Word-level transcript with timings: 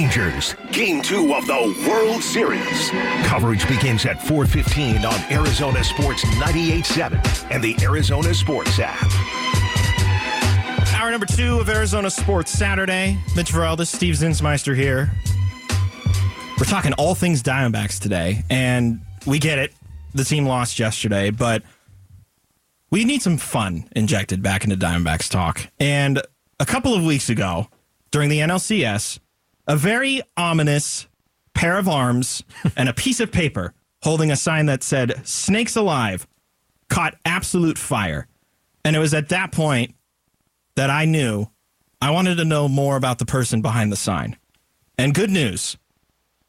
Rangers, 0.00 0.56
Game 0.72 1.02
2 1.02 1.34
of 1.34 1.46
the 1.46 1.86
World 1.86 2.22
Series. 2.22 2.90
Coverage 3.26 3.68
begins 3.68 4.06
at 4.06 4.16
4.15 4.18 5.04
on 5.04 5.30
Arizona 5.30 5.84
Sports 5.84 6.24
98.7 6.24 7.50
and 7.50 7.62
the 7.62 7.76
Arizona 7.82 8.32
Sports 8.32 8.78
app. 8.78 8.98
Hour 10.94 11.10
number 11.10 11.26
two 11.26 11.60
of 11.60 11.68
Arizona 11.68 12.10
Sports 12.10 12.50
Saturday. 12.50 13.18
Mitch 13.36 13.52
Varelda, 13.52 13.86
Steve 13.86 14.14
Zinsmeister 14.14 14.74
here. 14.74 15.12
We're 16.58 16.64
talking 16.64 16.94
all 16.94 17.14
things 17.14 17.42
Diamondbacks 17.42 18.00
today, 18.00 18.42
and 18.48 19.02
we 19.26 19.38
get 19.38 19.58
it. 19.58 19.74
The 20.14 20.24
team 20.24 20.46
lost 20.46 20.78
yesterday, 20.78 21.28
but 21.28 21.62
we 22.90 23.04
need 23.04 23.20
some 23.20 23.36
fun 23.36 23.86
injected 23.94 24.42
back 24.42 24.64
into 24.64 24.78
Diamondbacks 24.78 25.28
talk. 25.28 25.68
And 25.78 26.22
a 26.58 26.64
couple 26.64 26.94
of 26.94 27.04
weeks 27.04 27.28
ago, 27.28 27.68
during 28.10 28.30
the 28.30 28.38
NLCS, 28.38 29.18
a 29.70 29.76
very 29.76 30.20
ominous 30.36 31.06
pair 31.54 31.78
of 31.78 31.88
arms 31.88 32.42
and 32.76 32.88
a 32.88 32.92
piece 32.92 33.20
of 33.20 33.30
paper 33.30 33.72
holding 34.02 34.28
a 34.32 34.36
sign 34.36 34.66
that 34.66 34.82
said 34.82 35.24
"Snakes 35.24 35.76
Alive" 35.76 36.26
caught 36.88 37.14
absolute 37.24 37.78
fire. 37.78 38.26
And 38.84 38.96
it 38.96 38.98
was 38.98 39.14
at 39.14 39.28
that 39.28 39.52
point 39.52 39.94
that 40.74 40.90
I 40.90 41.04
knew 41.04 41.46
I 42.02 42.10
wanted 42.10 42.34
to 42.38 42.44
know 42.44 42.66
more 42.66 42.96
about 42.96 43.20
the 43.20 43.26
person 43.26 43.62
behind 43.62 43.92
the 43.92 43.96
sign. 43.96 44.36
And 44.98 45.14
good 45.14 45.30
news, 45.30 45.76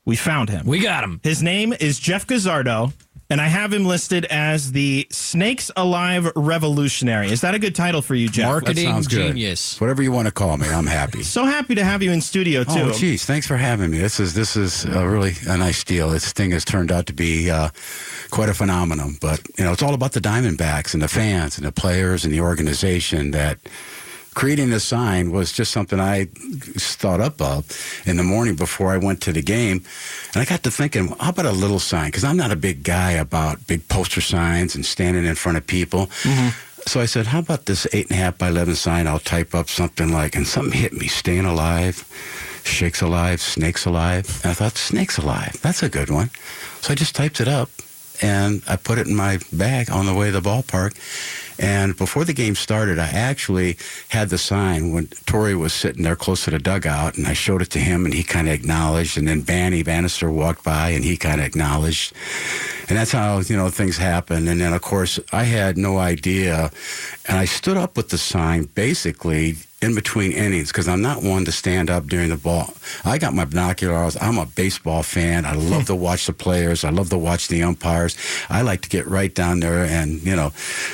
we 0.03 0.15
found 0.15 0.49
him. 0.49 0.65
We 0.65 0.79
got 0.79 1.03
him. 1.03 1.19
His 1.21 1.43
name 1.43 1.73
is 1.73 1.99
Jeff 1.99 2.25
Gazzardo, 2.25 2.91
and 3.31 3.39
I 3.39 3.47
have 3.47 3.71
him 3.71 3.85
listed 3.85 4.25
as 4.25 4.73
the 4.73 5.07
Snakes 5.09 5.71
Alive 5.77 6.29
Revolutionary. 6.35 7.31
Is 7.31 7.41
that 7.41 7.55
a 7.55 7.59
good 7.59 7.73
title 7.73 8.01
for 8.01 8.13
you, 8.13 8.27
Jeff? 8.27 8.47
Marketing 8.47 8.85
Sounds 8.85 9.07
good. 9.07 9.29
genius. 9.29 9.79
Whatever 9.79 10.03
you 10.03 10.11
want 10.11 10.27
to 10.27 10.33
call 10.33 10.57
me, 10.57 10.67
I'm 10.67 10.85
happy. 10.85 11.23
So 11.31 11.45
happy 11.45 11.75
to 11.75 11.83
have 11.85 12.03
you 12.03 12.11
in 12.11 12.19
studio 12.19 12.65
too. 12.65 12.71
Oh, 12.75 12.91
geez, 12.91 13.23
thanks 13.23 13.47
for 13.47 13.55
having 13.55 13.89
me. 13.89 13.99
This 13.99 14.19
is 14.19 14.33
this 14.33 14.57
is 14.57 14.83
a 14.83 15.07
really 15.07 15.33
a 15.47 15.55
nice 15.55 15.81
deal. 15.85 16.09
This 16.09 16.33
thing 16.33 16.51
has 16.51 16.65
turned 16.65 16.91
out 16.91 17.05
to 17.05 17.13
be 17.13 17.49
uh, 17.49 17.69
quite 18.31 18.49
a 18.49 18.53
phenomenon. 18.53 19.17
But 19.21 19.39
you 19.57 19.63
know, 19.63 19.71
it's 19.71 19.81
all 19.81 19.93
about 19.93 20.11
the 20.11 20.19
Diamondbacks 20.19 20.93
and 20.93 21.01
the 21.01 21.07
fans 21.07 21.57
and 21.57 21.65
the 21.65 21.71
players 21.71 22.25
and 22.25 22.33
the 22.33 22.41
organization. 22.41 23.31
That 23.31 23.59
creating 24.33 24.69
this 24.69 24.83
sign 24.83 25.31
was 25.31 25.51
just 25.51 25.71
something 25.71 25.99
I 25.99 26.25
thought 26.25 27.19
up 27.19 27.41
of 27.41 27.65
in 28.05 28.17
the 28.17 28.23
morning 28.23 28.55
before 28.55 28.91
I 28.91 28.97
went 28.97 29.21
to 29.23 29.33
the 29.33 29.41
game, 29.41 29.83
and 30.33 30.41
I 30.41 30.45
got 30.45 30.63
to 30.63 30.71
thinking, 30.71 31.09
how 31.19 31.29
about 31.29 31.45
a 31.45 31.51
little 31.51 31.79
sign? 31.79 32.07
Because 32.07 32.23
I'm 32.23 32.37
not 32.37 32.51
a 32.51 32.55
big 32.55 32.83
guy 32.83 33.11
about 33.11 33.67
big 33.67 33.87
poster 33.89 34.21
signs 34.21 34.75
and 34.75 34.85
standing 34.85 35.25
in 35.25 35.35
front 35.35 35.57
of 35.57 35.67
people. 35.67 36.07
Mm-hmm. 36.23 36.49
So 36.87 36.99
I 36.99 37.05
said, 37.05 37.27
how 37.27 37.39
about 37.39 37.65
this 37.65 37.85
eight 37.93 38.09
and 38.09 38.17
a 38.19 38.21
half 38.23 38.37
by 38.37 38.47
11 38.47 38.75
sign? 38.75 39.05
I'll 39.05 39.19
type 39.19 39.53
up 39.53 39.69
something 39.69 40.11
like, 40.11 40.35
and 40.35 40.47
something 40.47 40.73
hit 40.73 40.93
me, 40.93 41.07
staying 41.07 41.45
alive, 41.45 42.07
shakes 42.63 43.01
alive, 43.01 43.39
snakes 43.41 43.85
alive. 43.85 44.41
And 44.43 44.51
I 44.51 44.53
thought, 44.53 44.77
snakes 44.77 45.17
alive, 45.17 45.59
that's 45.61 45.83
a 45.83 45.89
good 45.89 46.09
one. 46.09 46.31
So 46.81 46.93
I 46.93 46.95
just 46.95 47.15
typed 47.15 47.39
it 47.39 47.47
up 47.47 47.69
and 48.21 48.61
I 48.67 48.75
put 48.75 48.97
it 48.97 49.07
in 49.07 49.15
my 49.15 49.39
bag 49.51 49.91
on 49.91 50.05
the 50.05 50.13
way 50.13 50.31
to 50.31 50.39
the 50.39 50.49
ballpark. 50.49 50.95
And 51.59 51.95
before 51.97 52.25
the 52.25 52.33
game 52.33 52.55
started, 52.55 52.99
I 52.99 53.07
actually 53.07 53.77
had 54.09 54.29
the 54.29 54.37
sign 54.37 54.91
when 54.91 55.07
Torey 55.07 55.57
was 55.57 55.73
sitting 55.73 56.03
there 56.03 56.15
close 56.15 56.45
to 56.45 56.51
the 56.51 56.59
dugout, 56.59 57.17
and 57.17 57.27
I 57.27 57.33
showed 57.33 57.61
it 57.61 57.69
to 57.71 57.79
him, 57.79 58.05
and 58.05 58.13
he 58.13 58.23
kind 58.23 58.47
of 58.47 58.53
acknowledged. 58.53 59.17
And 59.17 59.27
then 59.27 59.43
Banny 59.43 59.83
Banister 59.83 60.31
walked 60.31 60.63
by, 60.63 60.89
and 60.89 61.03
he 61.03 61.17
kind 61.17 61.39
of 61.39 61.47
acknowledged. 61.47 62.13
And 62.89 62.97
that's 62.97 63.11
how 63.11 63.39
you 63.39 63.55
know 63.55 63.69
things 63.69 63.97
happen. 63.97 64.47
And 64.47 64.59
then, 64.59 64.73
of 64.73 64.81
course, 64.81 65.19
I 65.31 65.43
had 65.43 65.77
no 65.77 65.97
idea, 65.97 66.71
and 67.27 67.37
I 67.37 67.45
stood 67.45 67.77
up 67.77 67.95
with 67.97 68.09
the 68.09 68.17
sign 68.17 68.63
basically 68.63 69.55
in 69.81 69.95
between 69.95 70.31
innings 70.31 70.71
because 70.71 70.87
I'm 70.87 71.01
not 71.01 71.23
one 71.23 71.43
to 71.45 71.51
stand 71.51 71.89
up 71.89 72.05
during 72.05 72.29
the 72.29 72.37
ball. 72.37 72.73
I 73.03 73.17
got 73.17 73.33
my 73.33 73.45
binoculars. 73.45 74.15
I'm 74.21 74.37
a 74.37 74.45
baseball 74.45 75.01
fan. 75.01 75.45
I 75.45 75.53
love 75.53 75.85
to 75.87 75.95
watch 75.95 76.27
the 76.27 76.33
players. 76.33 76.83
I 76.83 76.91
love 76.91 77.09
to 77.09 77.17
watch 77.17 77.47
the 77.47 77.63
umpires. 77.63 78.15
I 78.49 78.61
like 78.61 78.81
to 78.81 78.89
get 78.89 79.07
right 79.07 79.33
down 79.33 79.59
there 79.59 79.83
and 79.85 80.21
you 80.21 80.35
know 80.35 80.51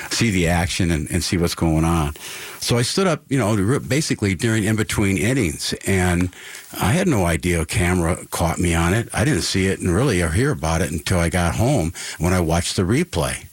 see 0.09 0.31
the 0.31 0.46
action 0.47 0.91
and, 0.91 1.09
and 1.11 1.23
see 1.23 1.37
what's 1.37 1.55
going 1.55 1.83
on. 1.83 2.13
So 2.59 2.77
I 2.77 2.81
stood 2.81 3.07
up, 3.07 3.23
you 3.29 3.37
know, 3.37 3.79
basically 3.79 4.35
during 4.35 4.63
in 4.63 4.75
between 4.75 5.17
innings, 5.17 5.73
and 5.85 6.33
I 6.79 6.91
had 6.91 7.07
no 7.07 7.25
idea 7.25 7.61
a 7.61 7.65
camera 7.65 8.25
caught 8.31 8.59
me 8.59 8.73
on 8.73 8.93
it. 8.93 9.09
I 9.13 9.25
didn't 9.25 9.43
see 9.43 9.67
it 9.67 9.79
and 9.79 9.93
really 9.93 10.21
or 10.21 10.29
hear 10.29 10.51
about 10.51 10.81
it 10.81 10.91
until 10.91 11.19
I 11.19 11.29
got 11.29 11.55
home 11.55 11.93
when 12.17 12.33
I 12.33 12.39
watched 12.39 12.75
the 12.75 12.83
replay, 12.83 13.45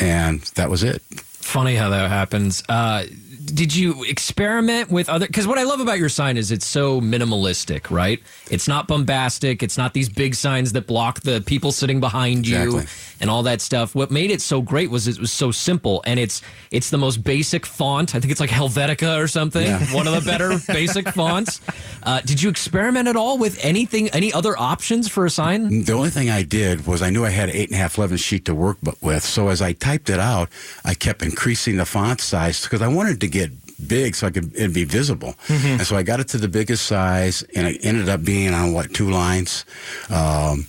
and 0.00 0.40
that 0.54 0.70
was 0.70 0.82
it. 0.82 1.02
Funny 1.02 1.74
how 1.74 1.90
that 1.90 2.08
happens. 2.08 2.62
Uh, 2.68 3.04
did 3.44 3.74
you 3.74 4.04
experiment 4.04 4.90
with 4.90 5.08
other? 5.08 5.26
Because 5.26 5.46
what 5.46 5.58
I 5.58 5.64
love 5.64 5.80
about 5.80 5.98
your 5.98 6.08
sign 6.08 6.36
is 6.36 6.50
it's 6.50 6.66
so 6.66 7.00
minimalistic, 7.00 7.90
right? 7.90 8.22
It's 8.50 8.68
not 8.68 8.88
bombastic. 8.88 9.62
It's 9.62 9.76
not 9.76 9.94
these 9.94 10.08
big 10.08 10.34
signs 10.34 10.72
that 10.72 10.86
block 10.86 11.20
the 11.20 11.40
people 11.40 11.72
sitting 11.72 12.00
behind 12.00 12.46
you 12.46 12.56
Exactly. 12.56 12.86
And 13.22 13.30
all 13.30 13.44
that 13.44 13.60
stuff. 13.62 13.94
What 13.94 14.10
made 14.10 14.30
it 14.30 14.42
so 14.42 14.60
great 14.60 14.90
was 14.90 15.08
it 15.08 15.18
was 15.18 15.32
so 15.32 15.50
simple, 15.50 16.02
and 16.04 16.20
it's 16.20 16.42
it's 16.70 16.90
the 16.90 16.98
most 16.98 17.24
basic 17.24 17.64
font. 17.64 18.14
I 18.14 18.20
think 18.20 18.32
it's 18.32 18.40
like 18.40 18.50
Helvetica 18.50 19.22
or 19.22 19.28
something. 19.28 19.64
Yeah. 19.64 19.78
One 19.94 20.06
of 20.06 20.12
the 20.12 20.28
better 20.28 20.58
basic 20.66 21.08
fonts. 21.08 21.60
Uh, 22.02 22.20
did 22.20 22.42
you 22.42 22.50
experiment 22.50 23.08
at 23.08 23.16
all 23.16 23.38
with 23.38 23.64
anything? 23.64 24.08
Any 24.10 24.32
other 24.32 24.58
options 24.58 25.08
for 25.08 25.24
a 25.24 25.30
sign? 25.30 25.84
The 25.84 25.92
only 25.92 26.10
thing 26.10 26.28
I 26.28 26.42
did 26.42 26.86
was 26.86 27.00
I 27.00 27.10
knew 27.10 27.24
I 27.24 27.30
had 27.30 27.48
an 27.48 27.54
eight 27.54 27.70
and 27.70 27.76
a 27.76 27.78
half, 27.78 27.96
11 27.96 28.16
sheet 28.18 28.44
to 28.46 28.54
work 28.54 28.78
with. 29.00 29.22
So 29.22 29.48
as 29.48 29.62
I 29.62 29.72
typed 29.72 30.10
it 30.10 30.18
out, 30.18 30.48
I 30.84 30.94
kept 30.94 31.22
increasing 31.22 31.76
the 31.76 31.86
font 31.86 32.20
size 32.20 32.62
because 32.64 32.82
I 32.82 32.88
wanted 32.88 33.20
to 33.20 33.28
get 33.28 33.52
big 33.86 34.14
so 34.16 34.26
I 34.26 34.30
could 34.30 34.54
it'd 34.54 34.74
be 34.74 34.84
visible. 34.84 35.36
And 35.48 35.86
so 35.86 35.96
I 35.96 36.02
got 36.02 36.18
it 36.18 36.28
to 36.28 36.38
the 36.38 36.48
biggest 36.48 36.86
size, 36.86 37.42
and 37.54 37.68
it 37.68 37.84
ended 37.84 38.08
up 38.08 38.24
being 38.24 38.52
on 38.52 38.72
what 38.72 38.92
two 38.92 39.10
lines. 39.10 39.64
Um, 40.10 40.66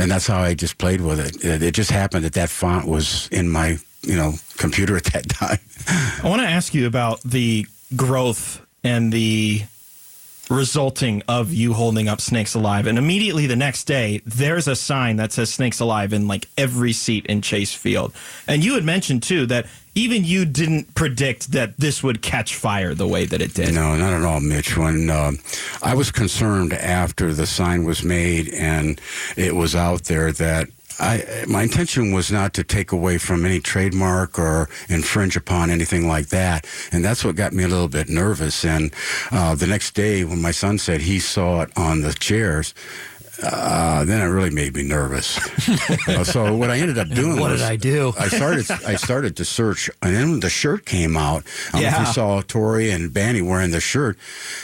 and 0.00 0.10
that's 0.10 0.26
how 0.26 0.40
I 0.40 0.54
just 0.54 0.78
played 0.78 1.00
with 1.00 1.18
it. 1.18 1.62
it. 1.62 1.72
Just 1.72 1.90
happened 1.90 2.24
that 2.24 2.34
that 2.34 2.50
font 2.50 2.86
was 2.86 3.28
in 3.28 3.48
my 3.48 3.78
you 4.02 4.16
know 4.16 4.34
computer 4.56 4.96
at 4.96 5.04
that 5.04 5.28
time. 5.28 5.58
I 5.88 6.28
want 6.28 6.42
to 6.42 6.48
ask 6.48 6.74
you 6.74 6.86
about 6.86 7.20
the 7.22 7.66
growth 7.94 8.64
and 8.84 9.12
the 9.12 9.62
resulting 10.48 11.22
of 11.28 11.52
you 11.52 11.72
holding 11.72 12.08
up 12.08 12.20
Snakes 12.20 12.54
Alive. 12.54 12.86
And 12.86 12.98
immediately 12.98 13.46
the 13.46 13.56
next 13.56 13.84
day, 13.84 14.22
there's 14.24 14.68
a 14.68 14.76
sign 14.76 15.16
that 15.16 15.32
says 15.32 15.52
Snakes 15.52 15.80
Alive 15.80 16.12
in 16.12 16.28
like 16.28 16.48
every 16.56 16.92
seat 16.92 17.26
in 17.26 17.42
Chase 17.42 17.74
Field. 17.74 18.12
And 18.46 18.64
you 18.64 18.74
had 18.74 18.84
mentioned 18.84 19.22
too 19.22 19.46
that 19.46 19.66
even 19.96 20.24
you 20.24 20.44
didn't 20.44 20.94
predict 20.94 21.52
that 21.52 21.78
this 21.78 22.02
would 22.02 22.20
catch 22.20 22.54
fire 22.54 22.94
the 22.94 23.08
way 23.08 23.24
that 23.24 23.40
it 23.40 23.54
did. 23.54 23.74
No, 23.74 23.96
not 23.96 24.12
at 24.12 24.24
all, 24.24 24.40
Mitch. 24.40 24.76
When 24.76 25.08
uh, 25.08 25.32
I 25.82 25.94
was 25.94 26.10
concerned 26.10 26.74
after 26.74 27.32
the 27.32 27.46
sign 27.46 27.84
was 27.84 28.04
made 28.04 28.52
and 28.52 29.00
it 29.36 29.56
was 29.56 29.74
out 29.74 30.04
there 30.04 30.30
that 30.32 30.68
I, 30.98 31.44
my 31.46 31.62
intention 31.62 32.12
was 32.12 32.30
not 32.30 32.54
to 32.54 32.64
take 32.64 32.92
away 32.92 33.18
from 33.18 33.44
any 33.44 33.60
trademark 33.60 34.38
or 34.38 34.68
infringe 34.88 35.36
upon 35.36 35.70
anything 35.70 36.08
like 36.08 36.28
that, 36.28 36.66
and 36.90 37.04
that's 37.04 37.24
what 37.24 37.36
got 37.36 37.52
me 37.52 37.64
a 37.64 37.68
little 37.68 37.88
bit 37.88 38.08
nervous. 38.08 38.64
And 38.64 38.94
uh, 39.30 39.54
the 39.54 39.66
next 39.66 39.94
day, 39.94 40.24
when 40.24 40.40
my 40.40 40.52
son 40.52 40.78
said 40.78 41.02
he 41.02 41.18
saw 41.18 41.62
it 41.62 41.70
on 41.76 42.00
the 42.00 42.14
chairs, 42.14 42.72
uh, 43.42 44.04
then 44.04 44.20
it 44.22 44.30
really 44.32 44.50
made 44.50 44.74
me 44.74 44.82
nervous. 44.82 45.36
Uh, 46.08 46.24
so 46.24 46.56
what 46.56 46.70
I 46.70 46.78
ended 46.78 46.98
up 46.98 47.08
doing 47.14 47.38
What 47.38 47.50
was 47.50 47.60
did 47.60 47.68
I 47.70 47.76
do? 47.76 48.12
I 48.18 48.28
started 48.28 48.70
I 48.86 48.96
started 48.96 49.36
to 49.36 49.44
search, 49.44 49.90
and 50.02 50.14
then 50.14 50.30
when 50.30 50.40
the 50.40 50.48
shirt 50.50 50.86
came 50.86 51.16
out, 51.16 51.44
I 51.68 51.72
don't 51.72 51.82
know 51.82 51.88
if 51.88 51.94
Yeah. 51.94 52.06
you 52.06 52.12
saw 52.12 52.40
Torey 52.42 52.94
and 52.94 53.10
Banny 53.10 53.46
wearing 53.46 53.70
the 53.72 53.80
shirt, 53.80 54.16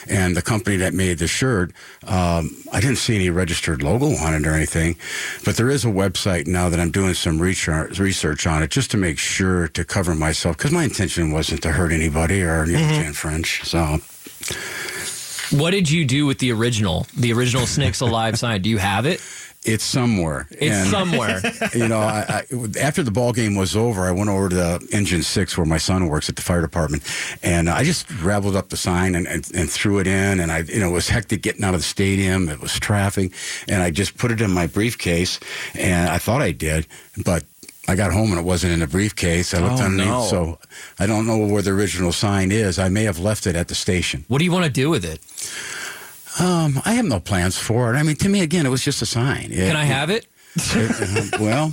and 0.09 0.37
the 0.37 0.43
company 0.43 0.77
that 0.79 0.95
made 0.95 1.19
the 1.19 1.27
shirt. 1.29 1.73
Um, 2.07 2.57
I 2.73 2.81
didn't 2.81 2.97
see 2.99 3.15
any 3.15 3.31
registered 3.31 3.83
logo 3.83 4.07
on 4.17 4.35
it 4.35 4.47
or 4.47 4.53
anything, 4.55 4.97
but 5.45 5.57
there 5.57 5.69
is 5.71 5.85
a 5.85 5.89
website 5.89 6.47
now 6.47 6.69
that 6.69 6.81
I'm 6.81 6.91
doing 6.91 7.15
some 7.15 7.39
research 7.41 7.99
research 7.99 8.47
on 8.47 8.63
it 8.63 8.71
just 8.71 8.91
to 8.93 8.97
make 8.97 9.19
sure 9.19 9.69
to 9.69 9.85
cover 9.85 10.15
myself 10.15 10.57
because 10.57 10.73
my 10.73 10.85
intention 10.85 11.31
wasn't 11.33 11.63
to 11.63 11.73
hurt 11.73 11.93
anybody 11.93 12.43
or 12.43 12.65
know, 12.67 12.79
to 12.79 13.05
infringe. 13.05 13.63
So 13.65 13.99
What 15.53 15.71
did 15.73 15.91
you 15.91 16.05
do 16.05 16.27
with 16.27 16.39
the 16.39 16.53
original, 16.53 17.07
the 17.17 17.33
original 17.33 17.67
Snakes 17.67 18.01
Alive 18.01 18.39
sign? 18.39 18.63
Do 18.63 18.71
you 18.71 18.79
have 18.79 19.07
it? 19.07 19.21
it's 19.65 19.85
somewhere. 19.85 20.49
It's 20.51 20.75
And- 20.75 20.91
somewhere. 20.91 21.41
you 21.75 21.87
know, 21.87 22.01
I, 22.01 22.43
I, 22.51 22.79
after 22.81 23.05
the 23.05 23.13
ball 23.13 23.33
game 23.33 23.55
was 23.55 23.77
over, 23.77 24.03
I 24.03 24.11
went 24.11 24.29
over 24.29 24.49
to 24.49 24.55
the 24.57 24.89
Engine 24.91 25.23
Six 25.23 25.57
where 25.57 25.65
my 25.65 25.79
son 25.79 26.09
works 26.09 26.29
at 26.29 26.35
the 26.35 26.43
fire 26.43 26.61
department, 26.63 27.05
and 27.45 27.71
I 27.71 27.85
just 27.85 28.11
raveled 28.23 28.57
up 28.57 28.71
the 28.71 28.77
sign 28.77 29.15
and, 29.15 29.25
and, 29.29 29.49
and 29.55 29.71
threw 29.71 30.01
it 30.01 30.09
in. 30.09 30.41
And 30.41 30.51
I, 30.51 30.59
you 30.61 30.81
know, 30.81 30.89
it 30.89 30.93
was 30.93 31.09
hectic 31.09 31.43
getting 31.43 31.63
out 31.63 31.75
of 31.75 31.81
the 31.81 31.85
stadium. 31.87 32.49
It 32.49 32.61
was 32.61 32.73
traffic, 32.81 33.35
and 33.69 33.85
I 33.85 33.91
just 33.93 34.17
put 34.19 34.33
it 34.33 34.41
in 34.41 34.51
my 34.51 34.67
briefcase, 34.67 35.39
and 35.75 36.09
I 36.09 36.19
thought 36.19 36.43
I 36.43 36.51
did, 36.53 36.87
but. 37.25 37.45
I 37.93 37.97
got 37.97 38.13
home 38.13 38.31
and 38.31 38.39
it 38.41 38.45
wasn't 38.45 38.73
in 38.73 38.81
the 38.81 38.87
briefcase. 38.87 39.53
I 39.55 39.59
looked 39.61 39.81
Oh, 39.81 39.85
underneath, 39.85 40.07
no. 40.09 40.23
so 40.23 40.59
I 40.99 41.07
don't 41.07 41.27
know 41.27 41.37
where 41.47 41.63
the 41.63 41.71
original 41.73 42.13
sign 42.13 42.51
is. 42.51 42.79
I 42.79 42.89
may 42.89 43.05
have 43.05 43.19
left 43.19 43.47
it 43.47 43.55
at 43.55 43.69
the 43.69 43.75
station. 43.75 44.25
What 44.29 44.39
do 44.39 44.45
you 44.45 44.53
want 44.53 44.65
to 44.65 44.71
do 44.71 44.89
with 44.91 45.05
it? 45.05 45.21
Um, 46.41 46.81
I 46.87 46.95
have 46.95 47.05
no 47.05 47.21
plans 47.21 47.59
for 47.59 47.93
it. 47.95 47.99
I 47.99 48.03
mean, 48.03 48.17
to 48.17 48.29
me, 48.29 48.41
again, 48.41 48.65
it 48.65 48.71
was 48.71 48.83
just 48.83 49.03
a 49.03 49.07
sign. 49.07 49.51
Can 49.51 49.77
I 49.77 49.85
have 49.85 50.09
it? 50.09 50.27
It- 50.57 51.41
well, 51.41 51.73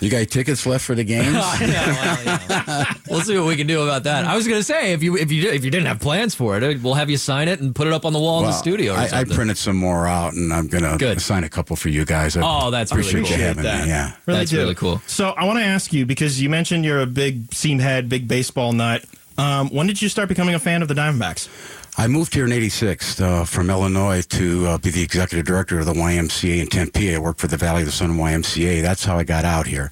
You 0.00 0.10
got 0.10 0.28
tickets 0.28 0.66
left 0.66 0.84
for 0.84 0.94
the 0.94 1.04
games? 1.04 1.32
yeah, 1.32 1.58
well, 1.60 2.40
yeah. 2.68 2.94
We'll 3.08 3.22
see 3.22 3.36
what 3.38 3.46
we 3.46 3.56
can 3.56 3.66
do 3.66 3.80
about 3.82 4.02
that. 4.04 4.26
I 4.26 4.36
was 4.36 4.46
going 4.46 4.60
to 4.60 4.64
say 4.64 4.92
if 4.92 5.02
you 5.02 5.16
if 5.16 5.32
you 5.32 5.48
if 5.50 5.64
you 5.64 5.70
didn't 5.70 5.86
have 5.86 6.00
plans 6.00 6.34
for 6.34 6.58
it, 6.58 6.82
we'll 6.82 6.92
have 6.94 7.08
you 7.08 7.16
sign 7.16 7.48
it 7.48 7.60
and 7.60 7.74
put 7.74 7.86
it 7.86 7.94
up 7.94 8.04
on 8.04 8.12
the 8.12 8.18
wall 8.18 8.40
in 8.40 8.44
the 8.46 8.52
studio. 8.52 8.92
Or 8.92 8.98
I, 8.98 9.08
I 9.20 9.24
printed 9.24 9.56
some 9.56 9.76
more 9.76 10.06
out, 10.06 10.34
and 10.34 10.52
I'm 10.52 10.66
gonna 10.68 11.18
sign 11.18 11.44
a 11.44 11.48
couple 11.48 11.76
for 11.76 11.88
you 11.88 12.04
guys. 12.04 12.36
I 12.36 12.42
Oh, 12.44 12.70
that's 12.70 12.92
really 12.92 13.08
appreciate 13.08 13.28
cool. 13.30 13.38
you 13.38 13.44
having 13.44 13.64
Appreciate 13.64 13.84
me. 13.84 13.88
Yeah. 13.90 14.12
Really 14.26 14.38
That's 14.40 14.50
do. 14.50 14.58
really 14.58 14.74
cool. 14.74 15.00
So 15.06 15.30
I 15.30 15.44
want 15.44 15.58
to 15.60 15.64
ask 15.64 15.92
you 15.94 16.04
because 16.04 16.42
you 16.42 16.50
mentioned 16.50 16.84
you're 16.84 17.00
a 17.00 17.06
big 17.06 17.52
seam 17.54 17.78
head, 17.78 18.08
big 18.10 18.28
baseball 18.28 18.72
nut. 18.74 19.02
Um, 19.38 19.68
when 19.70 19.86
did 19.86 20.00
you 20.02 20.08
start 20.10 20.28
becoming 20.28 20.54
a 20.54 20.58
fan 20.58 20.82
of 20.82 20.88
the 20.88 20.94
Diamondbacks? 20.94 21.48
I 21.98 22.08
moved 22.08 22.34
here 22.34 22.44
in 22.44 22.52
'86 22.52 23.20
uh, 23.22 23.44
from 23.46 23.70
Illinois 23.70 24.20
to 24.26 24.66
uh, 24.66 24.78
be 24.78 24.90
the 24.90 25.02
executive 25.02 25.46
director 25.46 25.78
of 25.78 25.86
the 25.86 25.94
YMCA 25.94 26.60
in 26.60 26.66
Tempe. 26.66 27.14
I 27.14 27.18
worked 27.18 27.40
for 27.40 27.46
the 27.46 27.56
Valley 27.56 27.82
of 27.82 27.86
the 27.86 27.92
Sun 27.92 28.18
YMCA. 28.18 28.82
That's 28.82 29.02
how 29.02 29.16
I 29.16 29.24
got 29.24 29.46
out 29.46 29.66
here. 29.66 29.90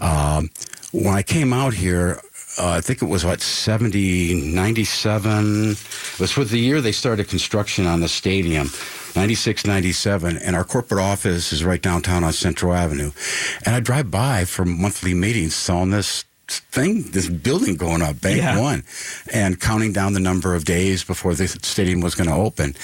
Um, 0.00 0.48
when 0.92 1.12
I 1.12 1.22
came 1.22 1.52
out 1.52 1.74
here, 1.74 2.20
uh, 2.58 2.70
I 2.70 2.80
think 2.80 3.02
it 3.02 3.06
was 3.06 3.26
what 3.26 3.42
70, 3.42 4.52
97. 4.54 5.70
It 5.72 6.20
was 6.20 6.32
for 6.32 6.44
the 6.44 6.58
year 6.58 6.80
they 6.80 6.92
started 6.92 7.28
construction 7.28 7.86
on 7.86 8.00
the 8.00 8.08
stadium. 8.08 8.70
96, 9.14 9.66
97, 9.66 10.38
and 10.38 10.56
our 10.56 10.64
corporate 10.64 11.02
office 11.02 11.52
is 11.52 11.62
right 11.62 11.82
downtown 11.82 12.24
on 12.24 12.32
Central 12.32 12.72
Avenue. 12.72 13.10
And 13.66 13.74
I 13.74 13.80
drive 13.80 14.10
by 14.10 14.46
for 14.46 14.64
monthly 14.64 15.12
meetings, 15.12 15.54
saw 15.54 15.84
this 15.84 16.24
thing, 16.60 17.02
this 17.10 17.28
building 17.28 17.76
going 17.76 18.02
up, 18.02 18.20
Bank 18.20 18.38
Yeah. 18.38 18.60
One, 18.60 18.84
and 19.32 19.60
counting 19.60 19.92
down 19.92 20.12
the 20.12 20.20
number 20.20 20.54
of 20.54 20.64
days 20.64 21.04
before 21.04 21.34
the 21.34 21.46
stadium 21.48 22.00
was 22.00 22.14
going 22.14 22.28
to 22.28 22.36
open. 22.36 22.74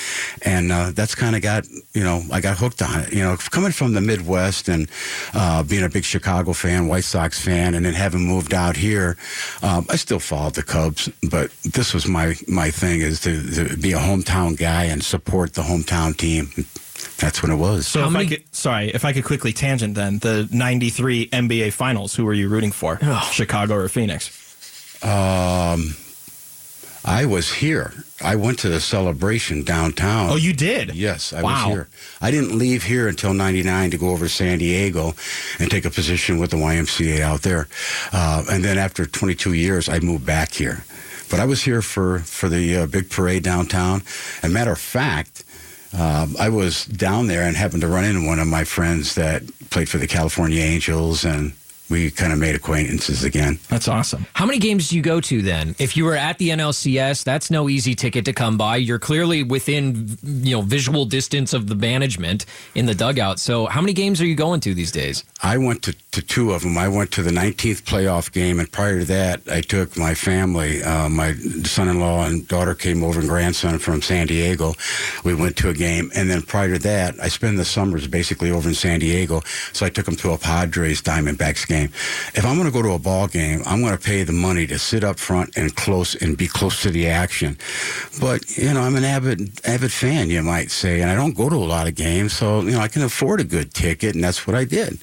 And 0.42 0.72
uh, 0.72 0.92
that's 0.92 1.14
kind 1.14 1.36
of 1.36 1.42
got, 1.42 1.66
you 1.92 2.02
know, 2.02 2.22
I 2.32 2.40
got 2.40 2.58
hooked 2.58 2.82
on 2.82 3.00
it. 3.00 3.12
You 3.12 3.22
know, 3.22 3.36
coming 3.50 3.72
from 3.72 3.92
the 3.94 4.00
Midwest 4.00 4.68
and 4.68 4.88
uh, 5.34 5.62
being 5.62 5.84
a 5.84 5.88
big 5.88 6.04
Chicago 6.04 6.52
fan, 6.52 6.88
White 6.88 7.04
Sox 7.04 7.40
fan, 7.40 7.74
and 7.74 7.84
then 7.84 7.94
having 7.94 8.26
moved 8.26 8.54
out 8.54 8.76
here, 8.76 9.16
um, 9.62 9.86
I 9.88 9.96
still 9.96 10.20
followed 10.20 10.54
the 10.54 10.62
Cubs, 10.62 11.08
but 11.30 11.50
this 11.62 11.94
was 11.94 12.06
my, 12.06 12.34
my 12.46 12.70
thing 12.70 13.00
is 13.00 13.20
to, 13.20 13.42
to 13.54 13.76
be 13.76 13.92
a 13.92 13.98
hometown 13.98 14.56
guy 14.56 14.84
and 14.84 15.02
support 15.02 15.54
the 15.54 15.62
hometown 15.62 16.16
team. 16.16 16.50
That's 17.18 17.42
what 17.42 17.50
it 17.50 17.56
was. 17.56 17.86
So 17.86 18.00
How 18.00 18.06
if 18.06 18.12
many- 18.12 18.24
I 18.26 18.28
could, 18.28 18.44
sorry, 18.54 18.88
if 18.90 19.04
I 19.04 19.12
could 19.12 19.24
quickly 19.24 19.52
tangent 19.52 19.94
then 19.94 20.18
the 20.20 20.48
'93 20.52 21.28
NBA 21.32 21.70
Finals. 21.72 22.14
Who 22.14 22.24
were 22.24 22.34
you 22.34 22.48
rooting 22.48 22.72
for? 22.72 22.98
Chicago 23.32 23.74
or 23.74 23.88
Phoenix? 23.88 24.30
Um, 25.02 25.94
I 27.04 27.24
was 27.26 27.52
here. 27.54 27.92
I 28.22 28.34
went 28.36 28.58
to 28.60 28.68
the 28.68 28.80
celebration 28.80 29.62
downtown. 29.62 30.30
Oh, 30.30 30.36
you 30.36 30.52
did. 30.52 30.94
Yes, 30.94 31.32
I 31.32 31.42
Wow. 31.42 31.52
was 31.68 31.74
here. 31.74 31.88
I 32.20 32.30
didn't 32.32 32.58
leave 32.58 32.82
here 32.84 33.06
until 33.08 33.32
'99 33.32 33.90
to 33.92 33.98
go 33.98 34.10
over 34.10 34.26
to 34.26 34.32
San 34.32 34.58
Diego 34.58 35.14
and 35.60 35.70
take 35.70 35.84
a 35.84 35.90
position 35.90 36.38
with 36.38 36.50
the 36.50 36.56
YMCA 36.56 37.22
out 37.22 37.42
there. 37.42 37.68
Uh, 38.12 38.42
and 38.50 38.64
then 38.64 38.76
after 38.78 39.06
22 39.06 39.52
years, 39.52 39.88
I 39.88 40.00
moved 40.00 40.26
back 40.26 40.54
here. 40.54 40.84
But 41.30 41.38
I 41.40 41.44
was 41.44 41.62
here 41.62 41.82
for 41.82 42.18
for 42.20 42.48
the 42.48 42.76
uh, 42.78 42.86
big 42.86 43.08
parade 43.10 43.42
downtown. 43.44 44.02
And 44.42 44.52
matter 44.52 44.72
of 44.72 44.80
fact. 44.80 45.37
Um, 45.96 46.36
I 46.38 46.48
was 46.50 46.84
down 46.84 47.28
there 47.28 47.42
and 47.42 47.56
happened 47.56 47.80
to 47.82 47.88
run 47.88 48.04
into 48.04 48.26
one 48.26 48.38
of 48.38 48.46
my 48.46 48.64
friends 48.64 49.14
that 49.14 49.42
played 49.70 49.88
for 49.88 49.98
the 49.98 50.06
California 50.06 50.60
Angels, 50.62 51.24
and 51.24 51.52
we 51.88 52.10
kind 52.10 52.32
of 52.32 52.38
made 52.38 52.54
acquaintances 52.54 53.24
again. 53.24 53.58
That's 53.68 53.88
awesome. 53.88 54.26
How 54.34 54.46
many 54.46 54.58
games 54.58 54.90
do 54.90 54.96
you 54.96 55.02
go 55.02 55.20
to 55.22 55.42
then? 55.42 55.74
If 55.78 55.96
you 55.96 56.04
were 56.04 56.16
at 56.16 56.38
the 56.38 56.50
NLCS, 56.50 57.24
that's 57.24 57.50
no 57.50 57.68
easy 57.68 57.94
ticket 57.94 58.24
to 58.26 58.32
come 58.32 58.58
by. 58.58 58.76
You're 58.76 58.98
clearly 58.98 59.42
within 59.42 60.18
you 60.22 60.56
know 60.56 60.62
visual 60.62 61.04
distance 61.04 61.52
of 61.52 61.68
the 61.68 61.74
management 61.74 62.46
in 62.74 62.86
the 62.86 62.94
dugout. 62.94 63.38
So 63.38 63.66
how 63.66 63.80
many 63.80 63.92
games 63.92 64.20
are 64.20 64.26
you 64.26 64.34
going 64.34 64.60
to 64.60 64.74
these 64.74 64.92
days? 64.92 65.24
I 65.42 65.56
went 65.56 65.82
to, 65.84 65.92
to 66.12 66.22
two 66.22 66.52
of 66.52 66.62
them. 66.62 66.76
I 66.76 66.88
went 66.88 67.12
to 67.12 67.22
the 67.22 67.30
19th 67.30 67.82
playoff 67.82 68.32
game, 68.32 68.58
and 68.58 68.70
prior 68.70 68.98
to 68.98 69.04
that, 69.06 69.40
I 69.50 69.60
took 69.60 69.96
my 69.96 70.14
family. 70.14 70.82
Uh, 70.82 71.08
my 71.08 71.34
son-in-law 71.34 72.26
and 72.26 72.46
daughter 72.48 72.74
came 72.74 73.02
over, 73.04 73.20
and 73.20 73.28
grandson 73.28 73.78
from 73.78 74.02
San 74.02 74.26
Diego. 74.26 74.74
We 75.24 75.34
went 75.34 75.56
to 75.58 75.68
a 75.68 75.74
game, 75.74 76.10
and 76.14 76.28
then 76.28 76.42
prior 76.42 76.74
to 76.74 76.78
that, 76.80 77.14
I 77.22 77.28
spend 77.28 77.58
the 77.58 77.64
summers 77.64 78.06
basically 78.06 78.50
over 78.50 78.68
in 78.68 78.74
San 78.74 79.00
Diego. 79.00 79.42
So 79.72 79.86
I 79.86 79.90
took 79.90 80.06
them 80.06 80.16
to 80.16 80.32
a 80.32 80.38
Padres 80.38 81.02
Diamondbacks 81.02 81.66
game. 81.66 81.77
If 81.84 82.44
I'm 82.44 82.56
going 82.56 82.66
to 82.66 82.72
go 82.72 82.82
to 82.82 82.92
a 82.92 82.98
ball 82.98 83.28
game, 83.28 83.62
I'm 83.66 83.80
going 83.80 83.96
to 83.96 84.02
pay 84.02 84.22
the 84.22 84.32
money 84.32 84.66
to 84.66 84.78
sit 84.78 85.04
up 85.04 85.18
front 85.18 85.56
and 85.56 85.74
close 85.74 86.14
and 86.14 86.36
be 86.36 86.46
close 86.46 86.82
to 86.82 86.90
the 86.90 87.08
action. 87.08 87.56
But 88.20 88.56
you 88.56 88.72
know, 88.72 88.82
I'm 88.82 88.96
an 88.96 89.04
avid 89.04 89.60
avid 89.66 89.92
fan, 89.92 90.30
you 90.30 90.42
might 90.42 90.70
say, 90.70 91.00
and 91.00 91.10
I 91.10 91.14
don't 91.14 91.36
go 91.36 91.48
to 91.48 91.56
a 91.56 91.58
lot 91.58 91.88
of 91.88 91.94
games, 91.94 92.32
so 92.32 92.60
you 92.62 92.72
know, 92.72 92.80
I 92.80 92.88
can 92.88 93.02
afford 93.02 93.40
a 93.40 93.44
good 93.44 93.74
ticket, 93.74 94.14
and 94.14 94.24
that's 94.24 94.46
what 94.46 94.56
I 94.56 94.64
did. 94.64 94.98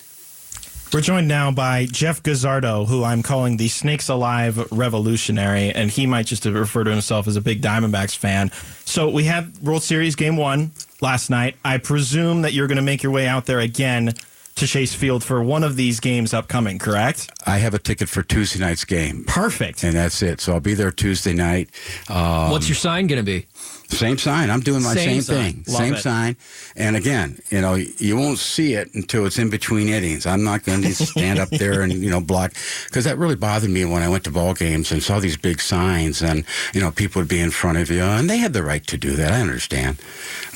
We're 0.94 1.02
joined 1.02 1.28
now 1.28 1.52
by 1.52 1.88
Jeff 1.88 2.24
Gazzardo, 2.24 2.88
who 2.88 3.04
I'm 3.04 3.22
calling 3.22 3.58
the 3.58 3.68
Snakes 3.68 4.08
Alive 4.08 4.72
Revolutionary, 4.72 5.72
and 5.72 5.92
he 5.92 6.06
might 6.06 6.26
just 6.26 6.46
refer 6.46 6.86
to 6.86 6.92
himself 6.92 7.28
as 7.28 7.36
a 7.36 7.42
big 7.42 7.62
Diamondbacks 7.62 8.16
fan. 8.16 8.50
So 8.86 9.10
we 9.10 9.26
had 9.26 9.58
World 9.58 9.84
Series 9.84 10.16
Game 10.16 10.38
One 10.38 10.72
last 11.02 11.30
night. 11.30 11.58
I 11.66 11.80
presume 11.80 12.44
that 12.44 12.54
you're 12.54 12.68
going 12.68 12.78
to 12.78 12.82
make 12.82 13.04
your 13.04 13.12
way 13.12 13.28
out 13.28 13.46
there 13.46 13.60
again 13.60 14.14
to 14.56 14.66
Chase 14.66 14.94
Field 14.94 15.22
for 15.22 15.44
one 15.44 15.66
of 15.66 15.76
these 15.76 16.00
games 16.00 16.34
upcoming, 16.34 16.80
correct? 16.80 17.30
I 17.46 17.58
have 17.58 17.74
a 17.74 17.80
ticket 17.80 18.08
for 18.08 18.24
Tuesday 18.24 18.60
night's 18.60 18.86
game, 18.86 19.26
Perfect. 19.28 19.84
and 19.84 19.94
that's 19.94 20.22
it. 20.22 20.40
So 20.40 20.54
I'll 20.54 20.60
be 20.62 20.74
there 20.74 20.92
Tuesday 20.92 21.34
night. 21.34 21.70
Um, 22.10 22.52
What's 22.52 22.70
your 22.70 22.78
sign 22.78 23.08
going 23.08 23.18
to 23.20 23.24
be? 23.26 23.48
Same 23.90 24.18
sign. 24.18 24.50
I'm 24.50 24.62
doing 24.62 24.84
my 24.84 24.94
Same 24.94 25.22
same, 25.22 25.54
thing. 25.54 25.66
Same 25.66 25.94
it. 25.96 26.00
sign. 26.00 26.38
And 26.76 26.96
again, 26.96 27.40
you 27.50 27.62
know, 27.62 27.76
you 27.76 28.16
won't 28.18 28.40
see 28.40 28.74
it 28.74 28.94
until 28.94 29.26
it's 29.26 29.38
in 29.38 29.50
between 29.50 29.90
innings. 29.90 30.26
I'm 30.26 30.44
not 30.44 30.64
going 30.64 30.82
to 30.84 30.94
stand 30.94 31.40
up 31.40 31.50
there 31.50 31.82
and 31.82 31.94
you 31.94 32.10
know 32.10 32.22
block 32.22 32.54
because 32.86 33.06
that 33.06 33.18
really 33.18 33.36
bothered 33.36 33.70
me 33.70 33.86
when 33.86 34.02
I 34.04 34.10
went 34.10 34.24
to 34.26 34.32
ball 34.32 34.54
games 34.54 34.92
and 34.92 35.02
saw 35.04 35.20
these 35.20 35.38
big 35.38 35.62
signs 35.62 36.22
and 36.22 36.44
you 36.74 36.82
know 36.82 36.92
people 36.92 37.22
would 37.22 37.30
be 37.30 37.40
in 37.40 37.52
front 37.52 37.78
of 37.78 37.90
you 37.90 38.02
and 38.02 38.30
they 38.30 38.38
had 38.38 38.54
the 38.54 38.64
right 38.64 38.86
to 38.88 38.98
do 38.98 39.16
that. 39.16 39.32
I 39.32 39.42
understand, 39.42 39.98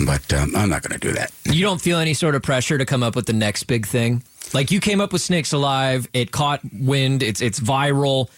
but 0.06 0.34
um, 0.34 0.56
I'm 0.56 0.70
not 0.70 0.81
going 0.81 1.00
to 1.00 1.08
do 1.08 1.14
that. 1.14 1.31
You 1.46 1.64
don't 1.64 1.81
feel 1.81 2.00
any 2.00 2.14
sort 2.14 2.36
of 2.36 2.42
pressure 2.42 2.78
to 2.78 2.86
come 2.86 3.04
up 3.04 3.16
with 3.16 3.26
the 3.26 3.34
next 3.34 3.64
big 3.64 3.86
thing? 3.86 4.24
Like 4.54 4.72
you 4.72 4.80
came 4.80 5.00
up 5.00 5.14
with 5.14 5.22
Snakes 5.22 5.54
Alive, 5.54 6.08
it 6.14 6.31
caught 6.31 6.62
wind, 6.74 7.22
it's 7.24 7.42
it's 7.42 7.60
viral. 7.60 8.30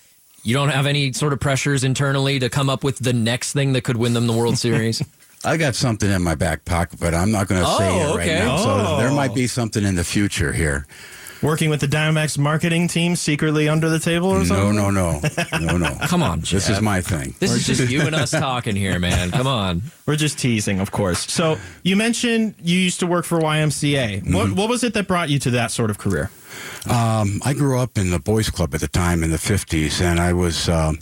You 0.44 0.56
don't 0.56 0.70
have 0.70 0.88
any 0.88 1.14
sort 1.14 1.34
of 1.34 1.40
pressures 1.40 1.84
internally 1.84 2.40
to 2.40 2.50
come 2.50 2.70
up 2.70 2.84
with 2.84 2.98
the 3.00 3.14
next 3.14 3.54
thing 3.54 3.74
that 3.74 3.84
could 3.84 3.98
win 3.98 4.14
them 4.14 4.28
the 4.28 4.34
World 4.34 4.58
Series. 4.58 5.04
I 5.46 5.58
got 5.58 5.74
something 5.76 6.10
in 6.10 6.22
my 6.22 6.36
back 6.36 6.66
pocket, 6.66 7.00
but 7.00 7.14
I'm 7.16 7.32
not 7.32 7.48
going 7.48 7.62
to 7.64 7.68
say 7.68 7.90
Oh, 7.90 8.14
it 8.14 8.18
right 8.18 8.28
okay. 8.30 8.40
now. 8.40 8.56
Oh. 8.58 8.64
So 8.64 8.98
there 8.98 9.12
might 9.12 9.34
be 9.34 9.48
something 9.48 9.84
in 9.84 9.96
the 9.96 10.04
future 10.04 10.54
here. 10.54 10.86
Working 11.42 11.72
with 11.72 11.80
the 11.82 11.88
Diamondbacks 11.88 12.38
marketing 12.38 12.88
team 12.88 13.16
secretly 13.16 13.68
under 13.68 13.90
the 13.90 13.98
table 13.98 14.28
or 14.30 14.40
No, 14.40 14.46
something? 14.46 14.76
no, 14.76 14.92
no, 14.92 15.20
no, 15.60 15.78
no. 15.78 15.98
Come 16.08 16.22
on, 16.22 16.42
This 16.42 16.70
is 16.70 16.80
my 16.82 17.02
thing. 17.02 17.34
This 17.40 17.52
is 17.52 17.66
just 17.66 17.92
you 17.92 18.02
and 18.02 18.14
us 18.14 18.30
talking 18.32 18.76
here, 18.76 19.00
man. 19.00 19.32
Come 19.32 19.48
on. 19.48 19.81
We're 20.06 20.18
just 20.18 20.38
teasing, 20.38 20.80
of 20.80 20.92
course. 20.92 21.31
So 21.31 21.57
you 21.81 21.95
mentioned 21.95 22.54
you 22.62 22.78
used 22.78 23.00
to 23.00 23.07
work 23.07 23.26
for 23.26 23.40
YMCA. 23.40 24.21
Mm-hmm. 24.21 24.36
What, 24.36 24.52
what 24.52 24.69
was 24.69 24.83
it 24.83 24.94
that 24.94 25.07
brought 25.07 25.30
you 25.30 25.40
to 25.40 25.50
that 25.52 25.71
sort 25.71 25.90
of 25.90 25.98
career? 25.98 26.30
Um, 26.90 27.42
I 27.46 27.54
grew 27.54 27.80
up 27.80 27.98
in 27.98 28.12
the 28.12 28.20
boys' 28.20 28.50
club 28.50 28.74
at 28.74 28.81
the 28.81 28.88
time 28.88 29.24
in 29.24 29.31
the 29.31 29.38
'50s, 29.38 30.02
and 30.02 30.20
I 30.20 30.34
was. 30.34 30.70
Um, 30.70 31.00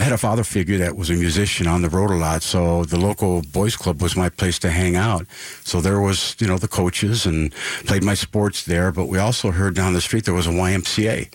I 0.00 0.04
had 0.04 0.12
a 0.12 0.18
father 0.18 0.44
figure 0.44 0.78
that 0.78 0.96
was 0.96 1.10
a 1.10 1.14
musician 1.14 1.66
on 1.66 1.82
the 1.82 1.88
road 1.88 2.10
a 2.10 2.14
lot, 2.14 2.44
so 2.44 2.84
the 2.84 3.00
local 3.00 3.42
boys' 3.42 3.74
club 3.74 4.00
was 4.00 4.14
my 4.14 4.28
place 4.28 4.56
to 4.60 4.70
hang 4.70 4.94
out. 4.94 5.26
So 5.64 5.80
there 5.80 6.00
was, 6.00 6.36
you 6.38 6.46
know, 6.46 6.56
the 6.56 6.68
coaches 6.68 7.26
and 7.26 7.52
played 7.84 8.04
my 8.04 8.14
sports 8.14 8.64
there. 8.64 8.92
But 8.92 9.06
we 9.06 9.18
also 9.18 9.50
heard 9.50 9.74
down 9.74 9.94
the 9.94 10.00
street 10.00 10.24
there 10.24 10.34
was 10.34 10.46
a 10.46 10.50
YMCA, 10.50 11.28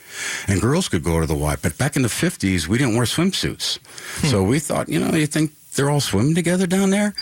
and 0.47 0.61
girls 0.61 0.87
could 0.87 1.03
go 1.03 1.19
to 1.19 1.25
the 1.25 1.35
Y. 1.35 1.57
But 1.61 1.77
back 1.77 1.97
in 1.97 2.03
the 2.03 2.07
'50s, 2.07 2.67
we 2.67 2.77
didn't 2.77 2.95
wear 2.95 3.05
swimsuits, 3.05 3.79
so 4.29 4.41
we 4.43 4.59
thought, 4.59 4.87
you 4.87 4.99
know, 4.99 5.13
you 5.13 5.27
think 5.27 5.51
they're 5.75 5.89
all 5.89 6.01
swimming 6.01 6.35
together 6.35 6.67
down 6.67 6.89
there? 6.89 7.13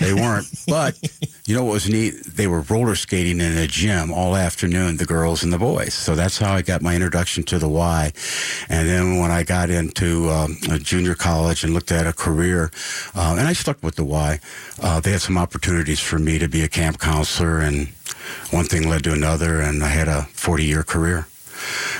They 0.00 0.12
weren't. 0.12 0.46
but 0.66 0.98
you 1.46 1.56
know 1.56 1.64
what 1.64 1.72
was 1.72 1.88
neat? 1.88 2.24
They 2.24 2.46
were 2.46 2.60
roller 2.62 2.94
skating 2.94 3.40
in 3.40 3.56
a 3.56 3.66
gym 3.66 4.12
all 4.12 4.36
afternoon, 4.36 4.96
the 4.96 5.06
girls 5.06 5.42
and 5.42 5.52
the 5.52 5.58
boys. 5.58 5.94
So 5.94 6.14
that's 6.14 6.38
how 6.38 6.54
I 6.54 6.62
got 6.62 6.82
my 6.82 6.94
introduction 6.94 7.42
to 7.44 7.58
the 7.58 7.68
Y. 7.68 8.12
And 8.68 8.88
then 8.88 9.18
when 9.18 9.30
I 9.30 9.42
got 9.42 9.70
into 9.70 10.28
um, 10.30 10.56
a 10.70 10.78
junior 10.78 11.14
college 11.14 11.64
and 11.64 11.74
looked 11.74 11.92
at 11.92 12.06
a 12.06 12.12
career, 12.12 12.70
uh, 13.14 13.36
and 13.38 13.46
I 13.46 13.52
stuck 13.52 13.82
with 13.82 13.96
the 13.96 14.04
Y, 14.04 14.40
uh, 14.82 15.00
they 15.00 15.12
had 15.12 15.20
some 15.20 15.38
opportunities 15.38 16.00
for 16.00 16.18
me 16.18 16.38
to 16.38 16.48
be 16.48 16.62
a 16.62 16.68
camp 16.68 16.98
counselor, 16.98 17.60
and 17.60 17.88
one 18.50 18.66
thing 18.66 18.88
led 18.88 19.04
to 19.04 19.12
another, 19.12 19.60
and 19.60 19.82
I 19.82 19.88
had 19.88 20.08
a 20.08 20.22
40 20.32 20.64
year 20.64 20.82
career. 20.82 21.26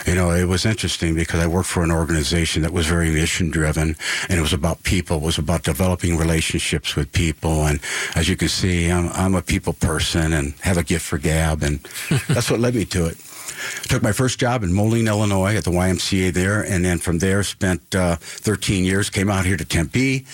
You 0.06 0.14
know, 0.14 0.30
it 0.30 0.44
was 0.44 0.66
interesting 0.66 1.14
because 1.14 1.40
I 1.40 1.46
worked 1.46 1.68
for 1.68 1.82
an 1.82 1.90
organization 1.90 2.62
that 2.62 2.72
was 2.72 2.86
very 2.86 3.10
mission 3.10 3.50
driven 3.50 3.96
and 4.28 4.38
it 4.38 4.42
was 4.42 4.52
about 4.52 4.82
people, 4.82 5.18
it 5.18 5.22
was 5.22 5.38
about 5.38 5.62
developing 5.62 6.16
relationships 6.16 6.96
with 6.96 7.12
people. 7.12 7.66
And 7.66 7.80
as 8.14 8.28
you 8.28 8.36
can 8.36 8.48
see, 8.48 8.90
I'm, 8.90 9.08
I'm 9.12 9.34
a 9.34 9.42
people 9.42 9.72
person 9.72 10.32
and 10.32 10.54
have 10.60 10.78
a 10.78 10.82
gift 10.82 11.06
for 11.06 11.18
gab. 11.18 11.62
And 11.62 11.80
that's 12.28 12.50
what 12.50 12.60
led 12.60 12.74
me 12.74 12.84
to 12.86 13.06
it. 13.06 13.16
Took 13.84 14.02
my 14.02 14.12
first 14.12 14.38
job 14.38 14.62
in 14.62 14.72
Moline, 14.72 15.08
Illinois, 15.08 15.56
at 15.56 15.64
the 15.64 15.70
YMCA 15.70 16.32
there, 16.32 16.62
and 16.62 16.84
then 16.84 16.98
from 16.98 17.18
there 17.18 17.42
spent 17.42 17.94
uh, 17.94 18.16
13 18.16 18.84
years. 18.84 19.10
Came 19.10 19.30
out 19.30 19.44
here 19.44 19.56
to 19.56 19.64
Tempe, 19.64 20.26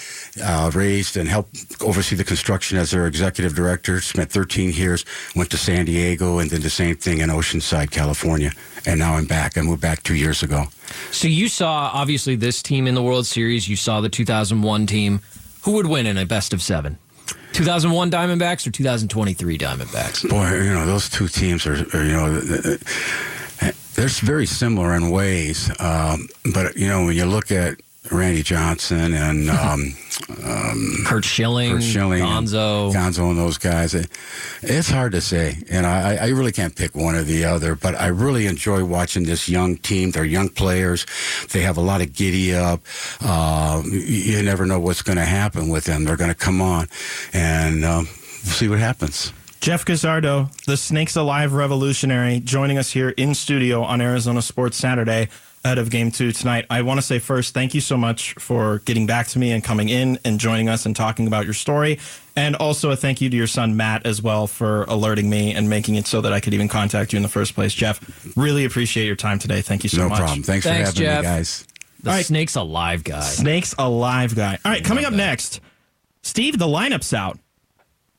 uh, 0.43 0.71
raised 0.75 1.17
and 1.17 1.29
helped 1.29 1.83
oversee 1.83 2.17
the 2.17 2.25
construction 2.25 2.79
as 2.79 2.91
their 2.91 3.07
executive 3.07 3.55
director. 3.55 4.01
Spent 4.01 4.31
13 4.31 4.73
years. 4.73 5.05
Went 5.35 5.51
to 5.51 5.57
San 5.57 5.87
Diego, 5.87 6.39
and 6.39 6.51
then 6.51 6.61
the 6.61 6.71
same 6.71 6.97
thing 6.97 7.21
in 7.21 7.31
Oceanside, 7.31 7.91
California. 7.91 8.53
And 8.87 8.99
now 8.99 9.15
I'm 9.15 9.27
back. 9.27 9.59
I 9.59 9.63
moved 9.63 9.83
back 9.83 10.03
two 10.03 10.15
years 10.15 10.43
ago. 10.43 10.65
So 11.11 11.29
you 11.29 11.49
saw 11.49 11.91
obviously 11.93 12.37
this 12.37 12.63
team 12.63 12.87
in 12.87 12.95
the 12.95 13.03
World 13.03 13.27
Series. 13.27 13.69
You 13.69 13.77
saw 13.77 14.01
the 14.01 14.09
2001 14.09 14.87
team. 14.87 15.21
Who 15.63 15.73
would 15.73 15.87
win 15.87 16.07
in 16.07 16.17
a 16.17 16.25
best 16.25 16.55
of 16.55 16.63
seven? 16.63 16.99
2001 17.53 18.11
Diamondbacks 18.11 18.67
or 18.67 18.71
2023 18.71 19.59
Diamondbacks? 19.59 20.29
Boy, 20.29 20.63
you 20.63 20.73
know 20.73 20.87
those 20.87 21.09
two 21.09 21.29
teams 21.29 21.67
are, 21.67 21.75
are 21.97 22.05
you 22.05 22.13
know. 22.13 22.41
They're 23.95 24.09
very 24.09 24.47
similar 24.47 24.95
in 24.95 25.11
ways, 25.11 25.71
um, 25.81 26.29
but 26.55 26.77
you 26.77 26.87
know 26.87 27.05
when 27.07 27.17
you 27.17 27.27
look 27.27 27.51
at 27.51 27.81
Randy 28.11 28.43
Johnson 28.43 29.15
and 29.15 29.51
um, 29.51 29.95
um, 30.45 30.97
Curt 31.05 31.25
Schilling, 31.25 31.73
Curt 31.73 31.83
Schilling 31.83 32.23
Gonzo, 32.23 32.87
and 32.87 32.95
Gonzo, 32.95 33.31
and 33.31 33.39
those 33.39 33.59
guys. 33.59 33.95
It, 33.95 34.11
it's 34.63 34.91
hard 34.91 35.13
to 35.13 35.21
say, 35.21 35.63
and 35.71 35.87
I, 35.87 36.17
I, 36.17 36.29
really 36.29 36.53
can't 36.53 36.75
pick 36.75 36.95
one 36.95 37.15
or 37.15 37.23
the 37.23 37.45
other. 37.45 37.75
But 37.75 37.95
I 37.95 38.09
really 38.09 38.47
enjoy 38.47 38.85
watching 38.85 39.25
this 39.25 39.49
young 39.49 39.77
team. 39.77 40.11
They're 40.11 40.25
young 40.25 40.49
players. 40.49 41.07
They 41.53 41.61
have 41.61 41.77
a 41.77 41.81
lot 41.81 42.01
of 42.01 42.13
giddy 42.13 42.55
up. 42.55 42.81
Uh, 43.21 43.83
you 43.85 44.43
never 44.43 44.67
know 44.67 44.81
what's 44.81 45.03
going 45.03 45.19
to 45.19 45.25
happen 45.25 45.69
with 45.69 45.85
them. 45.85 46.05
They're 46.05 46.17
going 46.17 46.31
to 46.31 46.37
come 46.37 46.61
on, 46.61 46.89
and 47.33 47.85
um, 47.85 48.09
we'll 48.45 48.53
see 48.53 48.69
what 48.69 48.79
happens. 48.79 49.33
Jeff 49.61 49.85
Gazzardo, 49.85 50.53
the 50.67 50.77
Snakes 50.77 51.17
Alive 51.17 51.53
revolutionary, 51.53 52.39
joining 52.39 52.79
us 52.79 52.93
here 52.93 53.11
in 53.11 53.35
studio 53.35 53.83
on 53.83 54.01
Arizona 54.01 54.41
Sports 54.41 54.77
Saturday 54.77 55.29
ahead 55.69 55.79
of 55.79 55.91
game 55.91 56.11
two 56.11 56.33
tonight. 56.33 56.65
I 56.71 56.81
want 56.81 56.99
to 56.99 57.03
say 57.03 57.19
first, 57.19 57.53
thank 57.53 57.75
you 57.75 57.83
so 57.83 57.99
much 57.99 58.33
for 58.39 58.79
getting 58.87 59.07
back 59.07 59.27
to 59.29 59.39
me 59.39 59.53
and 59.53 59.63
coming 59.63 59.91
in 59.91 60.19
and 60.25 60.41
joining 60.41 60.69
us 60.71 60.87
and 60.87 60.97
talking 60.97 61.27
about 61.27 61.45
your 61.45 61.53
story. 61.53 61.99
And 62.35 62.57
also 62.57 62.91
a 62.91 62.97
thank 62.97 63.21
you 63.21 63.29
to 63.29 63.37
your 63.37 63.47
son, 63.47 63.77
Matt, 63.77 64.07
as 64.07 64.23
well, 64.23 64.47
for 64.47 64.85
alerting 64.85 65.29
me 65.29 65.53
and 65.53 65.69
making 65.69 65.97
it 65.97 66.07
so 66.07 66.23
that 66.23 66.33
I 66.33 66.41
could 66.41 66.55
even 66.55 66.69
contact 66.69 67.13
you 67.13 67.19
in 67.19 67.23
the 67.23 67.29
first 67.29 67.55
place. 67.55 67.75
Jeff, 67.75 68.01
really 68.35 68.65
appreciate 68.65 69.05
your 69.05 69.17
time 69.17 69.39
today. 69.39 69.61
Thank 69.61 69.83
you 69.83 69.91
so 69.91 69.99
no 69.99 70.09
much. 70.09 70.19
No 70.21 70.25
problem. 70.25 70.43
Thanks, 70.43 70.65
Thanks 70.65 70.95
for 70.95 71.05
having 71.05 71.23
Jeff. 71.23 71.23
me, 71.23 71.29
guys. 71.29 71.67
The 72.03 72.11
right. 72.11 72.25
Snake's 72.25 72.57
Alive 72.57 73.05
guy. 73.05 73.21
Snake's 73.21 73.75
Alive 73.79 74.35
guy. 74.35 74.59
All 74.65 74.73
right, 74.73 74.83
coming 74.83 75.05
up 75.05 75.11
that. 75.11 75.17
next, 75.17 75.61
Steve, 76.23 76.59
the 76.59 76.67
lineup's 76.67 77.13
out. 77.13 77.39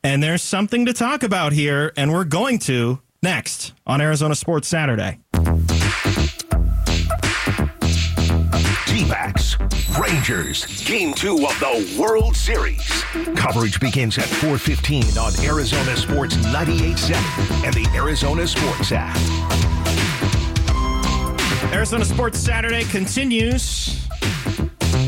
And 0.03 0.21
there's 0.21 0.43
something 0.43 0.85
to 0.85 0.93
talk 0.93 1.23
about 1.23 1.51
here, 1.51 1.93
and 1.97 2.11
we're 2.11 2.25
going 2.25 2.59
to 2.59 2.99
next 3.23 3.73
on 3.87 4.01
Arizona 4.01 4.35
Sports 4.35 4.67
Saturday. 4.67 5.19
D-backs, 8.89 9.55
Rangers, 9.99 10.65
Game 10.83 11.13
2 11.13 11.35
of 11.45 11.59
the 11.59 11.95
World 11.99 12.35
Series. 12.35 12.81
Coverage 13.35 13.79
begins 13.79 14.17
at 14.17 14.23
4.15 14.25 15.17
on 15.21 15.45
Arizona 15.45 15.95
Sports 15.95 16.35
98.7 16.37 17.65
and 17.65 17.73
the 17.75 17.87
Arizona 17.95 18.47
Sports 18.47 18.91
app. 18.91 19.15
Arizona 21.71 22.03
Sports 22.03 22.39
Saturday 22.39 22.83
continues 22.85 24.07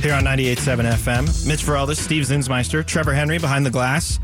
here 0.04 0.14
on 0.14 0.24
98.7 0.26 0.92
FM. 0.92 1.48
Mitch 1.48 1.64
Vareldis, 1.64 1.98
Steve 1.98 2.26
Zinsmeister, 2.26 2.86
Trevor 2.86 3.14
Henry 3.14 3.40
behind 3.40 3.66
the 3.66 3.72
glass. 3.72 4.20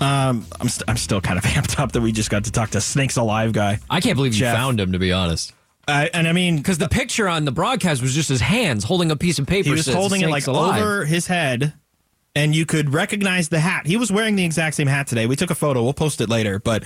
Um, 0.00 0.44
I'm, 0.60 0.68
st- 0.68 0.88
I'm 0.88 0.96
still 0.96 1.20
kind 1.20 1.38
of 1.38 1.44
amped 1.50 1.78
up 1.78 1.92
that 1.92 2.00
we 2.00 2.10
just 2.10 2.30
got 2.30 2.44
to 2.44 2.50
talk 2.50 2.70
to 2.70 2.80
Snakes 2.80 3.16
Alive 3.16 3.52
guy. 3.52 3.78
I 3.88 4.00
can't 4.00 4.16
believe 4.16 4.32
Jeff. 4.32 4.52
you 4.52 4.58
found 4.58 4.80
him, 4.80 4.90
to 4.90 4.98
be 4.98 5.12
honest. 5.12 5.52
Uh, 5.92 6.08
and 6.14 6.26
I 6.26 6.32
mean, 6.32 6.56
because 6.56 6.78
the 6.78 6.88
picture 6.88 7.28
on 7.28 7.44
the 7.44 7.52
broadcast 7.52 8.00
was 8.00 8.14
just 8.14 8.30
his 8.30 8.40
hands 8.40 8.82
holding 8.82 9.10
a 9.10 9.16
piece 9.16 9.38
of 9.38 9.46
paper. 9.46 9.68
He 9.68 9.74
was 9.74 9.86
holding 9.86 10.22
it 10.22 10.30
like 10.30 10.46
alive. 10.46 10.80
over 10.80 11.04
his 11.04 11.26
head, 11.26 11.74
and 12.34 12.56
you 12.56 12.64
could 12.64 12.94
recognize 12.94 13.50
the 13.50 13.60
hat. 13.60 13.86
He 13.86 13.98
was 13.98 14.10
wearing 14.10 14.34
the 14.34 14.44
exact 14.44 14.76
same 14.76 14.86
hat 14.86 15.06
today. 15.06 15.26
We 15.26 15.36
took 15.36 15.50
a 15.50 15.54
photo. 15.54 15.82
We'll 15.82 15.92
post 15.92 16.22
it 16.22 16.30
later. 16.30 16.58
But 16.58 16.84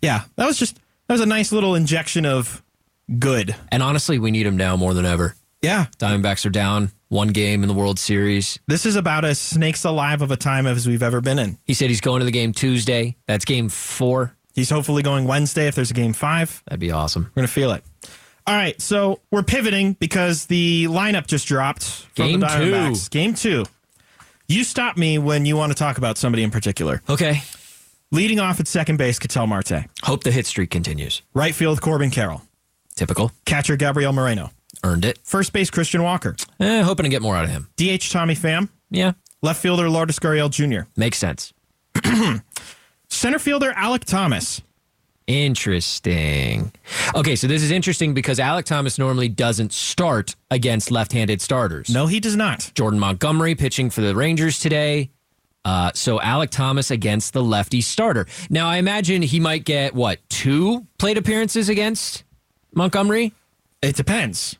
yeah, 0.00 0.22
that 0.36 0.46
was 0.46 0.58
just 0.58 0.76
that 0.76 1.14
was 1.14 1.20
a 1.20 1.26
nice 1.26 1.52
little 1.52 1.74
injection 1.74 2.24
of 2.24 2.62
good. 3.18 3.54
And 3.70 3.82
honestly, 3.82 4.18
we 4.18 4.30
need 4.30 4.46
him 4.46 4.56
now 4.56 4.78
more 4.78 4.94
than 4.94 5.04
ever. 5.04 5.34
Yeah, 5.60 5.86
Diamondbacks 5.98 6.46
are 6.46 6.50
down 6.50 6.90
one 7.08 7.28
game 7.28 7.62
in 7.62 7.68
the 7.68 7.74
World 7.74 7.98
Series. 7.98 8.58
This 8.66 8.86
is 8.86 8.96
about 8.96 9.26
as 9.26 9.38
snakes 9.38 9.84
alive 9.84 10.22
of 10.22 10.30
a 10.30 10.36
time 10.36 10.66
as 10.66 10.86
we've 10.86 11.02
ever 11.02 11.20
been 11.20 11.38
in. 11.38 11.58
He 11.66 11.74
said 11.74 11.90
he's 11.90 12.00
going 12.00 12.20
to 12.20 12.24
the 12.24 12.30
game 12.30 12.54
Tuesday. 12.54 13.16
That's 13.26 13.44
game 13.44 13.68
four. 13.68 14.34
He's 14.54 14.70
hopefully 14.70 15.02
going 15.02 15.26
Wednesday 15.26 15.68
if 15.68 15.74
there's 15.74 15.90
a 15.90 15.94
game 15.94 16.14
five. 16.14 16.62
That'd 16.66 16.80
be 16.80 16.90
awesome. 16.90 17.30
We're 17.34 17.42
gonna 17.42 17.48
feel 17.48 17.72
it. 17.72 17.84
All 18.48 18.54
right, 18.54 18.80
so 18.80 19.20
we're 19.30 19.42
pivoting 19.42 19.92
because 19.92 20.46
the 20.46 20.86
lineup 20.86 21.26
just 21.26 21.46
dropped 21.46 21.84
from 21.84 22.28
game 22.28 22.40
the 22.40 22.46
Diamondbacks. 22.46 23.10
Two. 23.10 23.18
Game 23.18 23.34
two. 23.34 23.66
You 24.46 24.64
stop 24.64 24.96
me 24.96 25.18
when 25.18 25.44
you 25.44 25.54
want 25.54 25.70
to 25.70 25.76
talk 25.76 25.98
about 25.98 26.16
somebody 26.16 26.42
in 26.42 26.50
particular. 26.50 27.02
Okay. 27.10 27.42
Leading 28.10 28.40
off 28.40 28.58
at 28.58 28.66
second 28.66 28.96
base, 28.96 29.18
Ketel 29.18 29.46
Marte. 29.46 29.84
Hope 30.02 30.24
the 30.24 30.30
hit 30.30 30.46
streak 30.46 30.70
continues. 30.70 31.20
Right 31.34 31.54
field, 31.54 31.82
Corbin 31.82 32.08
Carroll. 32.08 32.40
Typical. 32.96 33.32
Catcher, 33.44 33.76
Gabriel 33.76 34.14
Moreno. 34.14 34.50
Earned 34.82 35.04
it. 35.04 35.18
First 35.24 35.52
base, 35.52 35.68
Christian 35.68 36.02
Walker. 36.02 36.34
Eh, 36.58 36.80
hoping 36.80 37.04
to 37.04 37.10
get 37.10 37.20
more 37.20 37.36
out 37.36 37.44
of 37.44 37.50
him. 37.50 37.68
DH, 37.76 38.10
Tommy 38.10 38.34
Pham. 38.34 38.70
Yeah. 38.90 39.12
Left 39.42 39.60
fielder, 39.60 39.90
Lourdes 39.90 40.18
Gurriel 40.18 40.48
Jr. 40.48 40.88
Makes 40.96 41.18
sense. 41.18 41.52
Center 43.08 43.38
fielder, 43.38 43.72
Alek 43.72 44.04
Thomas. 44.04 44.62
Interesting. 45.28 46.72
Okay, 47.14 47.36
so 47.36 47.46
this 47.46 47.62
is 47.62 47.70
interesting 47.70 48.14
because 48.14 48.38
Alek 48.38 48.64
Thomas 48.64 48.98
normally 48.98 49.28
doesn't 49.28 49.74
start 49.74 50.34
against 50.50 50.90
left-handed 50.90 51.42
starters. 51.42 51.90
No, 51.90 52.06
he 52.06 52.18
does 52.18 52.34
not. 52.34 52.72
Jordan 52.74 52.98
Montgomery 52.98 53.54
pitching 53.54 53.90
for 53.90 54.00
the 54.00 54.14
Rangers 54.14 54.58
today. 54.58 55.10
Uh, 55.66 55.92
so 55.94 56.18
Alek 56.18 56.48
Thomas 56.48 56.90
against 56.90 57.34
the 57.34 57.42
lefty 57.42 57.82
starter. 57.82 58.26
Now 58.48 58.68
I 58.68 58.78
imagine 58.78 59.20
he 59.20 59.38
might 59.38 59.66
get 59.66 59.94
what 59.94 60.18
two 60.30 60.86
plate 60.98 61.18
appearances 61.18 61.68
against 61.68 62.24
Montgomery. 62.74 63.34
It 63.82 63.96
depends. 63.96 64.56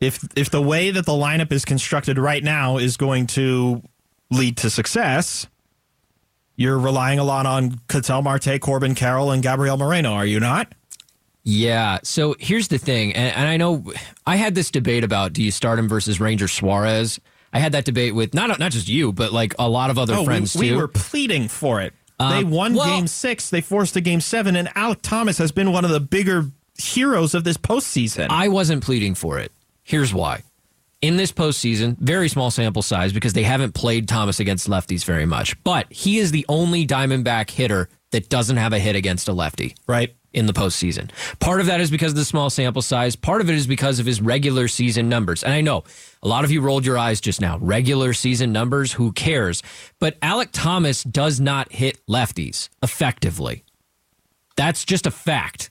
If 0.00 0.26
if 0.36 0.48
the 0.48 0.62
way 0.62 0.90
that 0.90 1.04
the 1.04 1.12
lineup 1.12 1.52
is 1.52 1.66
constructed 1.66 2.16
right 2.18 2.42
now 2.42 2.78
is 2.78 2.96
going 2.96 3.26
to 3.28 3.82
lead 4.30 4.56
to 4.58 4.70
success, 4.70 5.46
you're 6.60 6.78
relying 6.78 7.18
a 7.18 7.24
lot 7.24 7.46
on 7.46 7.80
Ketel 7.88 8.20
Marte, 8.20 8.60
Corbin 8.60 8.94
Carroll, 8.94 9.30
and 9.30 9.42
Gabriel 9.42 9.78
Moreno, 9.78 10.12
are 10.12 10.26
you 10.26 10.38
not? 10.38 10.70
Yeah. 11.42 12.00
So 12.02 12.36
here's 12.38 12.68
the 12.68 12.76
thing, 12.76 13.14
and, 13.16 13.34
and, 13.34 13.48
I 13.48 13.56
know 13.56 13.82
I 14.26 14.36
had 14.36 14.54
this 14.54 14.70
debate 14.70 15.02
about 15.02 15.32
do 15.32 15.42
you 15.42 15.52
start 15.52 15.78
him 15.78 15.88
versus 15.88 16.20
Ranger 16.20 16.48
Suarez. 16.48 17.18
I 17.50 17.60
had 17.60 17.72
that 17.72 17.86
debate 17.86 18.14
with 18.14 18.34
not 18.34 18.58
not 18.58 18.72
just 18.72 18.90
you, 18.90 19.10
but 19.10 19.32
like 19.32 19.54
a 19.58 19.70
lot 19.70 19.88
of 19.88 19.96
other 19.96 20.14
oh, 20.16 20.24
friends 20.26 20.54
we, 20.54 20.68
too. 20.68 20.74
We 20.74 20.82
were 20.82 20.88
pleading 20.88 21.48
for 21.48 21.80
it. 21.80 21.94
Uh, 22.18 22.36
they 22.36 22.44
won 22.44 22.74
well, 22.74 22.84
Game 22.84 23.06
Six. 23.06 23.48
They 23.48 23.62
forced 23.62 23.96
a 23.96 24.02
Game 24.02 24.20
Seven, 24.20 24.54
and 24.54 24.68
Alek 24.68 25.00
Thomas 25.00 25.38
has 25.38 25.52
been 25.52 25.72
one 25.72 25.86
of 25.86 25.90
the 25.90 25.98
bigger 25.98 26.50
heroes 26.76 27.34
of 27.34 27.42
this 27.42 27.56
postseason. 27.56 28.26
I 28.28 28.48
wasn't 28.48 28.84
pleading 28.84 29.14
for 29.14 29.38
it. 29.38 29.50
Here's 29.82 30.12
why 30.12 30.42
in 31.02 31.16
this 31.16 31.32
postseason, 31.32 31.96
very 31.98 32.28
small 32.28 32.50
sample 32.50 32.82
size 32.82 33.12
because 33.12 33.32
they 33.32 33.42
haven't 33.42 33.72
played 33.72 34.08
Thomas 34.08 34.40
against 34.40 34.68
lefties 34.68 35.04
very 35.04 35.26
much, 35.26 35.62
but 35.64 35.86
he 35.90 36.18
is 36.18 36.30
the 36.30 36.44
only 36.48 36.86
Diamondback 36.86 37.50
hitter 37.50 37.88
that 38.12 38.28
doesn't 38.28 38.56
have 38.56 38.72
a 38.72 38.78
hit 38.78 38.96
against 38.96 39.28
a 39.28 39.32
lefty. 39.32 39.74
Right. 39.86 40.14
In 40.32 40.46
the 40.46 40.52
postseason. 40.52 41.10
Part 41.40 41.60
of 41.60 41.66
that 41.66 41.80
is 41.80 41.90
because 41.90 42.12
of 42.12 42.16
the 42.16 42.24
small 42.24 42.50
sample 42.50 42.82
size. 42.82 43.16
Part 43.16 43.40
of 43.40 43.50
it 43.50 43.56
is 43.56 43.66
because 43.66 43.98
of 43.98 44.06
his 44.06 44.20
regular 44.20 44.68
season 44.68 45.08
numbers. 45.08 45.42
And 45.42 45.52
I 45.52 45.60
know 45.60 45.82
a 46.22 46.28
lot 46.28 46.44
of 46.44 46.52
you 46.52 46.60
rolled 46.60 46.86
your 46.86 46.98
eyes 46.98 47.20
just 47.20 47.40
now. 47.40 47.58
Regular 47.58 48.12
season 48.12 48.52
numbers, 48.52 48.92
who 48.92 49.10
cares? 49.10 49.60
But 49.98 50.20
Alek 50.20 50.50
Thomas 50.52 51.02
does 51.02 51.40
not 51.40 51.72
hit 51.72 52.04
lefties 52.06 52.68
effectively. 52.80 53.64
That's 54.56 54.84
just 54.84 55.06
a 55.06 55.10
fact. 55.10 55.69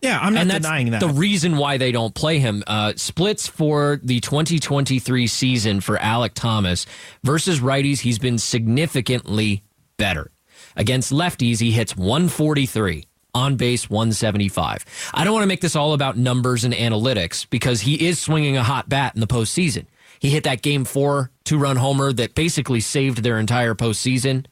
Yeah, 0.00 0.18
I'm 0.18 0.32
not 0.32 0.42
and 0.42 0.50
that's 0.50 0.64
denying 0.64 0.90
that. 0.90 1.00
The 1.00 1.08
reason 1.08 1.56
why 1.56 1.76
they 1.76 1.92
don't 1.92 2.14
play 2.14 2.38
him 2.38 2.64
uh, 2.66 2.94
splits 2.96 3.46
for 3.46 4.00
the 4.02 4.20
2023 4.20 5.26
season 5.26 5.80
for 5.80 5.98
Alek 5.98 6.32
Thomas 6.34 6.86
versus 7.22 7.60
righties. 7.60 8.00
He's 8.00 8.18
been 8.18 8.38
significantly 8.38 9.62
better 9.98 10.30
against 10.74 11.12
lefties. 11.12 11.60
He 11.60 11.70
hits 11.70 11.96
143 11.96 13.04
on 13.34 13.56
base 13.56 13.90
175. 13.90 14.84
I 15.12 15.24
don't 15.24 15.34
want 15.34 15.42
to 15.42 15.48
make 15.48 15.60
this 15.60 15.76
all 15.76 15.92
about 15.92 16.16
numbers 16.16 16.64
and 16.64 16.72
analytics 16.74 17.48
because 17.50 17.82
he 17.82 18.08
is 18.08 18.18
swinging 18.18 18.56
a 18.56 18.62
hot 18.62 18.88
bat 18.88 19.14
in 19.14 19.20
the 19.20 19.26
postseason. 19.26 19.86
He 20.18 20.30
hit 20.30 20.44
that 20.44 20.62
game 20.62 20.84
four 20.84 21.30
two 21.44 21.58
run 21.58 21.76
homer 21.76 22.12
that 22.12 22.34
basically 22.34 22.80
saved 22.80 23.22
their 23.22 23.38
entire 23.38 23.74
postseason. 23.74 24.46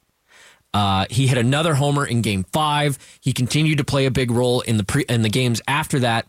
Uh, 0.74 1.06
he 1.10 1.26
hit 1.26 1.38
another 1.38 1.74
homer 1.74 2.06
in 2.06 2.20
Game 2.22 2.44
Five. 2.52 2.98
He 3.20 3.32
continued 3.32 3.78
to 3.78 3.84
play 3.84 4.06
a 4.06 4.10
big 4.10 4.30
role 4.30 4.60
in 4.62 4.76
the 4.76 4.84
pre- 4.84 5.06
in 5.08 5.22
the 5.22 5.30
games 5.30 5.60
after 5.66 5.98
that. 6.00 6.26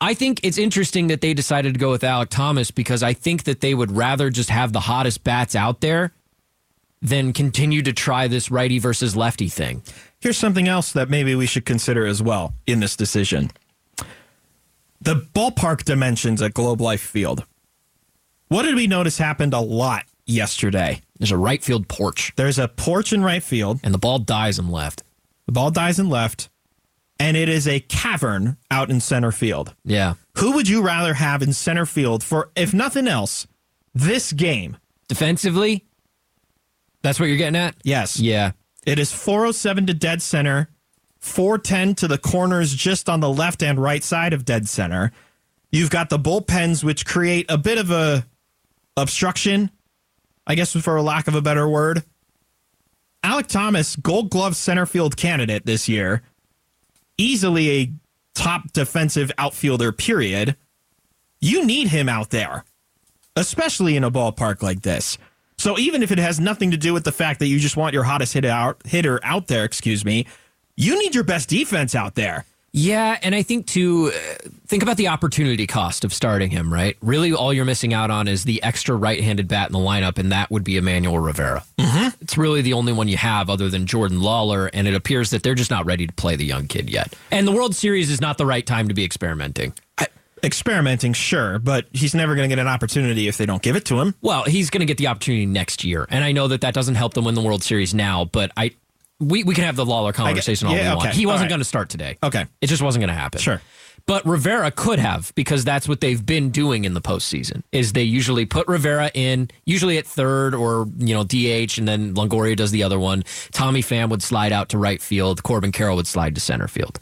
I 0.00 0.14
think 0.14 0.40
it's 0.44 0.58
interesting 0.58 1.08
that 1.08 1.20
they 1.20 1.34
decided 1.34 1.74
to 1.74 1.80
go 1.80 1.90
with 1.90 2.02
Alek 2.02 2.28
Thomas 2.28 2.70
because 2.70 3.02
I 3.02 3.12
think 3.12 3.44
that 3.44 3.60
they 3.60 3.74
would 3.74 3.90
rather 3.92 4.30
just 4.30 4.48
have 4.48 4.72
the 4.72 4.80
hottest 4.80 5.24
bats 5.24 5.54
out 5.56 5.80
there 5.80 6.12
than 7.02 7.32
continue 7.32 7.82
to 7.82 7.92
try 7.92 8.26
this 8.28 8.50
righty 8.50 8.78
versus 8.78 9.14
lefty 9.16 9.48
thing. 9.48 9.82
Here's 10.20 10.36
something 10.38 10.66
else 10.68 10.92
that 10.92 11.10
maybe 11.10 11.34
we 11.34 11.46
should 11.46 11.64
consider 11.64 12.06
as 12.06 12.22
well 12.22 12.54
in 12.66 12.80
this 12.80 12.96
decision. 12.96 13.50
the 15.00 15.14
ballpark 15.34 15.84
dimensions 15.84 16.42
at 16.42 16.54
Globe 16.54 16.80
Life 16.80 17.00
Field. 17.00 17.44
What 18.48 18.62
did 18.62 18.74
we 18.74 18.86
notice 18.86 19.18
happened 19.18 19.52
a 19.54 19.60
lot 19.60 20.04
yesterday? 20.28 21.00
There's 21.18 21.30
a 21.32 21.36
right 21.36 21.62
field 21.62 21.88
porch, 21.88 22.32
There's 22.36 22.58
a 22.58 22.68
porch 22.68 23.12
in 23.12 23.22
right 23.22 23.42
field. 23.42 23.80
and 23.82 23.92
the 23.92 23.98
ball 23.98 24.18
dies 24.18 24.58
in 24.58 24.68
left. 24.70 25.02
The 25.46 25.52
ball 25.52 25.70
dies 25.70 25.98
in 25.98 26.08
left, 26.08 26.48
and 27.18 27.36
it 27.36 27.48
is 27.48 27.66
a 27.66 27.80
cavern 27.80 28.56
out 28.70 28.90
in 28.90 29.00
center 29.00 29.32
field. 29.32 29.74
Yeah. 29.84 30.14
Who 30.38 30.52
would 30.52 30.68
you 30.68 30.82
rather 30.82 31.14
have 31.14 31.42
in 31.42 31.52
center 31.52 31.86
field 31.86 32.22
for, 32.22 32.50
if 32.54 32.72
nothing 32.74 33.08
else, 33.08 33.46
this 33.94 34.32
game? 34.32 34.76
Defensively, 35.08 35.86
that's 37.02 37.18
what 37.18 37.26
you're 37.26 37.38
getting 37.38 37.56
at? 37.56 37.74
Yes. 37.82 38.20
Yeah. 38.20 38.52
It 38.86 38.98
is 38.98 39.12
407 39.12 39.86
to 39.86 39.94
dead 39.94 40.22
center, 40.22 40.68
410 41.18 41.94
to 41.96 42.08
the 42.08 42.18
corners 42.18 42.74
just 42.74 43.08
on 43.08 43.20
the 43.20 43.28
left 43.30 43.62
and 43.62 43.80
right 43.80 44.04
side 44.04 44.32
of 44.32 44.44
dead 44.44 44.68
center. 44.68 45.10
You've 45.72 45.90
got 45.90 46.10
the 46.10 46.18
bullpens, 46.18 46.84
which 46.84 47.04
create 47.06 47.46
a 47.48 47.58
bit 47.58 47.78
of 47.78 47.90
a 47.90 48.26
obstruction, 48.96 49.70
I 50.48 50.54
guess 50.54 50.74
for 50.74 51.00
lack 51.02 51.28
of 51.28 51.34
a 51.34 51.42
better 51.42 51.68
word. 51.68 52.02
Alek 53.22 53.46
Thomas, 53.46 53.94
gold 53.96 54.30
glove 54.30 54.56
center 54.56 54.86
field 54.86 55.16
candidate 55.16 55.66
this 55.66 55.88
year, 55.88 56.22
easily 57.18 57.70
a 57.70 57.92
top 58.34 58.72
defensive 58.72 59.30
outfielder, 59.36 59.92
period. 59.92 60.56
You 61.40 61.66
need 61.66 61.88
him 61.88 62.08
out 62.08 62.30
there, 62.30 62.64
especially 63.36 63.96
in 63.96 64.04
a 64.04 64.10
ballpark 64.10 64.62
like 64.62 64.82
this. 64.82 65.18
So 65.58 65.78
even 65.78 66.02
if 66.02 66.12
it 66.12 66.18
has 66.18 66.40
nothing 66.40 66.70
to 66.70 66.76
do 66.76 66.94
with 66.94 67.04
the 67.04 67.12
fact 67.12 67.40
that 67.40 67.48
you 67.48 67.58
just 67.58 67.76
want 67.76 67.92
your 67.92 68.04
hottest 68.04 68.32
hitter 68.32 68.48
out, 68.48 68.80
hitter 68.86 69.20
out 69.24 69.48
there, 69.48 69.64
excuse 69.64 70.04
me, 70.04 70.26
you 70.76 70.98
need 70.98 71.14
your 71.14 71.24
best 71.24 71.48
defense 71.48 71.94
out 71.94 72.14
there. 72.14 72.46
Yeah, 72.72 73.18
and 73.22 73.34
I 73.34 73.42
think 73.42 73.66
to 73.68 74.12
uh, 74.14 74.48
think 74.66 74.82
about 74.82 74.98
the 74.98 75.08
opportunity 75.08 75.66
cost 75.66 76.04
of 76.04 76.12
starting 76.12 76.50
him, 76.50 76.72
right? 76.72 76.98
Really, 77.00 77.32
all 77.32 77.52
you're 77.52 77.64
missing 77.64 77.94
out 77.94 78.10
on 78.10 78.28
is 78.28 78.44
the 78.44 78.62
extra 78.62 78.94
right-handed 78.94 79.48
bat 79.48 79.68
in 79.68 79.72
the 79.72 79.78
lineup, 79.78 80.18
and 80.18 80.32
that 80.32 80.50
would 80.50 80.64
be 80.64 80.76
Emmanuel 80.76 81.18
Rivera. 81.18 81.64
Mm-hmm. 81.78 82.08
It's 82.20 82.36
really 82.36 82.60
the 82.60 82.74
only 82.74 82.92
one 82.92 83.08
you 83.08 83.16
have 83.16 83.48
other 83.48 83.70
than 83.70 83.86
Jordan 83.86 84.20
Lawlar, 84.20 84.68
and 84.72 84.86
it 84.86 84.94
appears 84.94 85.30
that 85.30 85.42
they're 85.42 85.54
just 85.54 85.70
not 85.70 85.86
ready 85.86 86.06
to 86.06 86.12
play 86.12 86.36
the 86.36 86.44
young 86.44 86.66
kid 86.66 86.90
yet. 86.90 87.14
And 87.30 87.48
the 87.48 87.52
World 87.52 87.74
Series 87.74 88.10
is 88.10 88.20
not 88.20 88.36
the 88.36 88.46
right 88.46 88.66
time 88.66 88.88
to 88.88 88.94
be 88.94 89.04
experimenting. 89.04 89.72
Experimenting, 90.44 91.14
sure, 91.14 91.58
but 91.58 91.86
he's 91.92 92.14
never 92.14 92.36
going 92.36 92.48
to 92.48 92.54
get 92.54 92.60
an 92.60 92.68
opportunity 92.68 93.28
if 93.28 93.38
they 93.38 93.46
don't 93.46 93.62
give 93.62 93.76
it 93.76 93.86
to 93.86 93.98
him. 93.98 94.14
Well, 94.20 94.44
he's 94.44 94.70
going 94.70 94.80
to 94.80 94.86
get 94.86 94.98
the 94.98 95.06
opportunity 95.06 95.46
next 95.46 95.84
year, 95.84 96.06
and 96.10 96.22
I 96.22 96.32
know 96.32 96.48
that 96.48 96.60
that 96.60 96.74
doesn't 96.74 96.96
help 96.96 97.14
them 97.14 97.24
win 97.24 97.34
the 97.34 97.42
World 97.42 97.62
Series 97.62 97.94
now, 97.94 98.26
but 98.26 98.52
I. 98.56 98.72
We, 99.20 99.42
we 99.44 99.54
can 99.54 99.64
have 99.64 99.76
the 99.76 99.84
Lawlar 99.84 100.14
conversation 100.14 100.68
all 100.68 100.74
yeah, 100.74 100.90
we 100.90 100.96
want. 100.96 101.08
okay. 101.08 101.16
He 101.16 101.26
wasn't 101.26 101.42
right. 101.42 101.48
going 101.50 101.60
to 101.60 101.64
start 101.64 101.88
today. 101.88 102.18
Okay. 102.22 102.46
It 102.60 102.68
just 102.68 102.82
wasn't 102.82 103.02
going 103.02 103.08
to 103.08 103.20
happen. 103.20 103.40
Sure. 103.40 103.60
But 104.08 104.24
Rivera 104.24 104.70
could 104.70 104.98
have 104.98 105.34
because 105.34 105.66
that's 105.66 105.86
what 105.86 106.00
they've 106.00 106.24
been 106.24 106.48
doing 106.48 106.84
in 106.86 106.94
the 106.94 107.00
postseason. 107.00 107.62
Is 107.72 107.92
they 107.92 108.04
usually 108.04 108.46
put 108.46 108.66
Rivera 108.66 109.10
in, 109.12 109.50
usually 109.66 109.98
at 109.98 110.06
third 110.06 110.54
or 110.54 110.86
you 110.96 111.14
know 111.14 111.24
DH, 111.24 111.76
and 111.76 111.86
then 111.86 112.14
Longoria 112.14 112.56
does 112.56 112.70
the 112.70 112.84
other 112.84 112.98
one. 112.98 113.24
Tommy 113.52 113.82
Pham 113.82 114.08
would 114.08 114.22
slide 114.22 114.50
out 114.50 114.70
to 114.70 114.78
right 114.78 115.02
field. 115.02 115.42
Corbin 115.42 115.72
Carroll 115.72 115.96
would 115.96 116.06
slide 116.06 116.34
to 116.36 116.40
center 116.40 116.68
field. 116.68 116.98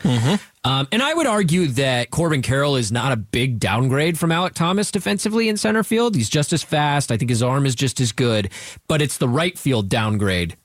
Um, 0.64 0.88
and 0.90 1.00
I 1.00 1.14
would 1.14 1.28
argue 1.28 1.68
that 1.68 2.10
Corbin 2.10 2.42
Carroll 2.42 2.74
is 2.74 2.90
not 2.90 3.12
a 3.12 3.16
big 3.16 3.60
downgrade 3.60 4.18
from 4.18 4.30
Alek 4.30 4.54
Thomas 4.54 4.90
defensively 4.90 5.48
in 5.48 5.56
center 5.56 5.84
field. 5.84 6.16
He's 6.16 6.28
just 6.28 6.52
as 6.52 6.64
fast. 6.64 7.12
I 7.12 7.16
think 7.16 7.28
his 7.28 7.40
arm 7.40 7.66
is 7.66 7.76
just 7.76 8.00
as 8.00 8.10
good, 8.10 8.50
but 8.88 9.00
it's 9.00 9.18
the 9.18 9.28
right 9.28 9.56
field 9.56 9.88
downgrade 9.88 10.56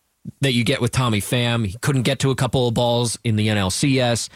that 0.41 0.53
you 0.53 0.63
get 0.63 0.81
with 0.81 0.91
Tommy 0.91 1.21
Pham. 1.21 1.65
He 1.65 1.77
couldn't 1.81 2.03
get 2.03 2.19
to 2.19 2.31
a 2.31 2.35
couple 2.35 2.67
of 2.67 2.73
balls 2.73 3.17
in 3.23 3.35
the 3.35 3.47
NLCS. 3.47 4.29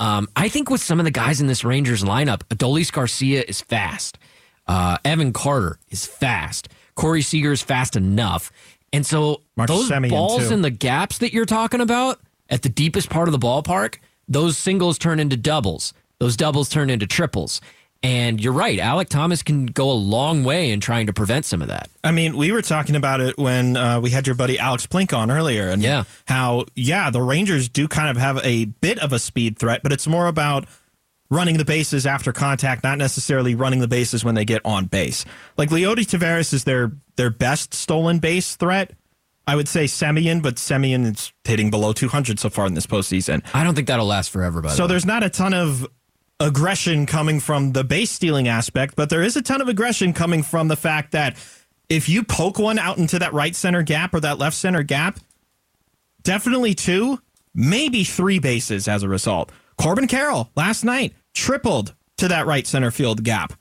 Um, 0.00 0.28
I 0.36 0.48
think 0.48 0.70
with 0.70 0.82
some 0.82 0.98
of 1.00 1.04
the 1.04 1.10
guys 1.10 1.40
in 1.40 1.46
this 1.46 1.64
Rangers 1.64 2.02
lineup, 2.04 2.42
Adolis 2.48 2.92
Garcia 2.92 3.42
is 3.46 3.60
fast. 3.60 4.18
Uh, 4.66 4.98
Evan 5.04 5.32
Carter 5.32 5.78
is 5.90 6.06
fast. 6.06 6.68
Corey 6.94 7.22
Seager 7.22 7.52
is 7.52 7.62
fast 7.62 7.96
enough. 7.96 8.52
And 8.92 9.04
so 9.06 9.40
those 9.56 9.90
Semien, 9.90 10.10
balls 10.10 10.48
too. 10.48 10.54
in 10.54 10.62
the 10.62 10.70
gaps 10.70 11.18
that 11.18 11.32
you're 11.32 11.46
talking 11.46 11.80
about 11.80 12.20
at 12.48 12.62
the 12.62 12.68
deepest 12.68 13.10
part 13.10 13.26
of 13.28 13.32
the 13.32 13.38
ballpark, 13.38 13.96
those 14.28 14.56
singles 14.58 14.98
turn 14.98 15.18
into 15.18 15.36
doubles. 15.36 15.94
Those 16.18 16.36
doubles 16.36 16.68
turn 16.68 16.90
into 16.90 17.06
triples. 17.06 17.60
And 18.04 18.40
you're 18.42 18.52
right. 18.52 18.78
Alek 18.80 19.08
Thomas 19.08 19.42
can 19.44 19.66
go 19.66 19.88
a 19.90 19.94
long 19.94 20.42
way 20.42 20.70
in 20.72 20.80
trying 20.80 21.06
to 21.06 21.12
prevent 21.12 21.44
some 21.44 21.62
of 21.62 21.68
that. 21.68 21.88
I 22.02 22.10
mean, 22.10 22.36
we 22.36 22.50
were 22.50 22.62
talking 22.62 22.96
about 22.96 23.20
it 23.20 23.38
when 23.38 23.76
uh, 23.76 24.00
we 24.00 24.10
had 24.10 24.26
your 24.26 24.34
buddy 24.34 24.58
Alex 24.58 24.86
Plink 24.88 25.16
on 25.16 25.30
earlier, 25.30 25.68
and 25.68 25.80
Yeah. 25.82 26.04
how 26.26 26.64
yeah, 26.74 27.10
the 27.10 27.22
Rangers 27.22 27.68
do 27.68 27.86
kind 27.86 28.08
of 28.10 28.16
have 28.16 28.38
a 28.42 28.64
bit 28.64 28.98
of 28.98 29.12
a 29.12 29.20
speed 29.20 29.56
threat, 29.58 29.82
but 29.84 29.92
it's 29.92 30.08
more 30.08 30.26
about 30.26 30.66
running 31.30 31.56
the 31.58 31.64
bases 31.64 32.04
after 32.04 32.32
contact, 32.32 32.82
not 32.82 32.98
necessarily 32.98 33.54
running 33.54 33.78
the 33.80 33.88
bases 33.88 34.24
when 34.24 34.34
they 34.34 34.44
get 34.44 34.60
on 34.64 34.86
base. 34.86 35.24
Like 35.56 35.70
Leody 35.70 36.04
Taveras 36.04 36.52
is 36.52 36.64
their 36.64 36.92
their 37.16 37.30
best 37.30 37.72
stolen 37.72 38.18
base 38.18 38.56
threat. 38.56 38.90
I 39.46 39.54
would 39.56 39.68
say 39.68 39.84
Semien, 39.84 40.42
but 40.42 40.56
Semien 40.56 41.04
is 41.12 41.32
hitting 41.44 41.70
below 41.70 41.92
200 41.92 42.38
so 42.38 42.48
far 42.50 42.66
in 42.66 42.74
this 42.74 42.86
postseason. 42.86 43.42
I 43.54 43.64
don't 43.64 43.74
think 43.74 43.86
that'll 43.88 44.06
last 44.06 44.30
forever, 44.30 44.60
by 44.60 44.70
the 44.70 44.74
So 44.76 44.84
way. 44.84 44.88
there's 44.88 45.06
not 45.06 45.22
a 45.22 45.28
ton 45.30 45.52
of 45.54 45.86
aggression 46.42 47.06
coming 47.06 47.40
from 47.40 47.72
the 47.72 47.84
base 47.84 48.10
stealing 48.10 48.48
aspect, 48.48 48.96
but 48.96 49.08
there 49.08 49.22
is 49.22 49.36
a 49.36 49.42
ton 49.42 49.60
of 49.60 49.68
aggression 49.68 50.12
coming 50.12 50.42
from 50.42 50.68
the 50.68 50.76
fact 50.76 51.12
that 51.12 51.36
if 51.88 52.08
you 52.08 52.24
poke 52.24 52.58
one 52.58 52.78
out 52.78 52.98
into 52.98 53.18
that 53.18 53.32
right 53.32 53.54
center 53.54 53.82
gap 53.82 54.12
or 54.12 54.20
that 54.20 54.38
left 54.38 54.56
center 54.56 54.82
gap, 54.82 55.18
definitely 56.22 56.74
two, 56.74 57.20
maybe 57.54 58.04
three 58.04 58.38
bases 58.38 58.88
as 58.88 59.02
a 59.02 59.08
result. 59.08 59.52
Corbin 59.76 60.08
Carroll 60.08 60.50
last 60.56 60.84
night 60.84 61.14
tripled 61.34 61.94
to 62.18 62.28
that 62.28 62.46
right 62.46 62.66
center 62.66 62.90
field 62.90 63.24
gap. 63.24 63.52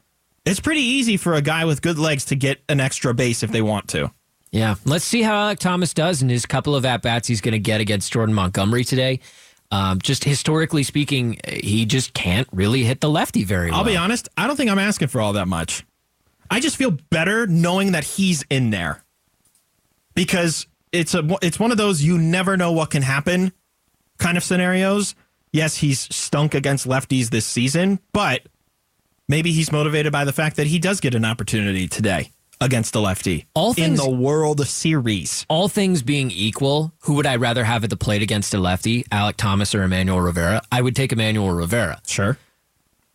It's 0.44 0.60
pretty 0.60 0.82
easy 0.82 1.18
for 1.18 1.36
a 1.36 1.42
guy 1.42 1.66
with 1.66 1.82
good 1.82 2.00
legs 2.00 2.26
to 2.26 2.36
get 2.36 2.62
an 2.68 2.80
extra 2.80 3.14
base 3.14 3.44
if 3.44 3.52
they 3.52 3.62
want 3.62 3.88
to. 3.90 4.12
Yeah. 4.52 4.76
Let's 4.86 5.06
see 5.06 5.22
how 5.22 5.34
Alek 5.50 5.60
Thomas 5.60 5.94
does 5.94 6.22
in 6.22 6.30
his 6.30 6.46
couple 6.46 6.76
of 6.76 6.84
at 6.84 7.02
bats 7.02 7.28
he's 7.28 7.42
going 7.42 7.54
to 7.54 7.60
get 7.60 7.80
against 7.80 8.12
Jordan 8.12 8.36
Montgomery 8.36 8.84
today. 8.84 9.20
Um, 9.72 10.00
just 10.00 10.26
historically 10.26 10.84
speaking, 10.84 11.40
he 11.48 11.86
just 11.86 12.14
can't 12.14 12.48
really 12.52 12.84
hit 12.84 13.00
the 13.00 13.10
lefty 13.10 13.46
very 13.46 13.72
well. 13.72 13.80
I'll 13.80 13.86
be 13.86 13.96
honest, 13.96 14.28
I 14.36 14.46
don't 14.46 14.58
think 14.58 14.70
I'm 14.70 14.80
asking 14.80 15.08
for 15.08 15.22
all 15.22 15.34
that 15.34 15.48
much. 15.48 15.86
I 16.50 16.60
just 16.60 16.76
feel 16.76 16.92
better 16.92 17.48
knowing 17.48 17.94
that 17.94 18.04
he's 18.04 18.44
in 18.50 18.72
there. 18.72 19.04
Because 20.14 20.68
it's 20.92 21.16
a 21.16 21.38
it's 21.42 21.58
one 21.58 21.72
of 21.72 21.78
those 21.78 22.04
you 22.04 22.18
never 22.18 22.58
know 22.58 22.74
what 22.74 22.90
can 22.90 23.02
happen 23.02 23.54
kind 24.18 24.38
of 24.38 24.44
scenarios. 24.44 25.16
Yes, 25.54 25.78
he's 25.78 26.14
stunk 26.14 26.54
against 26.54 26.86
lefties 26.86 27.30
this 27.30 27.46
season, 27.46 28.00
but 28.12 28.42
maybe 29.30 29.54
he's 29.54 29.72
motivated 29.72 30.12
by 30.12 30.26
the 30.26 30.34
fact 30.34 30.58
that 30.58 30.68
he 30.68 30.80
does 30.80 31.00
get 31.00 31.16
an 31.16 31.24
opportunity 31.24 31.88
today 31.88 32.32
against 32.62 32.94
the 32.94 33.02
lefty 33.02 33.48
All 33.54 33.70
in 33.72 33.76
things- 33.76 34.00
the 34.04 34.10
World 34.10 34.66
Series. 34.68 35.46
All 35.50 35.68
things 35.68 36.02
being 36.02 36.32
equal, 36.32 36.94
who 37.02 37.16
would 37.16 37.26
I 37.28 37.36
rather 37.36 37.64
have 37.64 37.84
at 37.84 37.90
the 37.90 37.98
plate 37.98 38.22
against 38.22 38.54
a 38.54 38.60
lefty, 38.60 39.04
Alek 39.06 39.36
Thomas 39.36 39.76
or 39.76 39.84
Emmanuel 39.84 40.22
Rivera? 40.22 40.62
I 40.72 40.82
would 40.82 40.96
take 40.96 41.12
Emmanuel 41.12 41.50
Rivera. 41.52 42.02
Sure. 42.08 42.38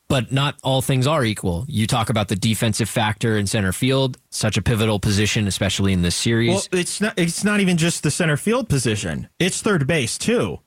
But 0.08 0.30
not 0.30 0.54
all 0.62 0.82
things 0.82 1.06
are 1.08 1.24
equal. 1.24 1.64
You 1.68 1.88
talk 1.88 2.10
about 2.10 2.28
the 2.28 2.36
defensive 2.36 2.88
factor 2.88 3.36
in 3.36 3.48
center 3.48 3.72
field, 3.72 4.18
such 4.30 4.56
a 4.56 4.62
pivotal 4.62 5.00
position, 5.00 5.48
especially 5.48 5.92
in 5.92 6.02
this 6.02 6.14
series. 6.14 6.50
Well, 6.50 6.80
it's 6.80 7.00
not 7.00 7.14
it's 7.18 7.42
not 7.42 7.58
even 7.58 7.76
just 7.76 8.04
the 8.04 8.10
center 8.12 8.36
field 8.36 8.68
position. 8.68 9.28
It's 9.40 9.60
third 9.60 9.86
base 9.88 10.16
too. 10.16 10.60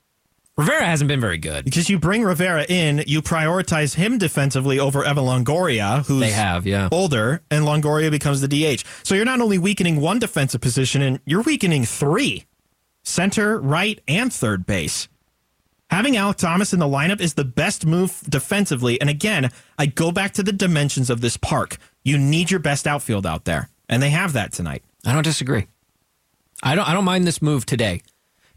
Rivera 0.60 0.84
hasn't 0.86 1.08
been 1.08 1.22
very 1.22 1.38
good. 1.38 1.64
Because 1.64 1.90
you 1.90 1.98
bring 1.98 2.22
Rivera 2.22 2.66
in, 2.68 3.02
you 3.08 3.22
prioritize 3.22 3.96
him 3.96 4.18
defensively 4.18 4.78
over 4.78 5.06
Evan 5.06 5.24
Longoria, 5.24 6.06
who's 6.06 6.20
They 6.20 6.32
have, 6.32 6.68
yeah. 6.68 6.90
older, 6.92 7.42
and 7.50 7.64
Longoria 7.64 8.12
becomes 8.12 8.42
the 8.42 8.50
DH. 8.50 8.84
So 9.04 9.16
you're 9.16 9.24
not 9.24 9.40
only 9.40 9.58
weakening 9.58 10.02
one 10.02 10.20
defensive 10.20 10.60
position, 10.60 11.02
and 11.02 11.22
you're 11.26 11.44
weakening 11.44 11.86
three 11.86 12.44
center, 13.04 13.58
right, 13.58 14.02
and 14.06 14.34
third 14.34 14.66
base. 14.66 15.08
Having 15.92 16.16
Alek 16.16 16.36
Thomas 16.36 16.74
in 16.74 16.80
the 16.80 16.86
lineup 16.88 17.22
is 17.22 17.36
the 17.36 17.46
best 17.46 17.86
move 17.86 18.22
defensively. 18.28 19.00
And 19.00 19.10
again, 19.10 19.52
I 19.78 19.86
go 19.86 20.12
back 20.12 20.34
to 20.34 20.44
the 20.44 20.52
dimensions 20.52 21.10
of 21.10 21.22
this 21.22 21.38
park. 21.38 21.78
You 22.04 22.18
need 22.18 22.52
your 22.52 22.60
best 22.60 22.86
outfield 22.86 23.26
out 23.26 23.46
there, 23.46 23.70
and 23.88 24.04
they 24.04 24.10
have 24.10 24.34
that 24.34 24.52
tonight. 24.52 24.84
I 25.06 25.14
don't 25.14 25.24
disagree. 25.24 25.68
I 26.62 26.76
don't. 26.76 26.86
I 26.86 26.94
don't 26.94 27.06
mind 27.06 27.26
this 27.26 27.42
move 27.42 27.66
today. 27.66 28.02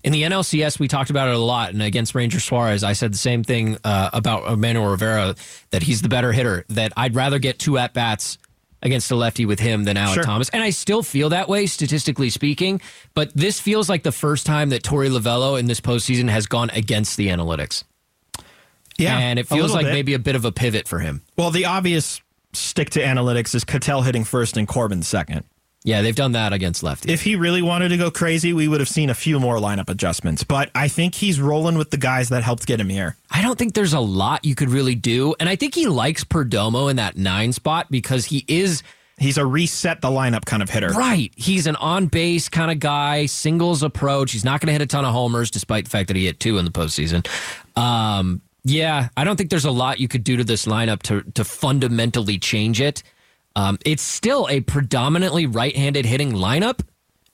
In 0.04 0.12
the 0.12 0.22
NLCS, 0.22 0.78
we 0.80 0.88
talked 0.88 1.10
about 1.10 1.28
it 1.28 1.34
a 1.34 1.38
lot, 1.38 1.70
and 1.72 1.80
against 1.80 2.14
Ranger 2.14 2.40
Suarez, 2.40 2.82
I 2.82 2.92
said 2.92 3.12
the 3.14 3.18
same 3.18 3.44
thing 3.44 3.78
uh, 3.84 4.10
about 4.12 4.50
Emmanuel 4.52 4.90
Rivera 4.90 5.36
that 5.70 5.82
he's 5.84 6.02
the 6.02 6.08
better 6.08 6.32
hitter. 6.32 6.64
That 6.70 6.92
I'd 6.96 7.14
rather 7.14 7.38
get 7.38 7.60
two 7.60 7.78
at 7.78 7.94
bats 7.94 8.36
against 8.82 9.12
a 9.12 9.14
lefty 9.16 9.46
with 9.46 9.60
him 9.60 9.84
than 9.84 9.96
Alek 9.96 10.14
Sure. 10.14 10.22
Thomas, 10.24 10.48
and 10.48 10.60
I 10.60 10.70
still 10.70 11.04
feel 11.04 11.28
that 11.28 11.48
way 11.48 11.66
statistically 11.66 12.30
speaking. 12.30 12.80
But 13.14 13.30
this 13.36 13.60
feels 13.60 13.88
like 13.88 14.02
the 14.02 14.10
first 14.10 14.44
time 14.44 14.70
that 14.70 14.82
Torey 14.82 15.08
Lovullo 15.08 15.56
in 15.56 15.66
this 15.66 15.80
postseason 15.80 16.28
has 16.28 16.46
gone 16.46 16.68
against 16.70 17.16
the 17.16 17.28
analytics, 17.28 17.84
Yeah. 18.98 19.16
and 19.16 19.38
it 19.38 19.46
feels 19.46 19.72
like 19.72 19.86
bit. 19.86 19.92
maybe 19.92 20.14
a 20.14 20.18
bit 20.18 20.34
of 20.34 20.44
a 20.44 20.50
pivot 20.50 20.88
for 20.88 20.98
him. 20.98 21.22
Well, 21.36 21.52
the 21.52 21.66
obvious 21.66 22.20
stick 22.54 22.90
to 22.90 23.00
analytics 23.00 23.54
is 23.54 23.62
Ketel 23.62 24.02
hitting 24.02 24.24
first 24.24 24.56
and 24.56 24.66
Corbin 24.66 25.02
second. 25.04 25.44
Yeah, 25.84 26.02
they've 26.02 26.14
done 26.14 26.32
that 26.32 26.52
against 26.52 26.82
lefties. 26.82 27.10
If 27.10 27.22
he 27.22 27.34
really 27.34 27.60
wanted 27.62 27.88
to 27.88 27.96
go 27.96 28.10
crazy, 28.10 28.52
we 28.52 28.68
would 28.68 28.78
have 28.78 28.88
seen 28.88 29.10
a 29.10 29.14
few 29.14 29.40
more 29.40 29.56
lineup 29.56 29.88
adjustments. 29.88 30.44
But 30.44 30.70
I 30.74 30.86
think 30.86 31.14
he's 31.14 31.40
rolling 31.40 31.76
with 31.76 31.90
the 31.90 31.96
guys 31.96 32.28
that 32.28 32.44
helped 32.44 32.66
get 32.66 32.78
him 32.78 32.88
here. 32.88 33.16
I 33.30 33.42
don't 33.42 33.58
think 33.58 33.74
there's 33.74 33.92
a 33.92 34.00
lot 34.00 34.44
you 34.44 34.54
could 34.54 34.70
really 34.70 34.94
do. 34.94 35.34
And 35.40 35.48
I 35.48 35.56
think 35.56 35.74
he 35.74 35.86
likes 35.86 36.22
Perdomo 36.22 36.88
in 36.88 36.96
that 36.96 37.16
nine 37.16 37.52
spot 37.52 37.90
because 37.90 38.26
he 38.26 38.44
is 38.46 38.82
He's 39.18 39.38
a 39.38 39.46
reset 39.46 40.00
the 40.00 40.08
lineup 40.08 40.44
kind 40.46 40.62
of 40.62 40.70
hitter. 40.70 40.88
right. 40.88 41.30
He's 41.36 41.66
an 41.66 41.76
on 41.76 42.06
base 42.06 42.48
kind 42.48 42.70
of 42.70 42.80
guy, 42.80 43.26
singles 43.26 43.82
approach. 43.82 44.32
He's 44.32 44.44
not 44.44 44.60
going 44.60 44.66
to 44.68 44.72
hit 44.72 44.82
a 44.82 44.86
ton 44.86 45.04
of 45.04 45.12
homers, 45.12 45.50
despite 45.50 45.84
the 45.84 45.90
fact 45.90 46.08
that 46.08 46.16
he 46.16 46.24
hit 46.26 46.40
two 46.40 46.58
in 46.58 46.64
the 46.64 46.70
postseason. 46.72 47.24
Um, 47.80 48.40
yeah, 48.64 49.10
I 49.16 49.24
don't 49.24 49.36
think 49.36 49.50
there's 49.50 49.64
a 49.64 49.70
lot 49.70 50.00
you 50.00 50.08
could 50.08 50.24
do 50.24 50.36
to 50.38 50.44
this 50.44 50.66
lineup 50.66 51.02
to 51.02 51.22
to 51.32 51.44
fundamentally 51.44 52.38
change 52.38 52.80
it. 52.80 53.02
Um, 53.56 53.78
it's 53.84 54.02
still 54.02 54.46
a 54.50 54.60
predominantly 54.60 55.46
right-handed 55.46 56.06
hitting 56.06 56.32
lineup. 56.32 56.80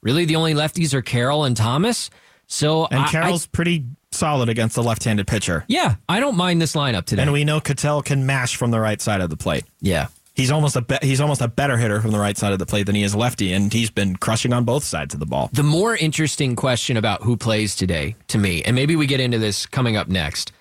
Really, 0.03 0.25
the 0.25 0.37
only 0.37 0.55
lefties 0.55 0.95
are 0.95 1.03
Carroll 1.03 1.45
and 1.45 1.57
Thomas. 1.57 2.11
So 2.47 2.87
And 2.87 3.01
I- 3.01 3.05
I- 3.05 3.11
Carroll's 3.11 3.47
pretty 3.47 3.85
solid 4.11 4.49
against 4.49 4.75
the 4.75 4.83
left-handed 4.83 5.27
pitcher. 5.27 5.65
yeah, 5.69 5.97
I 6.09 6.19
don't 6.21 6.37
mind 6.37 6.63
this 6.63 6.75
lineup 6.75 7.05
today. 7.05 7.23
And 7.23 7.33
we 7.33 7.45
know 7.45 7.61
Ketel 7.61 8.03
can 8.03 8.25
mash 8.27 8.57
from 8.57 8.71
the 8.71 8.81
right 8.81 9.01
side 9.03 9.21
of 9.21 9.29
the 9.31 9.37
plate. 9.37 9.65
yeah, 9.81 10.07
He's 10.35 10.53
almost 10.53 10.77
a 10.77 10.83
be- 10.83 10.99
he's 11.03 11.21
almost 11.21 11.41
a 11.41 11.49
better 11.49 11.77
hitter 11.77 12.01
from 12.01 12.13
the 12.13 12.19
right 12.19 12.39
side 12.39 12.53
of 12.53 12.61
the 12.61 12.65
plate 12.67 12.87
than 12.87 12.95
he 12.95 13.03
is 13.03 13.13
lefty, 13.13 13.53
and 13.53 13.73
he's 13.73 13.91
been 13.91 14.15
crushing 14.15 14.53
on 14.53 14.63
both 14.65 14.85
sides 14.85 15.13
of 15.13 15.19
the 15.19 15.27
ball. 15.27 15.51
The 15.53 15.65
more 15.65 15.97
interesting 15.97 16.55
question 16.55 16.97
about 16.97 17.25
who 17.25 17.37
plays 17.37 17.75
today 17.75 18.15
to 18.29 18.39
me, 18.39 18.63
and 18.63 18.77
maybe 18.77 18.95
we 18.95 19.07
get 19.07 19.19
into 19.19 19.39
this 19.41 19.67
coming 19.67 19.97
up 19.97 20.07
next, 20.07 20.53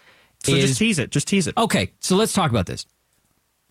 So 0.44 0.54
is 0.56 0.66
just 0.70 0.80
tease 0.80 0.98
it. 0.98 1.12
Just 1.12 1.28
tease 1.28 1.46
it. 1.46 1.54
okay. 1.58 1.92
So 2.00 2.16
let's 2.16 2.34
talk 2.34 2.50
about 2.50 2.66
this. 2.66 2.88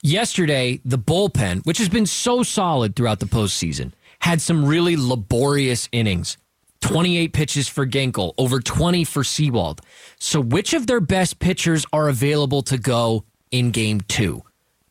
Yesterday, 0.02 0.80
the 0.84 0.98
bullpen, 0.98 1.64
which 1.64 1.78
has 1.78 1.88
been 1.88 2.06
so 2.06 2.42
solid 2.42 2.94
throughout 2.94 3.18
the 3.18 3.26
postseason, 3.26 3.92
had 4.20 4.40
some 4.42 4.64
really 4.66 4.96
laborious 4.96 5.88
innings. 5.90 6.36
28 6.82 7.32
pitches 7.32 7.66
for 7.66 7.86
Ginkel, 7.86 8.34
over 8.36 8.60
20 8.60 9.04
for 9.04 9.24
Sewald. 9.24 9.80
So, 10.20 10.40
which 10.40 10.74
of 10.74 10.86
their 10.86 11.00
best 11.00 11.38
pitchers 11.38 11.86
are 11.92 12.08
available 12.08 12.62
to 12.62 12.78
go 12.78 13.24
in 13.50 13.70
game 13.70 14.02
two? 14.02 14.42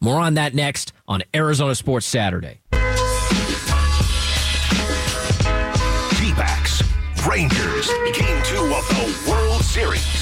More 0.01 0.19
on 0.19 0.33
that 0.33 0.53
next 0.55 0.91
on 1.07 1.23
Arizona 1.33 1.75
Sports 1.75 2.07
Saturday. 2.07 2.59
D-backs, 6.19 6.83
Rangers, 7.27 7.87
Game 8.13 8.43
2 8.43 8.57
of 8.73 8.87
the 8.89 9.29
World 9.29 9.61
Series. 9.61 10.14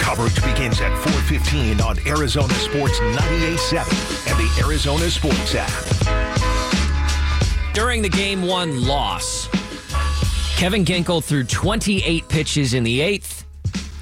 Coverage 0.00 0.34
begins 0.36 0.80
at 0.80 0.92
4.15 0.98 1.80
on 1.84 1.98
Arizona 2.06 2.54
Sports 2.54 2.98
98.7 2.98 4.30
and 4.30 4.38
the 4.38 4.64
Arizona 4.64 5.10
Sports 5.10 5.54
app. 5.56 5.70
During 7.74 8.02
the 8.02 8.08
game 8.08 8.42
one 8.42 8.84
loss, 8.84 9.48
Kevin 10.56 10.84
Ginkel 10.84 11.22
threw 11.24 11.44
28 11.44 12.28
pitches 12.28 12.74
in 12.74 12.84
the 12.84 13.00
eighth. 13.00 13.46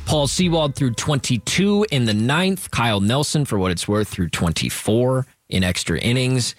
Paul 0.07 0.27
Sewald 0.27 0.75
threw 0.75 0.91
22 0.91 1.87
in 1.93 2.07
the 2.07 2.15
ninth. 2.15 2.71
Kyle 2.71 3.01
Nelson, 3.01 3.45
for 3.45 3.59
what 3.59 3.71
it's 3.71 3.87
worth, 3.87 4.09
threw 4.09 4.29
24 4.29 5.27
in 5.51 5.63
extra 5.63 5.99
innings. 5.99 6.55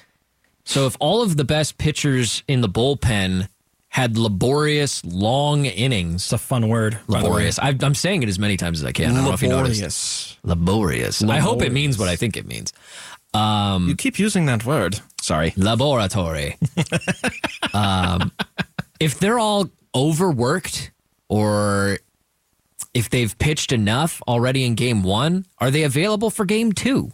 So 0.66 0.86
if 0.86 0.96
all 1.00 1.24
of 1.24 1.36
the 1.36 1.44
best 1.44 1.80
pitchers 1.80 2.44
in 2.48 2.62
the 2.62 2.70
bullpen 2.70 3.50
had 3.90 4.18
laborious, 4.18 5.04
long 5.04 5.66
innings, 5.66 6.24
It's 6.26 6.34
a 6.34 6.38
fun 6.38 6.68
word. 6.70 7.00
by 7.08 7.20
the 7.22 7.26
way. 7.26 7.32
laborious. 7.32 7.60
I, 7.60 7.76
I'm 7.82 7.96
saying 7.96 8.24
it 8.24 8.30
as 8.30 8.38
many 8.40 8.56
times 8.56 8.80
as 8.82 8.86
I 8.86 8.92
can. 8.92 9.12
I 9.12 9.16
don't 9.16 9.26
know 9.26 9.34
if 9.34 9.42
you 9.42 9.50
noticed. 9.50 10.38
Laborious. 10.44 11.22
Laborious. 11.22 11.24
I 11.24 11.40
hope 11.40 11.62
it 11.64 11.72
means 11.72 11.98
what 11.98 12.08
I 12.08 12.16
think 12.16 12.38
it 12.38 12.46
means. 12.48 12.72
You 13.34 13.96
keep 13.98 14.20
using 14.20 14.46
that 14.46 14.66
word. 14.66 15.00
Sorry. 15.22 15.54
laboratory. 15.58 16.58
um, 17.74 18.32
if 19.00 19.20
they're 19.20 19.40
all 19.40 19.70
overworked 19.96 20.92
or 21.28 22.00
if 22.94 23.10
they've 23.10 23.38
pitched 23.38 23.72
enough 23.72 24.22
already 24.28 24.66
in 24.66 24.76
game 24.76 25.04
one, 25.04 25.46
are 25.60 25.72
they 25.72 25.84
available 25.84 26.30
for 26.30 26.46
game 26.46 26.74
two? 26.74 27.12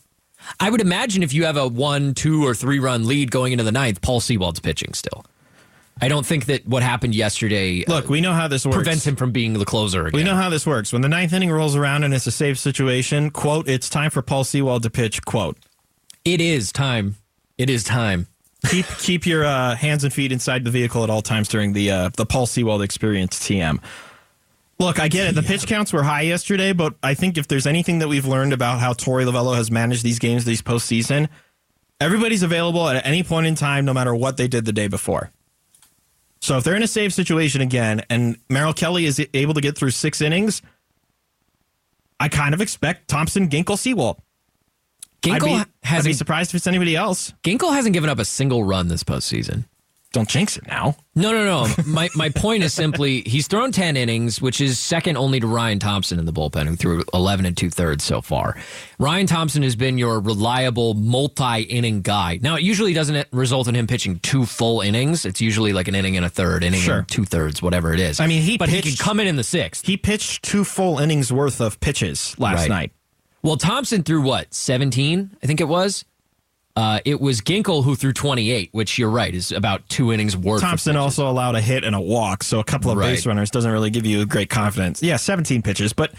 I 0.59 0.69
would 0.69 0.81
imagine 0.81 1.23
if 1.23 1.33
you 1.33 1.45
have 1.45 1.57
a 1.57 1.67
one, 1.67 2.13
two, 2.13 2.45
or 2.45 2.53
three 2.53 2.79
run 2.79 3.07
lead 3.07 3.31
going 3.31 3.51
into 3.51 3.63
the 3.63 3.71
ninth, 3.71 4.01
Paul 4.01 4.19
Sewald's 4.21 4.59
pitching 4.59 4.93
still. 4.93 5.25
I 6.01 6.09
don't 6.09 6.25
think 6.25 6.45
that 6.47 6.67
what 6.67 6.83
happened 6.83 7.15
yesterday 7.15 7.85
uh, 7.85 7.93
Look, 7.93 8.09
we 8.09 8.19
know 8.19 8.33
how 8.33 8.47
this 8.49 8.65
works. 8.65 8.75
prevents 8.75 9.07
him 9.07 9.15
from 9.15 9.31
being 9.31 9.53
the 9.53 9.65
closer 9.65 10.07
again. 10.07 10.17
We 10.17 10.23
know 10.23 10.35
how 10.35 10.49
this 10.49 10.65
works. 10.65 10.91
When 10.91 11.01
the 11.01 11.07
ninth 11.09 11.31
inning 11.31 11.49
rolls 11.51 11.75
around 11.75 12.03
and 12.03 12.13
it's 12.13 12.27
a 12.27 12.31
safe 12.31 12.59
situation, 12.59 13.29
quote, 13.31 13.69
it's 13.69 13.89
time 13.89 14.09
for 14.11 14.21
Paul 14.21 14.43
Sewald 14.43 14.83
to 14.83 14.89
pitch, 14.89 15.23
quote. 15.23 15.57
it 16.25 16.41
is 16.41 16.71
time. 16.71 17.15
It 17.57 17.69
is 17.69 17.83
time. 17.85 18.27
Keep 18.69 18.85
keep 18.99 19.25
your 19.25 19.45
uh, 19.45 19.75
hands 19.75 20.03
and 20.03 20.11
feet 20.11 20.31
inside 20.33 20.63
the 20.65 20.71
vehicle 20.71 21.03
at 21.03 21.09
all 21.09 21.21
times 21.21 21.47
during 21.47 21.71
the 21.71 21.91
uh, 21.91 22.09
the 22.17 22.25
Paul 22.25 22.45
Sewald 22.45 22.81
experience 22.81 23.39
TM. 23.39 23.79
Look, 24.77 24.99
I 24.99 25.07
get 25.07 25.27
it. 25.27 25.35
The 25.35 25.43
pitch 25.43 25.67
counts 25.67 25.93
were 25.93 26.03
high 26.03 26.23
yesterday, 26.23 26.73
but 26.73 26.95
I 27.01 27.13
think 27.13 27.37
if 27.37 27.47
there's 27.47 27.65
anything 27.65 27.99
that 27.99 28.09
we've 28.09 28.25
learned 28.25 28.51
about 28.51 28.81
how 28.81 28.91
Torey 28.91 29.23
Lovullo 29.25 29.55
has 29.55 29.71
managed 29.71 30.03
these 30.03 30.19
games 30.19 30.43
these 30.43 30.61
postseason, 30.61 31.29
everybody's 32.01 32.43
available 32.43 32.89
at 32.89 33.05
any 33.05 33.23
point 33.23 33.47
in 33.47 33.55
time, 33.55 33.85
no 33.85 33.93
matter 33.93 34.13
what 34.13 34.35
they 34.35 34.49
did 34.49 34.65
the 34.65 34.73
day 34.73 34.89
before. 34.89 35.31
So 36.45 36.57
if 36.57 36.63
they're 36.63 36.75
in 36.75 36.83
a 36.83 36.87
safe 36.87 37.11
situation 37.11 37.61
again, 37.61 38.03
and 38.07 38.37
Merrill 38.51 38.71
Kelly 38.71 39.05
is 39.05 39.19
able 39.33 39.55
to 39.55 39.61
get 39.61 39.75
through 39.75 39.89
six 39.89 40.21
innings, 40.21 40.61
I 42.19 42.29
kind 42.29 42.53
of 42.53 42.61
expect 42.61 43.07
Thompson, 43.07 43.49
Ginkel, 43.49 43.79
Sewald. 43.79 44.21
I'd 45.25 45.41
Ginkel 45.41 45.65
be, 45.65 45.71
I'd 45.89 46.03
be 46.03 46.13
surprised 46.13 46.51
if 46.51 46.55
it's 46.57 46.67
anybody 46.67 46.95
else. 46.95 47.33
Ginkel 47.43 47.73
hasn't 47.73 47.93
given 47.93 48.11
up 48.11 48.19
a 48.19 48.25
single 48.25 48.63
run 48.63 48.89
this 48.89 49.03
postseason. 49.03 49.65
Don't 50.15 50.29
jinx 50.29 50.55
it 50.55 50.65
now. 50.65 50.95
No, 51.13 51.31
no, 51.33 51.43
no. 51.43 51.73
my 51.85 52.07
my 52.15 52.29
point 52.29 52.63
is 52.63 52.73
simply 52.73 53.21
he's 53.23 53.47
thrown 53.47 53.73
ten 53.73 53.97
innings, 53.97 54.41
which 54.41 54.61
is 54.61 54.79
second 54.79 55.17
only 55.17 55.41
to 55.41 55.47
Ryan 55.47 55.77
Thompson 55.77 56.19
in 56.19 56.25
the 56.25 56.31
bullpen, 56.31 56.67
who 56.67 56.77
threw 56.77 57.03
eleven 57.13 57.45
and 57.45 57.55
two 57.57 57.69
thirds 57.69 58.05
so 58.05 58.21
far. 58.21 58.55
Ryan 58.97 59.27
Thompson 59.27 59.61
has 59.63 59.75
been 59.75 59.97
your 59.97 60.21
reliable 60.21 60.93
multi-inning 60.93 62.01
guy. 62.01 62.39
Now 62.41 62.55
it 62.55 62.61
usually 62.63 62.93
doesn't 62.93 63.27
result 63.33 63.67
in 63.67 63.75
him 63.75 63.87
pitching 63.87 64.19
two 64.19 64.45
full 64.45 64.79
innings. 64.79 65.25
It's 65.25 65.41
usually 65.41 65.73
like 65.73 65.89
an 65.89 65.95
inning 65.95 66.15
and 66.15 66.25
a 66.25 66.29
third, 66.29 66.63
inning 66.63 66.79
Sure. 66.79 66.99
and 66.99 67.07
two 67.09 67.25
thirds, 67.25 67.61
whatever 67.61 67.93
it 67.93 67.99
is. 67.99 68.21
I 68.21 68.27
mean, 68.27 68.41
he 68.41 68.57
but 68.57 68.69
he 68.69 68.77
pitched- 68.81 68.97
can 68.97 69.03
come 69.05 69.19
in 69.19 69.27
in 69.27 69.35
the 69.35 69.43
sixth. 69.43 69.85
He 69.85 69.97
pitched 69.97 70.43
two 70.43 70.63
full 70.63 70.99
innings 70.99 71.31
worth 71.31 71.59
of 71.59 71.79
pitches 71.81 72.35
last 72.39 72.59
Right. 72.61 72.69
night. 72.69 72.91
Well, 73.43 73.57
Thompson 73.57 74.01
threw 74.03 74.21
what 74.21 74.53
seventeen, 74.53 75.31
I 75.43 75.45
think 75.45 75.59
it 75.59 75.67
was. 75.67 76.05
Uh, 76.75 76.99
it 77.05 77.21
was 77.21 77.39
Ginkel 77.41 77.83
who 77.85 77.95
threw 77.95 78.11
28, 78.11 78.69
which 78.73 78.97
you're 78.97 79.09
right 79.09 79.33
is 79.33 79.51
about 79.53 79.87
two 79.87 80.11
innings 80.11 80.35
worth. 80.35 80.61
Thompson 80.61 80.97
also 80.97 81.29
allowed 81.29 81.55
a 81.55 81.61
hit 81.61 81.83
and 81.85 81.95
a 81.95 82.01
walk, 82.01 82.43
so 82.43 82.59
a 82.59 82.63
couple 82.65 82.91
of 82.91 82.97
Right. 82.97 83.11
base 83.11 83.25
runners 83.25 83.49
doesn't 83.49 83.71
really 83.71 83.89
give 83.89 84.05
you 84.05 84.25
great 84.25 84.49
confidence. 84.49 85.01
Yeah, 85.01 85.15
17 85.15 85.61
pitches, 85.61 85.93
but 85.93 86.11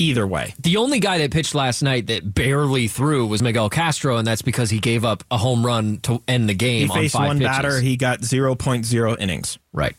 either 0.00 0.26
way. 0.26 0.54
The 0.58 0.76
only 0.78 0.98
guy 0.98 1.18
that 1.18 1.30
pitched 1.30 1.54
last 1.54 1.82
night 1.82 2.08
that 2.08 2.34
barely 2.34 2.88
threw 2.88 3.24
was 3.26 3.42
Miguel 3.42 3.70
Castro, 3.70 4.16
and 4.16 4.26
that's 4.26 4.42
because 4.42 4.70
he 4.70 4.80
gave 4.80 5.04
up 5.04 5.22
a 5.30 5.38
home 5.38 5.64
run 5.64 5.98
to 5.98 6.20
end 6.26 6.48
the 6.48 6.54
game 6.54 6.88
He 6.88 6.92
on 6.92 6.96
faced 6.98 7.14
five 7.14 7.28
one 7.28 7.38
pitches. 7.38 7.56
batter, 7.56 7.80
he 7.80 7.96
got 7.96 8.22
0.0 8.22 9.16
innings. 9.20 9.58
right. 9.72 9.94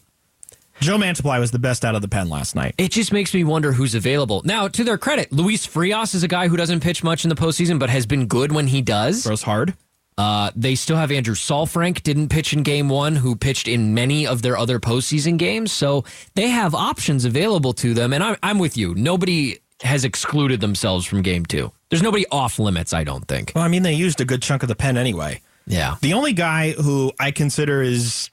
Joe 0.81 0.97
Mantiply 0.97 1.39
was 1.39 1.51
the 1.51 1.59
best 1.59 1.85
out 1.85 1.95
of 1.95 2.01
the 2.01 2.07
pen 2.09 2.27
last 2.27 2.55
night. 2.55 2.75
It 2.77 2.91
just 2.91 3.13
makes 3.13 3.33
me 3.33 3.45
wonder 3.45 3.71
who's 3.71 3.95
available. 3.95 4.41
Now, 4.43 4.67
to 4.67 4.83
their 4.83 4.97
credit, 4.97 5.31
Luis 5.31 5.65
Frias 5.65 6.13
is 6.13 6.23
a 6.23 6.27
guy 6.27 6.49
who 6.49 6.57
doesn't 6.57 6.81
pitch 6.81 7.03
much 7.05 7.23
in 7.23 7.29
the 7.29 7.35
postseason, 7.35 7.79
but 7.79 7.89
has 7.89 8.05
been 8.05 8.25
good 8.25 8.51
when 8.51 8.67
he 8.67 8.81
does. 8.81 9.23
Throws 9.23 9.43
hard. 9.43 9.75
Uh, 10.17 10.51
they 10.55 10.75
still 10.75 10.97
have 10.97 11.11
Andrew 11.11 11.35
Saalfrank, 11.35 12.03
didn't 12.03 12.29
pitch 12.29 12.53
in 12.53 12.63
game 12.63 12.89
one, 12.89 13.15
who 13.15 13.35
pitched 13.35 13.67
in 13.67 13.93
many 13.93 14.27
of 14.27 14.41
their 14.41 14.57
other 14.57 14.79
postseason 14.79 15.37
games. 15.37 15.71
So 15.71 16.03
they 16.35 16.49
have 16.49 16.75
options 16.75 17.25
available 17.25 17.73
to 17.73 17.93
them. 17.93 18.13
And 18.13 18.23
I'm, 18.23 18.35
I'm 18.43 18.59
with 18.59 18.77
you. 18.77 18.93
Nobody 18.95 19.59
has 19.81 20.05
excluded 20.05 20.61
themselves 20.61 21.05
from 21.05 21.21
game 21.21 21.45
two. 21.45 21.71
There's 21.89 22.03
nobody 22.03 22.25
off 22.31 22.59
limits, 22.59 22.93
I 22.93 23.03
don't 23.03 23.27
think. 23.27 23.51
Well, 23.55 23.63
I 23.63 23.67
mean, 23.67 23.83
they 23.83 23.93
used 23.93 24.21
a 24.21 24.25
good 24.25 24.41
chunk 24.41 24.63
of 24.63 24.69
the 24.69 24.75
pen 24.75 24.97
anyway. 24.97 25.41
Yeah. 25.65 25.95
The 26.01 26.13
only 26.13 26.33
guy 26.33 26.71
who 26.71 27.11
I 27.19 27.31
consider 27.31 27.81
is 27.81 28.29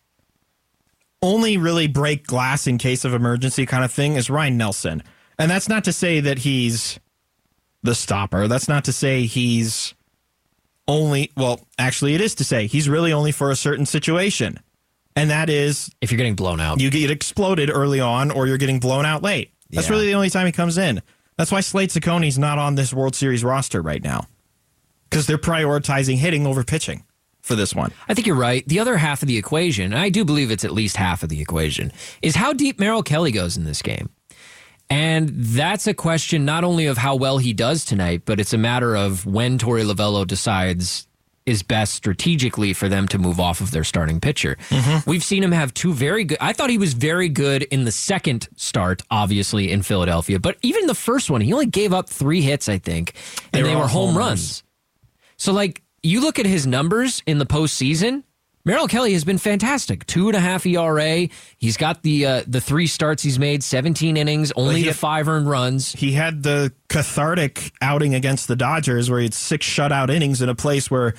only 1.23 1.57
really 1.57 1.87
break 1.87 2.27
glass 2.27 2.67
in 2.67 2.79
case 2.79 3.05
of 3.05 3.15
emergency 3.15 3.67
kind 3.67 3.85
of 3.85 3.93
thing 3.93 4.17
is 4.17 4.31
Ryan 4.31 4.57
Nelson. 4.57 5.03
And 5.39 5.51
that's 5.51 5.69
not 5.69 5.85
to 5.85 5.93
say 5.93 6.21
that 6.21 6.39
he's 6.39 6.99
the 7.83 7.95
stopper. 7.95 8.49
That's 8.49 8.69
not 8.69 8.85
to 8.85 8.93
say 8.93 9.23
he's 9.27 9.95
only, 10.91 11.31
well, 11.37 11.61
actually, 11.79 12.15
it 12.15 12.21
is 12.21 12.35
to 12.37 12.45
say 12.45 12.67
he's 12.67 12.89
really 12.89 13.13
only 13.13 13.33
for 13.33 13.51
a 13.51 13.57
certain 13.57 13.87
situation. 13.87 14.59
And 15.17 15.31
that 15.31 15.49
is 15.51 15.91
If 16.01 16.11
you're 16.11 16.17
getting 16.19 16.35
blown 16.37 16.61
out. 16.61 16.81
you 16.81 16.91
get 16.91 17.11
exploded 17.11 17.71
early 17.71 18.01
on 18.01 18.31
or 18.31 18.47
you're 18.47 18.59
getting 18.59 18.81
blown 18.81 19.07
out 19.07 19.23
late. 19.23 19.53
That's 19.71 19.87
Yeah. 19.89 19.93
really 19.95 20.07
the 20.07 20.15
only 20.15 20.31
time 20.31 20.47
he 20.47 20.53
comes 20.53 20.79
in. 20.79 21.01
That's 21.37 21.51
why 21.53 21.61
Slade 21.61 21.91
Cecconi's 21.91 22.39
not 22.39 22.59
on 22.59 22.75
this 22.75 22.93
World 22.93 23.15
Series 23.15 23.43
roster 23.45 23.81
right 23.83 24.03
now 24.03 24.27
because 25.09 25.27
they're 25.27 25.39
prioritizing 25.39 26.17
hitting 26.17 26.47
over 26.47 26.63
pitching 26.65 27.05
for 27.41 27.55
this 27.55 27.75
one. 27.75 27.93
I 28.09 28.15
think 28.15 28.27
you're 28.27 28.37
right. 28.37 28.67
The 28.69 28.79
other 28.81 28.97
half 28.99 29.23
of 29.23 29.29
the 29.29 29.37
equation, 29.39 29.87
and 29.93 29.99
I 29.99 30.11
do 30.11 30.25
believe 30.25 30.51
it's 30.51 30.65
at 30.65 30.73
least 30.73 30.97
half 30.97 31.23
of 31.23 31.29
the 31.29 31.41
equation, 31.41 31.93
is 32.23 32.37
how 32.37 32.53
deep 32.53 32.79
Merrill 32.79 33.03
Kelly 33.03 33.33
goes 33.33 33.57
in 33.57 33.65
this 33.65 33.81
game. 33.83 34.11
And 34.91 35.29
that's 35.31 35.87
a 35.87 35.95
question 35.95 36.45
not 36.45 36.65
only 36.65 36.87
of 36.87 36.99
how 36.99 37.15
well 37.15 37.39
he 37.39 37.53
does 37.53 37.85
tonight, 37.85 38.23
but 38.25 38.41
it's 38.41 38.53
a 38.53 38.59
matter 38.59 38.97
of 38.97 39.25
when 39.25 39.57
Torey 39.57 39.85
Lovullo 39.89 40.27
decides 40.27 41.07
is 41.47 41.63
best 41.63 41.95
strategically 41.95 42.73
for 42.73 42.89
them 42.89 43.09
to 43.09 43.19
move 43.19 43.41
off 43.41 43.61
of 43.61 43.71
their 43.71 43.83
starting 43.83 44.21
pitcher. 44.21 44.57
Mm-hmm. 44.69 45.09
We've 45.11 45.25
seen 45.25 45.43
him 45.43 45.53
have 45.53 45.73
two 45.73 45.93
very 45.93 46.25
good. 46.25 46.39
I 46.41 46.53
thought 46.53 46.71
he 46.71 46.79
was 46.79 46.93
very 46.93 47.29
good 47.29 47.63
in 47.63 47.85
the 47.85 47.91
second 47.93 48.49
start, 48.57 49.03
obviously 49.11 49.73
in 49.73 49.83
Philadelphia, 49.83 50.39
but 50.39 50.59
even 50.63 50.87
the 50.87 50.95
first 50.95 51.31
one, 51.31 51.41
he 51.41 51.53
only 51.53 51.67
gave 51.67 51.93
up 51.93 52.09
three 52.09 52.43
hits, 52.43 52.69
I 52.69 52.79
think, 52.79 53.15
and 53.53 53.65
They 53.65 53.69
they, 53.71 53.75
were 53.75 53.83
were, 53.83 53.89
home 53.89 54.11
homers. 54.11 54.17
runs. 54.19 54.63
So, 55.39 55.53
like, 55.53 55.83
you 56.03 56.21
look 56.21 56.39
at 56.39 56.47
his 56.47 56.67
numbers 56.67 57.23
in 57.27 57.39
the 57.39 57.47
postseason. 57.47 58.23
Merrill 58.65 58.89
Kelly 58.89 59.15
has 59.15 59.25
been 59.25 59.39
fantastic. 59.39 60.05
Two 60.07 60.29
and 60.29 60.37
a 60.37 60.41
half 60.41 60.67
ERA. 60.67 61.29
He's 61.57 61.77
got 61.79 62.03
the 62.03 62.27
uh, 62.27 62.43
the 62.47 62.61
three 62.61 62.87
starts 62.87 63.23
he's 63.23 63.39
made, 63.39 63.63
seventeen 63.63 64.17
innings, 64.17 64.53
only 64.55 64.77
he 64.77 64.83
the 64.83 64.89
had- 64.89 64.97
five 64.97 65.29
earned 65.29 65.49
runs. 65.49 65.93
He 65.93 66.13
had 66.13 66.43
the 66.43 66.73
cathartic 66.89 67.73
outing 67.81 68.15
against 68.15 68.49
the 68.49 68.57
Dodgers 68.57 69.09
where 69.11 69.21
he 69.21 69.25
had 69.27 69.35
six 69.35 69.67
shutout 69.67 70.11
innings 70.11 70.43
in 70.43 70.49
a 70.49 70.55
place 70.55 70.91
where, 70.91 71.15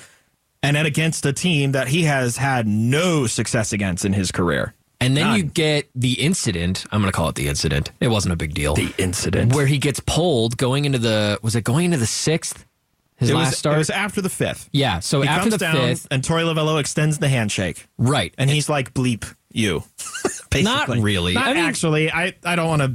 and 0.62 0.76
then 0.76 0.86
against 0.86 1.26
a 1.26 1.32
team 1.32 1.72
that 1.72 1.88
he 1.88 2.02
has 2.04 2.36
had 2.36 2.66
no 2.68 3.26
success 3.26 3.72
against 3.72 4.04
in 4.04 4.12
his 4.12 4.30
career. 4.30 4.74
And 5.00 5.16
then 5.16 5.34
you 5.36 5.42
get 5.42 5.90
the 5.96 6.12
incident. 6.12 6.84
I'm 6.92 7.00
going 7.00 7.10
to 7.10 7.16
call 7.16 7.28
it 7.28 7.34
the 7.34 7.48
incident. 7.48 7.90
It 7.98 8.06
wasn't 8.06 8.34
a 8.34 8.36
big 8.36 8.54
deal. 8.54 8.74
The 8.76 8.94
incident. 8.98 9.52
where 9.52 9.66
he 9.66 9.78
gets 9.78 9.98
pulled 9.98 10.56
going 10.56 10.84
into 10.84 11.00
the 11.00 11.40
was 11.42 11.56
it 11.56 11.64
going 11.64 11.86
into 11.86 11.96
the 11.96 12.06
sixth? 12.06 12.64
His 13.22 13.30
it 13.30 13.34
last 13.34 13.50
was, 13.52 13.58
start. 13.58 13.74
it 13.76 13.78
was 13.78 13.90
after 13.90 14.20
the 14.20 14.28
fifth. 14.28 14.68
yeah. 14.72 15.00
So 15.00 15.22
He 15.22 15.28
after 15.28 15.40
comes 15.42 15.52
the 15.54 15.58
down 15.58 15.74
fifth, 15.76 16.06
and 16.10 16.22
Torey 16.22 16.42
Lovullo 16.44 16.78
extends 16.78 17.18
the 17.18 17.28
handshake. 17.28 17.86
right? 17.98 18.34
And 18.38 18.50
he's 18.50 18.68
like, 18.68 18.92
bleep 18.94 19.34
you. 19.50 19.82
Basically. 20.50 20.62
Not 20.62 20.88
really. 20.88 21.32
Not 21.34 21.46
I 21.48 21.54
mean- 21.54 21.64
actually. 21.64 22.10
I, 22.12 22.34
I 22.44 22.56
don't 22.56 22.68
want 22.68 22.82
to 22.82 22.94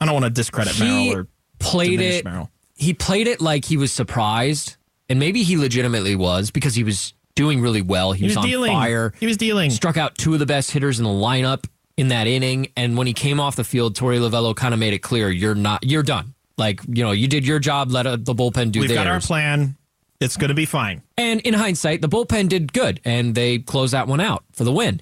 I 0.00 0.04
don't 0.04 0.14
want 0.14 0.24
to 0.26 0.30
discredit 0.30 0.78
Merrill 0.78 1.14
or 1.16 1.26
played 1.58 2.00
it. 2.00 2.24
Merrill. 2.24 2.50
He 2.74 2.92
played 2.92 3.28
it 3.28 3.40
like 3.40 3.64
he 3.64 3.76
was 3.76 3.92
surprised, 3.92 4.76
and 5.08 5.18
maybe 5.20 5.42
he 5.44 5.56
legitimately 5.56 6.16
was 6.16 6.50
because 6.50 6.74
he 6.74 6.82
was 6.84 7.14
doing 7.36 7.60
really 7.60 7.82
well. 7.82 8.12
He, 8.12 8.20
He 8.20 8.24
was 8.26 8.36
on 8.36 8.44
dealing. 8.46 8.72
fire. 8.72 9.12
He 9.20 9.26
was 9.26 9.36
dealing. 9.36 9.70
struck 9.70 9.96
out 9.96 10.18
two 10.18 10.32
of 10.34 10.38
the 10.40 10.46
best 10.46 10.72
hitters 10.72 10.98
in 10.98 11.04
the 11.04 11.10
lineup 11.10 11.64
in 11.96 12.08
that 12.08 12.26
inning. 12.26 12.72
And 12.76 12.96
when 12.96 13.06
he 13.06 13.12
came 13.12 13.38
off 13.38 13.54
the 13.56 13.62
field, 13.64 13.94
Torey 13.96 14.18
Lavello 14.18 14.54
kind 14.56 14.74
of 14.74 14.80
made 14.80 14.92
it 14.92 14.98
clear 14.98 15.30
you're 15.30 15.54
not, 15.54 15.84
you're 15.84 16.02
done. 16.02 16.34
Like 16.58 16.80
you 16.88 17.04
know, 17.04 17.12
you 17.12 17.28
did 17.28 17.46
your 17.46 17.58
job. 17.58 17.90
Let 17.90 18.06
uh, 18.06 18.16
the 18.16 18.34
bullpen 18.34 18.72
do 18.72 18.80
their 18.80 18.82
We've 18.82 18.88
theirs. 18.90 18.98
got 18.98 19.06
our 19.06 19.20
plan. 19.20 19.76
It's 20.20 20.36
going 20.36 20.50
to 20.50 20.54
be 20.54 20.66
fine. 20.66 21.02
And 21.16 21.40
in 21.40 21.54
hindsight, 21.54 22.00
the 22.00 22.08
bullpen 22.08 22.48
did 22.48 22.72
good, 22.72 23.00
and 23.04 23.34
they 23.34 23.58
closed 23.58 23.92
that 23.92 24.06
one 24.06 24.20
out 24.20 24.44
for 24.52 24.62
the 24.62 24.72
win. 24.72 25.00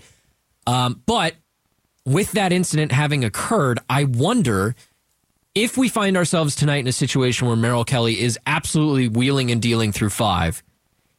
Um, 0.66 1.02
but 1.04 1.34
with 2.06 2.32
that 2.32 2.52
incident 2.52 2.92
having 2.92 3.24
occurred, 3.24 3.80
I 3.90 4.04
wonder 4.04 4.74
if 5.54 5.76
we 5.76 5.88
find 5.88 6.16
ourselves 6.16 6.54
tonight 6.54 6.78
in 6.78 6.86
a 6.86 6.92
situation 6.92 7.48
where 7.48 7.56
Merrill 7.56 7.84
Kelly 7.84 8.20
is 8.20 8.38
absolutely 8.46 9.08
wheeling 9.08 9.50
and 9.50 9.60
dealing 9.60 9.92
through 9.92 10.10
five, 10.10 10.62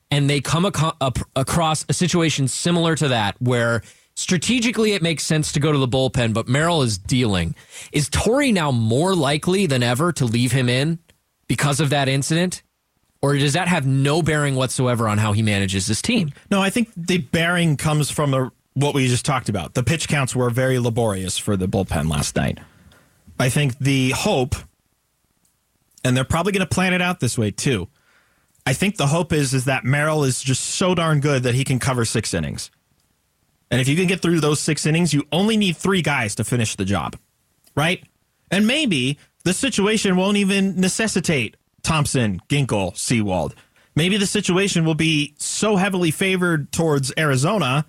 and 0.09 0.29
they 0.29 0.41
come 0.41 0.65
up 0.65 1.19
across 1.35 1.85
a 1.87 1.93
situation 1.93 2.47
similar 2.47 2.95
to 2.95 3.09
that 3.09 3.35
where 3.39 3.83
strategically 4.15 4.93
it 4.93 5.01
makes 5.01 5.23
sense 5.23 5.51
to 5.53 5.59
go 5.59 5.71
to 5.71 5.77
the 5.77 5.87
bullpen, 5.87 6.33
but 6.33 6.47
Merrill 6.47 6.81
is 6.81 6.97
dealing. 6.97 7.55
Is 7.91 8.09
Torey 8.09 8.53
now 8.53 8.71
more 8.71 9.15
likely 9.15 9.65
than 9.65 9.83
ever 9.83 10.11
to 10.13 10.25
leave 10.25 10.51
him 10.51 10.69
in 10.69 10.99
because 11.47 11.79
of 11.79 11.89
that 11.89 12.07
incident? 12.07 12.63
Or 13.21 13.37
does 13.37 13.53
that 13.53 13.67
have 13.67 13.85
no 13.85 14.21
bearing 14.21 14.55
whatsoever 14.55 15.07
on 15.07 15.19
how 15.19 15.33
he 15.33 15.43
manages 15.43 15.85
this 15.85 16.01
team? 16.01 16.31
No, 16.49 16.59
I 16.61 16.71
think 16.71 16.91
the 16.97 17.19
bearing 17.19 17.77
comes 17.77 18.09
from 18.09 18.51
what 18.73 18.95
we 18.95 19.07
just 19.07 19.25
talked 19.25 19.49
about. 19.49 19.73
The 19.73 19.83
pitch 19.83 20.07
counts 20.07 20.35
were 20.35 20.49
very 20.49 20.79
laborious 20.79 21.37
for 21.37 21.55
the 21.55 21.67
bullpen 21.67 22.09
last 22.09 22.35
night. 22.35 22.59
I 23.39 23.49
think 23.49 23.77
the 23.79 24.11
hope, 24.11 24.55
and 26.03 26.17
they're 26.17 26.23
probably 26.23 26.51
going 26.51 26.65
to 26.65 26.73
plan 26.73 26.93
it 26.93 27.01
out 27.01 27.19
this 27.19 27.37
way 27.37 27.51
too. 27.51 27.87
I 28.65 28.73
think 28.73 28.97
the 28.97 29.07
hope 29.07 29.33
is 29.33 29.53
is 29.53 29.65
that 29.65 29.83
Merrill 29.83 30.23
is 30.23 30.41
just 30.41 30.63
so 30.63 30.93
darn 30.95 31.19
good 31.19 31.43
that 31.43 31.55
he 31.55 31.63
can 31.63 31.79
cover 31.79 32.05
six 32.05 32.33
innings. 32.33 32.69
And 33.71 33.79
if 33.79 33.87
you 33.87 33.95
can 33.95 34.05
get 34.05 34.21
through 34.21 34.41
those 34.41 34.59
six 34.59 34.85
innings, 34.85 35.13
you 35.13 35.25
only 35.31 35.57
need 35.57 35.77
three 35.77 36.01
guys 36.01 36.35
to 36.35 36.43
finish 36.43 36.75
the 36.75 36.85
job, 36.85 37.15
right? 37.75 38.03
And 38.51 38.67
maybe 38.67 39.17
the 39.45 39.53
situation 39.53 40.17
won't 40.17 40.37
even 40.37 40.79
necessitate 40.79 41.55
Thompson, 41.81 42.41
Ginkel, 42.49 42.95
Sewald. 42.97 43.55
Maybe 43.95 44.17
the 44.17 44.27
situation 44.27 44.85
will 44.85 44.95
be 44.95 45.33
so 45.37 45.77
heavily 45.77 46.11
favored 46.11 46.71
towards 46.71 47.13
Arizona 47.17 47.85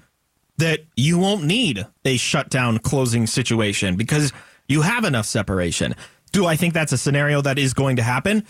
that 0.59 0.81
you 0.97 1.19
won't 1.19 1.45
need 1.45 1.87
a 2.05 2.17
shutdown 2.17 2.79
closing 2.79 3.27
situation 3.27 3.97
because 3.97 4.33
you 4.69 4.83
have 4.83 5.05
enough 5.05 5.27
separation. 5.27 5.95
Do 6.31 6.47
I 6.47 6.57
think 6.57 6.75
that's 6.75 6.93
a 6.93 6.99
scenario 6.99 7.43
that 7.43 7.59
is 7.59 7.75
going 7.75 7.97
to 7.97 8.03
happen? 8.03 8.47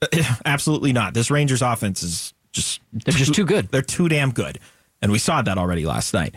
Absolutely 0.44 0.92
not. 0.92 1.14
This 1.14 1.30
Rangers 1.30 1.62
offense 1.62 2.02
is 2.02 2.34
just 2.52 2.80
They're 2.92 3.14
just 3.14 3.34
too 3.34 3.46
good. 3.46 3.68
They're 3.68 3.82
too 3.82 4.08
damn 4.08 4.32
good. 4.32 4.58
And 5.02 5.10
we 5.10 5.18
saw 5.18 5.42
that 5.42 5.58
already 5.58 5.86
last 5.86 6.14
night. 6.14 6.34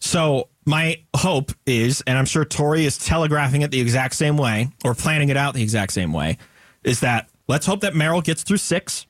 So 0.00 0.48
my 0.64 1.02
hope 1.16 1.52
is, 1.66 2.02
and 2.06 2.16
I'm 2.16 2.24
sure 2.24 2.44
Torey 2.44 2.84
is 2.84 2.98
telegraphing 2.98 3.62
it 3.62 3.70
the 3.70 3.80
exact 3.80 4.14
same 4.14 4.36
way 4.36 4.68
or 4.84 4.94
planning 4.94 5.28
it 5.28 5.36
out 5.36 5.54
the 5.54 5.62
exact 5.62 5.92
same 5.92 6.12
way, 6.12 6.38
is 6.84 7.00
that 7.00 7.28
let's 7.48 7.66
hope 7.66 7.80
that 7.80 7.94
Merrill 7.94 8.20
gets 8.20 8.42
through 8.42 8.58
six 8.58 9.06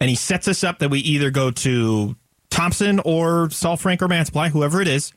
and 0.00 0.08
he 0.08 0.16
sets 0.16 0.48
us 0.48 0.64
up 0.64 0.78
that 0.78 0.90
we 0.90 1.00
either 1.00 1.30
go 1.30 1.50
to 1.50 2.16
Thompson 2.50 3.00
or 3.00 3.48
Saalfrank 3.48 4.00
or 4.02 4.08
Mantiply, 4.08 4.48
whoever 4.50 4.80
it 4.80 4.88
is, 4.88 5.12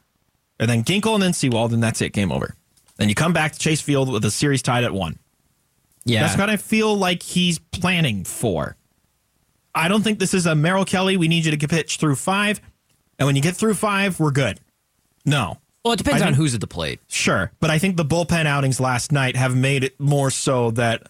and 0.59 0.69
then 0.69 0.83
Ginkel 0.83 1.13
and 1.13 1.23
then 1.23 1.33
Sewald, 1.33 1.73
and 1.73 1.81
that's 1.81 2.01
it, 2.01 2.13
game 2.13 2.31
over. 2.31 2.55
Then 2.97 3.09
you 3.09 3.15
come 3.15 3.33
back 3.33 3.53
to 3.53 3.59
Chase 3.59 3.81
Field 3.81 4.11
with 4.11 4.23
a 4.25 4.31
series 4.31 4.61
tied 4.61 4.83
at 4.83 4.93
one. 4.93 5.17
Yeah. 6.05 6.21
That's 6.21 6.37
what 6.37 6.49
I 6.49 6.57
feel 6.57 6.95
like 6.95 7.23
he's 7.23 7.57
planning 7.59 8.23
for. 8.23 8.75
I 9.73 9.87
don't 9.87 10.03
think 10.03 10.19
this 10.19 10.33
is 10.33 10.45
a 10.45 10.55
Merrill 10.55 10.85
Kelly. 10.85 11.15
We 11.15 11.27
need 11.27 11.45
you 11.45 11.55
to 11.55 11.67
pitch 11.67 11.97
through 11.97 12.15
five, 12.15 12.59
and 13.21 13.27
when 13.27 13.35
you 13.35 13.41
get 13.43 13.55
through 13.55 13.75
five, 13.75 14.19
we're 14.19 14.31
good. 14.31 14.59
No, 15.25 15.59
well, 15.85 15.93
it 15.93 15.97
depends 15.97 16.23
I 16.23 16.25
on 16.25 16.31
think- 16.33 16.37
who's 16.37 16.55
at 16.55 16.59
the 16.61 16.65
plate. 16.67 16.99
sure, 17.07 17.51
but 17.59 17.69
I 17.69 17.77
think 17.77 17.95
the 17.95 18.03
bullpen 18.03 18.47
outings 18.47 18.79
last 18.79 19.11
night 19.11 19.35
have 19.35 19.55
made 19.55 19.83
it 19.83 19.99
more 19.99 20.31
so 20.31 20.71
that 20.71 21.03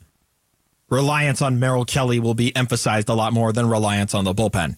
reliance 0.89 1.41
on 1.41 1.57
Merrill 1.59 1.85
Kelly 1.85 2.19
will 2.19 2.33
be 2.33 2.53
emphasized 2.53 3.07
a 3.07 3.13
lot 3.13 3.31
more 3.31 3.53
than 3.53 3.69
reliance 3.69 4.13
on 4.13 4.25
the 4.25 4.33
bullpen. 4.33 4.75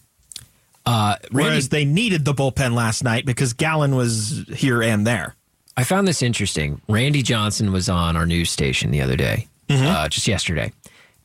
Uh, 0.85 1.15
Randy, 1.31 1.49
Whereas 1.49 1.69
they 1.69 1.85
needed 1.85 2.25
the 2.25 2.33
bullpen 2.33 2.73
last 2.75 3.03
night 3.03 3.25
because 3.25 3.53
Gallen 3.53 3.95
was 3.95 4.45
here 4.53 4.83
and 4.83 5.07
there. 5.07 5.35
I 5.75 5.83
found 5.83 6.07
this 6.07 6.21
interesting. 6.21 6.81
Randy 6.87 7.23
Johnson 7.23 7.71
was 7.71 7.89
on 7.89 8.15
our 8.15 8.27
news 8.27 8.51
station 8.51 8.91
the 8.91 9.01
other 9.01 9.15
day, 9.15 9.47
uh, 9.69 10.07
just 10.07 10.27
yesterday, 10.27 10.71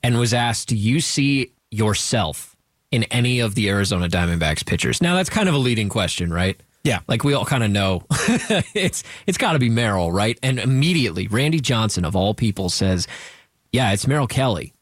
and 0.03 0.19
was 0.19 0.33
asked, 0.33 0.69
"Do 0.69 0.77
you 0.77 1.01
see 1.03 1.51
yourself 1.71 2.57
in 2.91 3.05
any 3.05 3.41
of 3.41 3.55
the 3.55 3.69
Arizona 3.69 4.09
Diamondbacks 4.09 4.65
pitchers?" 4.65 5.03
Now 5.03 5.17
that's 5.17 5.31
kind 5.31 5.49
of 5.49 5.55
a 5.55 5.59
leading 5.59 5.89
question, 5.89 6.33
right? 6.33 6.61
Yeah. 6.85 7.01
Like 7.09 7.25
we 7.25 7.35
all 7.35 7.45
kind 7.45 7.65
of 7.65 7.71
know, 7.71 8.03
it's 8.11 9.03
it's 9.27 9.39
got 9.39 9.53
to 9.53 9.59
be 9.59 9.69
Merrill, 9.69 10.11
right? 10.13 10.39
And 10.43 10.59
immediately, 10.59 11.27
Randy 11.27 11.61
Johnson 11.61 12.05
of 12.05 12.17
all 12.17 12.35
people 12.35 12.71
says, 12.71 13.07
"Yeah, 13.73 13.93
it's 13.93 14.07
Merrill 14.07 14.27
Kelly." 14.27 14.73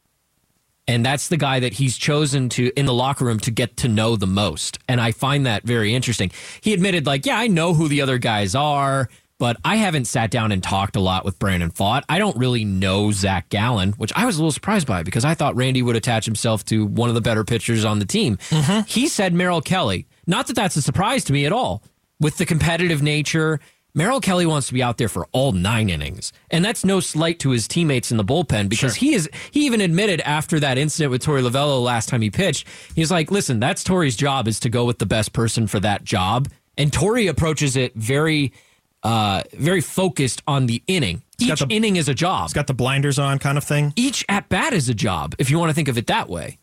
And 0.89 1.05
that's 1.05 1.29
the 1.29 1.37
guy 1.37 1.59
that 1.61 1.73
he's 1.73 1.97
chosen 1.97 2.49
to 2.51 2.71
in 2.79 2.87
the 2.87 2.95
locker 2.95 3.25
room 3.25 3.41
to 3.41 3.51
get 3.51 3.77
to 3.79 3.89
know 3.89 4.15
the 4.15 4.27
most. 4.27 4.79
And 4.89 5.01
I 5.01 5.11
find 5.11 5.47
that 5.47 5.65
very 5.65 5.93
interesting. 5.95 6.31
He 6.61 6.73
admitted, 6.73 7.07
like, 7.07 7.27
yeah, 7.27 7.39
I 7.39 7.49
know 7.49 7.75
who 7.75 7.89
the 7.89 8.03
other 8.03 8.19
guys 8.19 8.55
are, 8.55 9.09
but 9.39 9.57
I 9.65 9.77
haven't 9.77 10.07
sat 10.07 10.31
down 10.31 10.53
and 10.53 10.63
talked 10.63 10.97
a 10.97 11.01
lot 11.01 11.25
with 11.25 11.39
Brandon 11.39 11.71
Pfaadt. 11.71 12.03
I 12.09 12.19
don't 12.19 12.37
really 12.37 12.65
know 12.65 13.13
Zach 13.13 13.49
Gallen, 13.49 13.93
which 13.93 14.13
I 14.17 14.25
was 14.25 14.37
a 14.37 14.39
little 14.39 14.53
surprised 14.53 14.87
by 14.87 15.03
because 15.03 15.25
I 15.25 15.35
thought 15.35 15.57
Randy 15.57 15.83
would 15.83 15.97
attach 15.97 16.25
himself 16.25 16.65
to 16.67 16.87
one 16.87 17.09
of 17.09 17.15
the 17.15 17.21
better 17.21 17.45
pitchers 17.45 17.85
on 17.85 17.99
the 17.99 18.07
team. 18.07 18.37
Mm-hmm. 18.49 18.87
He 18.87 19.09
said 19.09 19.35
Merrill 19.35 19.61
Kelly. 19.61 20.07
Not 20.27 20.47
that 20.47 20.57
that's 20.57 20.77
a 20.77 20.83
surprise 20.83 21.25
to 21.25 21.33
me 21.33 21.47
at 21.47 21.53
all. 21.53 21.83
With 22.19 22.39
the 22.39 22.47
competitive 22.47 23.03
nature, 23.03 23.61
Merrill 23.95 24.21
Kelly 24.21 24.47
wants 24.47 24.67
to 24.69 24.75
be 24.75 24.83
out 24.83 24.99
there 24.99 25.09
for 25.09 25.27
all 25.33 25.53
nine 25.53 25.89
innings. 25.89 26.33
And 26.51 26.65
that's 26.65 26.85
no 26.85 27.01
slight 27.01 27.39
to 27.41 27.51
his 27.51 27.69
teammates 27.69 28.11
in 28.11 28.17
the 28.17 28.25
bullpen 28.25 28.69
because 28.69 28.97
he 28.97 29.15
is 29.15 29.29
he 29.51 29.67
even 29.67 29.81
admitted 29.81 30.21
after 30.23 30.59
that 30.61 30.79
incident 30.79 31.11
with 31.11 31.23
Torey 31.23 31.43
Lovullo 31.47 31.83
last 31.83 32.09
time 32.09 32.23
he 32.23 32.31
pitched, 32.31 32.67
he's 32.95 33.11
like, 33.11 33.31
listen, 33.31 33.61
that's 33.61 33.85
Torey's 33.85 34.17
job 34.17 34.49
is 34.49 34.61
to 34.61 34.69
go 34.71 34.85
with 34.85 34.99
the 34.99 35.07
best 35.07 35.33
person 35.33 35.67
for 35.67 35.81
that 35.81 36.05
job. 36.05 36.49
And 36.79 36.93
Torey 36.93 37.29
approaches 37.29 37.77
it 37.77 37.95
very 37.95 38.53
uh 39.07 39.43
very 39.71 39.81
focused 39.81 40.43
on 40.47 40.67
the 40.67 40.83
inning. 40.87 41.23
Each 41.39 41.61
the- 41.61 41.67
inning 41.77 41.97
is 41.97 42.09
a 42.09 42.15
job 42.15 42.45
It's 42.47 42.55
Got 42.55 42.67
the 42.67 42.75
blinders 42.83 43.19
on 43.19 43.39
kind 43.39 43.57
of 43.59 43.65
thing. 43.65 43.93
each 43.97 44.25
at 44.29 44.49
bat 44.49 44.73
is 44.73 44.89
a 44.89 44.95
job, 44.95 45.35
if 45.39 45.51
you 45.51 45.59
want 45.59 45.71
to 45.71 45.75
think 45.75 45.89
of 45.89 45.97
it 45.99 46.07
that 46.09 46.29
way. 46.29 46.59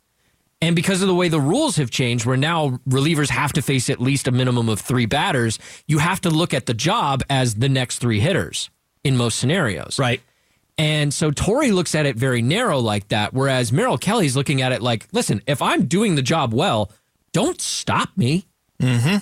And 0.62 0.76
because 0.76 1.02
of 1.02 1.08
the 1.10 1.16
way 1.22 1.28
the 1.28 1.42
rules 1.42 1.76
have 1.76 1.90
changed, 1.92 2.26
where 2.26 2.38
now 2.38 2.80
relievers 2.88 3.30
have 3.30 3.52
to 3.54 3.62
face 3.62 3.90
at 3.90 4.00
least 4.00 4.28
a 4.30 4.32
minimum 4.32 4.70
of 4.70 4.80
three 4.80 5.06
batters, 5.06 5.60
you 5.88 5.98
have 6.00 6.22
to 6.22 6.30
look 6.30 6.54
at 6.54 6.66
the 6.68 6.74
job 6.74 7.22
as 7.30 7.56
the 7.56 7.68
next 7.70 8.00
three 8.00 8.20
hitters 8.22 8.70
in 9.04 9.18
most 9.18 9.40
scenarios. 9.40 10.00
Right. 10.00 10.22
And 10.78 11.14
so 11.14 11.32
Torey 11.32 11.72
looks 11.74 11.94
at 11.96 12.06
it 12.06 12.16
very 12.16 12.42
narrow 12.42 12.80
like 12.80 13.10
that, 13.10 13.34
whereas 13.34 13.72
Merrill 13.74 13.98
Kelly's 13.98 14.36
looking 14.38 14.62
at 14.62 14.72
it 14.72 14.82
like, 14.82 15.06
listen, 15.12 15.42
if 15.48 15.62
I'm 15.62 15.86
doing 15.86 16.16
the 16.16 16.22
job 16.24 16.54
well, 16.54 16.90
don't 17.34 17.60
stop 17.62 18.10
me. 18.16 18.48
Mm-hmm. 18.82 19.18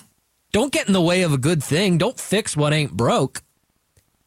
Don't 0.52 0.72
get 0.72 0.86
in 0.86 0.92
the 0.92 1.00
way 1.00 1.22
of 1.22 1.32
a 1.32 1.38
good 1.38 1.62
thing. 1.62 1.98
Don't 1.98 2.20
fix 2.20 2.56
what 2.56 2.72
ain't 2.72 2.92
broke. 2.92 3.42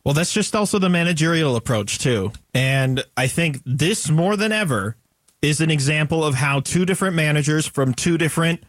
Well, 0.04 0.14
that's 0.14 0.34
just 0.34 0.56
also 0.56 0.78
the 0.80 0.90
managerial 0.90 1.56
approach, 1.56 2.00
too. 2.00 2.32
And 2.54 3.04
I 3.16 3.28
think 3.28 3.62
this 3.66 4.10
more 4.10 4.36
than 4.36 4.52
ever 4.52 4.98
is 5.42 5.62
an 5.62 5.72
example 5.72 6.24
of 6.24 6.36
how 6.36 6.60
two 6.60 6.86
different 6.86 7.16
managers 7.16 7.66
from 7.66 7.94
two 7.94 8.18
different 8.18 8.64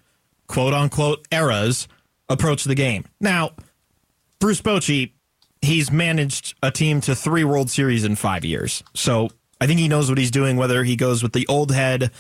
quote 0.47 0.73
unquote 0.73 1.27
eras 1.31 1.89
approach 2.29 2.65
the 2.65 2.75
game. 2.75 3.05
Now, 3.21 3.51
Bruce 4.39 4.61
Bochy, 4.61 5.13
he's 5.63 5.91
managed 5.91 6.55
a 6.63 6.71
team 6.71 7.01
to 7.03 7.15
three 7.15 7.45
World 7.45 7.71
Series 7.71 8.05
in 8.05 8.17
five 8.17 8.45
years. 8.45 8.83
So 8.95 9.29
I 9.61 9.67
think 9.67 9.81
he 9.81 9.89
knows 9.89 10.09
what 10.09 10.19
he's 10.19 10.31
doing, 10.31 10.57
whether 10.57 10.85
he 10.85 10.97
goes 10.97 11.23
with 11.23 11.33
the 11.33 11.47
old 11.49 11.73
head 11.73 12.11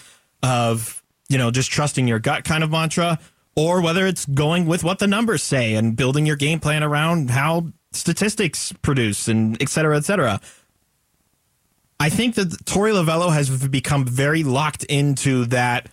of, 0.42 1.02
you 1.28 1.38
know, 1.38 1.50
just 1.50 1.70
trusting 1.70 2.08
your 2.08 2.18
gut 2.18 2.44
kind 2.44 2.64
of 2.64 2.70
mantra, 2.70 3.18
or 3.56 3.80
whether 3.80 4.06
it's 4.06 4.26
going 4.26 4.66
with 4.66 4.84
what 4.84 4.98
the 4.98 5.06
numbers 5.06 5.42
say 5.42 5.74
and 5.74 5.96
building 5.96 6.26
your 6.26 6.36
game 6.36 6.60
plan 6.60 6.84
around 6.84 7.30
how 7.30 7.66
statistics 7.92 8.72
produce 8.82 9.26
and 9.26 9.60
et 9.62 9.68
cetera, 9.70 9.96
et 9.96 10.04
cetera. 10.04 10.40
I 11.98 12.10
think 12.10 12.34
that 12.34 12.48
Torey 12.66 12.92
Lovullo 12.92 13.32
has 13.32 13.66
become 13.68 14.04
very 14.04 14.44
locked 14.44 14.84
into 14.84 15.46
that. 15.46 15.88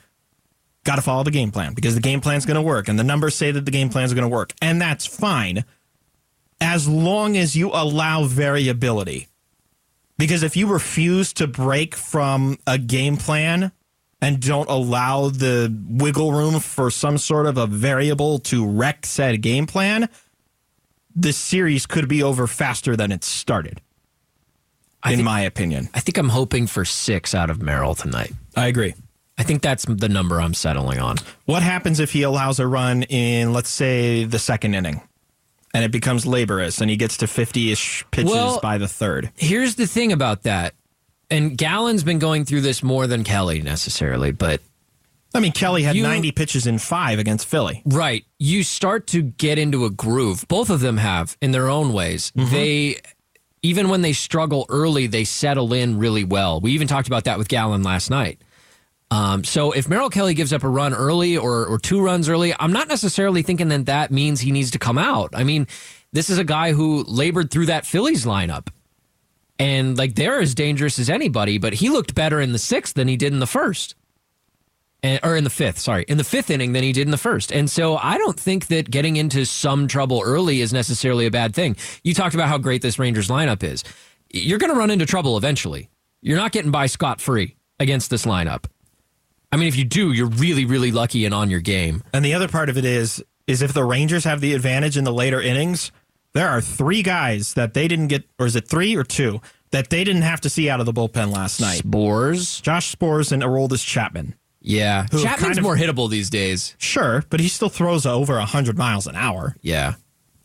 Got 0.83 0.97
to 0.97 1.01
follow 1.01 1.23
the 1.23 1.31
game 1.31 1.51
plan 1.51 1.73
because 1.73 1.95
the 1.95 2.01
game 2.01 2.19
plan's 2.19 2.45
going 2.45 2.55
to 2.55 2.61
work, 2.61 2.89
and 2.89 2.99
the 2.99 3.05
numbers 3.05 3.35
say 3.35 3.51
that 3.51 3.63
the 3.63 3.71
game 3.71 3.87
plan's 3.87 4.13
going 4.13 4.23
to 4.23 4.27
work, 4.27 4.51
and 4.61 4.81
that's 4.81 5.05
fine, 5.05 5.63
as 6.59 6.89
long 6.89 7.37
as 7.37 7.55
you 7.55 7.69
allow 7.69 8.25
variability. 8.25 9.29
Because 10.17 10.43
if 10.43 10.57
you 10.57 10.67
refuse 10.67 11.31
to 11.33 11.47
break 11.47 11.95
from 11.95 12.57
a 12.67 12.77
game 12.77 13.15
plan 13.15 13.71
and 14.23 14.39
don't 14.41 14.69
allow 14.69 15.29
the 15.29 15.75
wiggle 15.87 16.31
room 16.31 16.59
for 16.59 16.89
some 16.89 17.17
sort 17.17 17.45
of 17.45 17.57
a 17.57 17.67
variable 17.67 18.39
to 18.39 18.65
wreck 18.65 19.05
said 19.05 19.41
game 19.41 19.67
plan, 19.67 20.09
this 21.15 21.37
series 21.37 21.85
could 21.85 22.07
be 22.07 22.23
over 22.23 22.47
faster 22.47 22.95
than 22.95 23.11
it 23.11 23.23
started. 23.23 23.81
in 25.05 25.11
think- 25.15 25.23
my 25.23 25.41
opinion, 25.41 25.89
I 25.93 25.99
think 25.99 26.17
I'm 26.17 26.29
hoping 26.29 26.65
for 26.67 26.85
six 26.85 27.35
out 27.35 27.49
of 27.49 27.61
Merrill 27.61 27.95
tonight. 27.95 28.31
I 28.55 28.67
agree. 28.67 28.93
I 29.37 29.43
think 29.43 29.61
that's 29.61 29.83
the 29.85 30.07
number 30.09 30.39
I'm 30.39 30.53
settling 30.53 30.99
on. 30.99 31.17
What 31.45 31.61
happens 31.63 31.99
if 31.99 32.11
he 32.11 32.21
allows 32.21 32.59
a 32.59 32.67
run 32.67 33.03
in, 33.03 33.51
let's 33.51 33.69
say, 33.69 34.23
the 34.25 34.39
second 34.39 34.75
inning, 34.75 35.01
and 35.73 35.83
it 35.83 35.91
becomes 35.91 36.25
laborious, 36.25 36.79
and 36.79 36.89
he 36.89 36.95
gets 36.95 37.17
to 37.17 37.27
fifty-ish 37.27 38.05
pitches 38.11 38.31
Well- 38.31 38.59
by 38.61 38.77
the 38.77 38.87
third? 38.87 39.31
Here's 39.35 39.75
the 39.75 39.87
thing 39.87 40.11
about 40.13 40.43
that. 40.43 40.75
And 41.33 41.57
Gallen's 41.57 42.03
been 42.03 42.19
going 42.19 42.45
through 42.45 42.61
this 42.61 42.83
more 42.83 43.07
than 43.07 43.23
Kelly 43.23 43.61
necessarily, 43.61 44.31
but 44.31 44.61
I 45.35 45.39
mean, 45.39 45.51
Kelly 45.51 45.83
had 45.83 45.95
You- 45.95 46.03
ninety 46.03 46.31
pitches 46.31 46.67
in 46.67 46.77
five 46.77 47.17
against 47.19 47.47
Philly. 47.47 47.81
Right. 47.85 48.23
You 48.37 48.63
start 48.63 49.07
to 49.07 49.21
get 49.23 49.57
into 49.57 49.85
a 49.85 49.89
groove. 49.89 50.45
Both 50.47 50.69
of 50.69 50.79
them 50.79 50.97
have 50.97 51.35
in 51.41 51.51
their 51.51 51.67
own 51.69 51.91
ways. 51.91 52.31
They 52.35 52.99
even 53.63 53.89
when 53.89 54.01
they 54.01 54.13
struggle 54.13 54.65
early, 54.69 55.07
they 55.07 55.23
settle 55.23 55.73
in 55.73 55.97
really 55.97 56.23
well. 56.23 56.59
We 56.59 56.71
even 56.73 56.87
talked 56.87 57.07
about 57.07 57.23
that 57.23 57.37
with 57.37 57.47
Gallen 57.47 57.81
last 57.81 58.09
night. 58.09 58.41
Um, 59.09 59.43
so 59.43 59.71
if 59.71 59.87
Merrill 59.87 60.09
Kelly 60.09 60.33
gives 60.33 60.51
up 60.51 60.63
a 60.63 60.67
run 60.69 60.93
early 60.93 61.37
or, 61.37 61.65
or 61.67 61.77
two 61.79 62.01
runs 62.01 62.27
early, 62.27 62.53
I'm 62.59 62.73
not 62.73 62.87
necessarily 62.87 63.41
thinking 63.43 63.69
that 63.69 63.85
that 63.85 64.11
means 64.11 64.41
he 64.41 64.51
needs 64.51 64.71
to 64.71 64.79
come 64.79 64.97
out. 64.97 65.29
I 65.33 65.43
mean, 65.43 65.67
this 66.11 66.29
is 66.29 66.39
a 66.39 66.43
guy 66.43 66.73
who 66.73 67.03
labored 67.07 67.51
through 67.51 67.67
that 67.67 67.85
Phillies 67.85 68.25
lineup. 68.25 68.67
And 69.63 69.97
like 69.97 70.15
they're 70.15 70.41
as 70.41 70.53
dangerous 70.53 70.99
as 70.99 71.09
anybody, 71.09 71.57
but 71.57 71.71
he 71.71 71.89
looked 71.89 72.13
better 72.13 72.41
in 72.41 72.51
the 72.51 72.59
sixth 72.59 72.95
than 72.95 73.07
he 73.07 73.15
did 73.15 73.31
in 73.31 73.39
the 73.39 73.47
first 73.47 73.95
and, 75.01 75.21
or 75.23 75.37
in 75.37 75.45
the 75.45 75.49
fifth, 75.49 75.79
sorry, 75.79 76.03
in 76.09 76.17
the 76.17 76.25
fifth 76.25 76.49
inning 76.49 76.73
than 76.73 76.83
he 76.83 76.91
did 76.91 77.07
in 77.07 77.11
the 77.11 77.17
first. 77.17 77.49
And 77.49 77.69
so 77.69 77.95
I 77.95 78.17
don't 78.17 78.37
think 78.37 78.67
that 78.67 78.91
getting 78.91 79.15
into 79.15 79.45
some 79.45 79.87
trouble 79.87 80.21
early 80.21 80.59
is 80.59 80.73
necessarily 80.73 81.27
a 81.27 81.31
bad 81.31 81.55
thing. 81.55 81.77
You 82.03 82.13
talked 82.13 82.35
about 82.35 82.49
how 82.49 82.57
great 82.57 82.81
this 82.81 82.99
Rangers 82.99 83.29
lineup 83.29 83.63
is. 83.63 83.85
You're 84.33 84.59
going 84.59 84.73
to 84.73 84.77
run 84.77 84.91
into 84.91 85.05
trouble 85.05 85.37
eventually. 85.37 85.89
You're 86.21 86.37
not 86.37 86.51
getting 86.51 86.71
by 86.71 86.87
scot 86.87 87.21
free 87.21 87.55
against 87.79 88.09
this 88.09 88.25
lineup. 88.25 88.65
I 89.49 89.55
mean, 89.55 89.69
if 89.69 89.77
you 89.77 89.85
do, 89.85 90.11
you're 90.11 90.27
really, 90.27 90.65
really 90.65 90.91
lucky 90.91 91.23
and 91.23 91.33
on 91.33 91.49
your 91.49 91.61
game. 91.61 92.03
And 92.13 92.25
the 92.25 92.33
other 92.33 92.49
part 92.49 92.67
of 92.67 92.77
it 92.77 92.83
is, 92.83 93.23
is 93.47 93.61
if 93.61 93.71
the 93.71 93.85
Rangers 93.85 94.25
have 94.25 94.41
the 94.41 94.55
advantage 94.55 94.97
in 94.97 95.05
the 95.05 95.13
later 95.13 95.39
innings, 95.39 95.93
there 96.33 96.49
are 96.49 96.61
three 96.61 97.03
guys 97.03 97.53
that 97.55 97.73
they 97.73 97.87
didn't 97.87 98.07
get, 98.07 98.23
or 98.39 98.45
is 98.45 98.55
it 98.55 98.67
three 98.67 98.95
or 98.95 99.03
two 99.03 99.41
that 99.71 99.89
they 99.89 100.03
didn't 100.03 100.21
have 100.23 100.41
to 100.41 100.49
see 100.49 100.69
out 100.69 100.79
of 100.79 100.85
the 100.85 100.93
bullpen 100.93 101.31
last 101.33 101.59
night? 101.61 101.81
Sborz. 101.83 102.61
Josh 102.61 102.95
Sborz 102.95 103.31
and 103.31 103.41
Aroldis 103.43 103.85
Chapman. 103.85 104.35
Yeah. 104.61 105.07
Who 105.11 105.21
Chapman's 105.21 105.41
kind 105.41 105.57
of- 105.57 105.63
more 105.63 105.75
hittable 105.77 106.09
these 106.09 106.29
days. 106.29 106.75
Sure, 106.77 107.23
but 107.29 107.39
he 107.39 107.47
still 107.47 107.69
throws 107.69 108.05
over 108.05 108.39
hundred 108.39 108.77
miles 108.77 109.07
an 109.07 109.15
hour. 109.15 109.55
Yeah. 109.61 109.95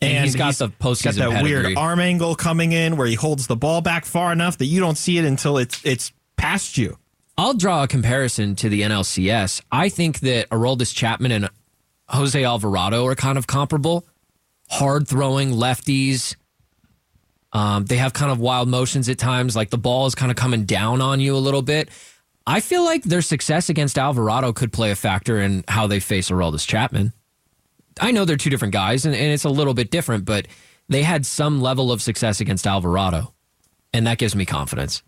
And, 0.01 0.23
he's 0.23 0.35
got 0.35 0.55
the 0.55 0.69
post. 0.69 1.03
got 1.03 1.15
that 1.15 1.29
pedigree. 1.29 1.51
weird 1.65 1.77
arm 1.77 1.99
angle 1.99 2.33
coming 2.35 2.71
in 2.71 2.95
where 2.95 3.05
he 3.07 3.15
holds 3.15 3.47
the 3.47 3.57
ball 3.57 3.81
back 3.81 4.05
far 4.05 4.31
enough 4.31 4.57
that 4.59 4.65
you 4.65 4.79
don't 4.79 4.97
see 4.97 5.17
it 5.17 5.25
until 5.25 5.57
it's 5.57 5.83
it's 5.85 6.13
past 6.37 6.77
you. 6.77 6.97
I'll 7.37 7.53
draw 7.53 7.83
a 7.83 7.87
comparison 7.87 8.55
to 8.57 8.69
the 8.69 8.81
NLCS. 8.81 9.61
I 9.71 9.89
think 9.89 10.19
that 10.21 10.49
Aroldis 10.49 10.93
Chapman 10.95 11.31
and 11.33 11.49
Jose 12.09 12.41
Alvarado 12.41 13.05
are 13.05 13.15
kind 13.15 13.37
of 13.37 13.45
comparable. 13.47 14.05
Hard 14.69 15.07
throwing 15.07 15.51
lefties. 15.51 16.35
Um, 17.51 17.85
they 17.85 17.97
have 17.97 18.13
kind 18.13 18.31
of 18.31 18.39
wild 18.39 18.69
motions 18.69 19.09
at 19.09 19.17
times, 19.17 19.55
like 19.55 19.71
the 19.71 19.77
ball 19.77 20.05
is 20.05 20.13
kind 20.15 20.31
of 20.31 20.37
coming 20.37 20.65
down 20.65 21.01
on 21.01 21.19
you 21.19 21.35
a 21.35 21.37
little 21.37 21.63
bit. 21.63 21.89
I 22.45 22.59
feel 22.61 22.83
like 22.83 23.03
their 23.03 23.21
success 23.21 23.69
against 23.69 23.97
Alvarado 23.97 24.53
could 24.53 24.71
play 24.71 24.91
a 24.91 24.95
factor 24.95 25.39
in 25.39 25.63
how 25.67 25.87
they 25.87 25.99
face 25.99 26.29
Aroldis 26.29 26.67
Chapman. 26.67 27.13
I 27.99 28.11
know 28.11 28.25
they're 28.25 28.37
two 28.37 28.49
different 28.49 28.73
guys, 28.73 29.05
and, 29.05 29.15
and 29.15 29.31
it's 29.31 29.43
a 29.43 29.49
little 29.49 29.73
bit 29.73 29.91
different, 29.91 30.25
but 30.25 30.47
they 30.87 31.03
had 31.03 31.25
some 31.25 31.61
level 31.61 31.91
of 31.91 32.01
success 32.01 32.39
against 32.39 32.65
Alvarado, 32.65 33.33
and 33.93 34.07
that 34.07 34.17
gives 34.17 34.35
me 34.35 34.45
confidence. 34.45 35.03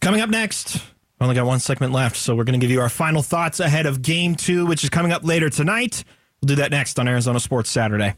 Coming 0.00 0.20
up 0.20 0.30
next, 0.30 0.76
we 1.20 1.24
only 1.24 1.34
got 1.34 1.46
one 1.46 1.60
segment 1.60 1.92
left, 1.92 2.16
so 2.16 2.34
we're 2.34 2.44
going 2.44 2.58
to 2.58 2.64
give 2.64 2.70
you 2.70 2.80
our 2.80 2.88
final 2.88 3.22
thoughts 3.22 3.60
ahead 3.60 3.86
of 3.86 4.02
Game 4.02 4.34
Two, 4.34 4.66
which 4.66 4.82
is 4.84 4.90
coming 4.90 5.12
up 5.12 5.24
later 5.24 5.50
tonight. 5.50 6.04
We'll 6.40 6.48
do 6.48 6.54
that 6.56 6.70
next 6.70 6.98
on 6.98 7.08
Arizona 7.08 7.40
Sports 7.40 7.70
Saturday. 7.70 8.14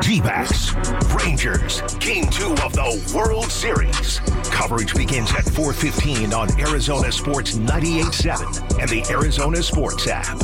D-backs, 0.00 0.74
Rangers, 1.14 1.82
Game 1.98 2.26
2 2.30 2.52
of 2.64 2.72
the 2.72 3.12
World 3.14 3.50
Series. 3.50 4.20
Coverage 4.50 4.94
begins 4.94 5.30
at 5.32 5.44
4.15 5.44 6.32
on 6.34 6.60
Arizona 6.60 7.12
Sports 7.12 7.58
98.7 7.58 8.80
and 8.80 8.88
the 8.88 9.04
Arizona 9.10 9.62
Sports 9.62 10.06
app. 10.08 10.38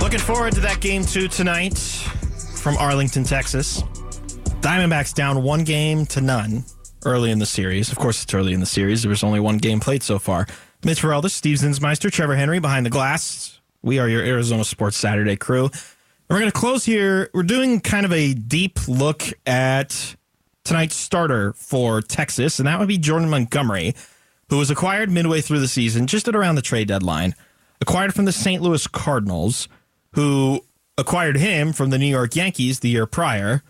Looking 0.00 0.18
forward 0.18 0.54
to 0.54 0.60
that 0.60 0.80
Game 0.80 1.04
Two 1.04 1.28
tonight 1.28 1.78
from 2.56 2.76
Arlington, 2.76 3.24
Texas. 3.24 3.82
Diamondbacks 4.60 5.14
down 5.14 5.42
one 5.42 5.64
game 5.64 6.06
to 6.06 6.20
none 6.20 6.64
early 7.04 7.30
in 7.30 7.38
the 7.38 7.46
series. 7.46 7.90
Of 7.92 7.98
course, 7.98 8.22
it's 8.22 8.32
early 8.34 8.52
in 8.52 8.60
the 8.60 8.66
series. 8.66 9.02
There 9.02 9.10
was 9.10 9.22
only 9.22 9.40
one 9.40 9.58
game 9.58 9.80
played 9.80 10.02
so 10.02 10.18
far. 10.18 10.46
Mitch 10.84 11.00
Verelda, 11.00 11.30
Steve 11.30 11.58
Zinsmeister, 11.58 12.10
Trevor 12.10 12.34
Henry 12.34 12.58
behind 12.58 12.84
the 12.84 12.90
glass. 12.90 13.60
We 13.82 14.00
are 14.00 14.08
your 14.08 14.24
Arizona 14.24 14.64
Sports 14.64 14.96
Saturday 14.96 15.36
crew. 15.36 15.66
And 15.66 15.72
we're 16.28 16.40
going 16.40 16.50
to 16.50 16.58
close 16.58 16.84
here. 16.84 17.30
We're 17.32 17.44
doing 17.44 17.80
kind 17.80 18.04
of 18.04 18.12
a 18.12 18.34
deep 18.34 18.88
look 18.88 19.22
at 19.46 20.16
tonight's 20.64 20.96
starter 20.96 21.52
for 21.52 22.02
Texas, 22.02 22.58
and 22.58 22.66
that 22.66 22.80
would 22.80 22.88
be 22.88 22.98
Jordan 22.98 23.30
Montgomery, 23.30 23.94
who 24.48 24.58
was 24.58 24.72
acquired 24.72 25.08
midway 25.08 25.40
through 25.40 25.60
the 25.60 25.68
season, 25.68 26.08
just 26.08 26.26
at 26.26 26.34
around 26.34 26.56
the 26.56 26.62
trade 26.62 26.88
deadline. 26.88 27.36
Acquired 27.80 28.12
from 28.12 28.24
the 28.24 28.32
St. 28.32 28.60
Louis 28.60 28.84
Cardinals, 28.88 29.68
who 30.14 30.64
acquired 30.98 31.36
him 31.36 31.72
from 31.72 31.90
the 31.90 31.98
New 31.98 32.06
York 32.06 32.34
Yankees 32.34 32.80
the 32.80 32.88
year 32.88 33.06
prior. 33.06 33.62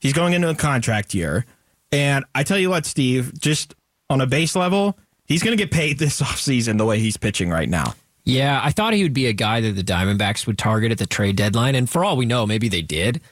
He's 0.00 0.12
going 0.12 0.34
into 0.34 0.50
a 0.50 0.54
contract 0.54 1.14
year. 1.14 1.46
And 1.92 2.26
I 2.34 2.42
tell 2.42 2.58
you 2.58 2.68
what, 2.68 2.84
Steve, 2.84 3.38
just 3.38 3.74
on 4.10 4.20
a 4.20 4.26
base 4.26 4.54
level, 4.54 4.98
he's 5.28 5.42
going 5.42 5.56
to 5.56 5.62
get 5.62 5.70
paid 5.70 5.98
this 5.98 6.20
offseason 6.22 6.78
the 6.78 6.84
way 6.84 6.98
he's 6.98 7.16
pitching 7.16 7.50
right 7.50 7.68
now. 7.68 7.94
Yeah, 8.24 8.60
I 8.62 8.72
thought 8.72 8.92
he 8.92 9.02
would 9.04 9.14
be 9.14 9.26
a 9.26 9.32
guy 9.32 9.62
that 9.62 9.72
the 9.72 9.82
Diamondbacks 9.82 10.46
would 10.46 10.58
target 10.58 10.92
at 10.92 10.98
the 10.98 11.06
trade 11.06 11.36
deadline, 11.36 11.74
and 11.74 11.88
for 11.88 12.04
all 12.04 12.16
we 12.16 12.26
know, 12.26 12.46
maybe 12.46 12.68
they 12.68 12.82
did, 12.82 13.22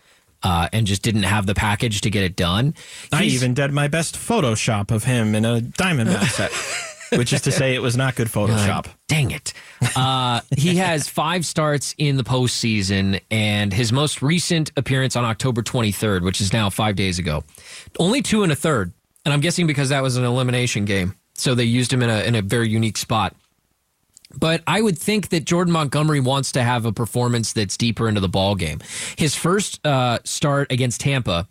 uh, 0.43 0.71
and 0.73 0.87
just 0.87 1.03
didn't 1.03 1.25
have 1.25 1.45
the 1.45 1.55
package 1.55 2.01
to 2.03 2.11
get 2.11 2.25
it 2.25 2.35
done. 2.35 2.75
I 3.13 3.25
even 3.25 3.53
did 3.53 3.73
my 3.73 3.89
best 3.89 4.15
Photoshop 4.15 4.91
of 4.91 5.05
him 5.05 5.35
in 5.35 5.45
a 5.45 5.61
Diamondback 5.61 6.31
set, 6.31 6.51
which 7.19 7.35
is 7.35 7.43
to 7.43 7.53
say 7.53 7.75
it 7.75 7.83
was 7.83 7.95
not 7.95 8.15
good 8.15 8.29
Photoshop. 8.29 8.87
Dang 9.07 9.33
it. 9.33 9.53
Uh, 9.95 10.41
he 10.57 10.77
has 10.77 11.09
five 11.11 11.45
starts 11.45 11.95
in 11.99 12.17
the 12.17 12.25
postseason, 12.25 13.21
and 13.31 13.75
his 13.75 13.93
most 13.93 14.23
recent 14.23 14.73
appearance 14.79 15.15
on 15.15 15.27
October 15.27 15.63
23rd, 15.63 16.23
which 16.23 16.41
is 16.41 16.55
now 16.55 16.71
five 16.71 16.97
days 16.97 17.19
ago. 17.19 17.45
Only 17.99 18.23
two 18.23 18.45
and 18.45 18.51
a 18.51 18.57
third. 18.57 18.95
And 19.27 19.35
I'm 19.35 19.41
guessing 19.41 19.67
because 19.67 19.91
that 19.91 20.03
was 20.03 20.17
an 20.17 20.25
elimination 20.25 20.87
game. 20.87 21.17
So 21.39 21.55
they 21.55 21.65
used 21.65 21.93
him 21.93 22.03
in 22.03 22.11
a, 22.11 22.21
in 22.23 22.35
a 22.35 22.43
very 22.43 22.69
unique 22.69 22.97
spot. 22.97 23.35
But 24.39 24.63
I 24.67 24.81
would 24.81 24.99
think 24.99 25.29
that 25.29 25.45
Jordan 25.45 25.73
Montgomery 25.73 26.21
wants 26.21 26.53
to 26.53 26.63
have 26.63 26.85
a 26.85 26.93
performance 26.93 27.53
that's 27.53 27.77
deeper 27.77 28.09
into 28.09 28.21
the 28.21 28.29
ball 28.29 28.55
game. 28.55 28.81
His 29.17 29.35
first 29.35 29.85
uh, 29.87 30.19
start 30.25 30.73
against 30.73 31.01
Tampa 31.01 31.49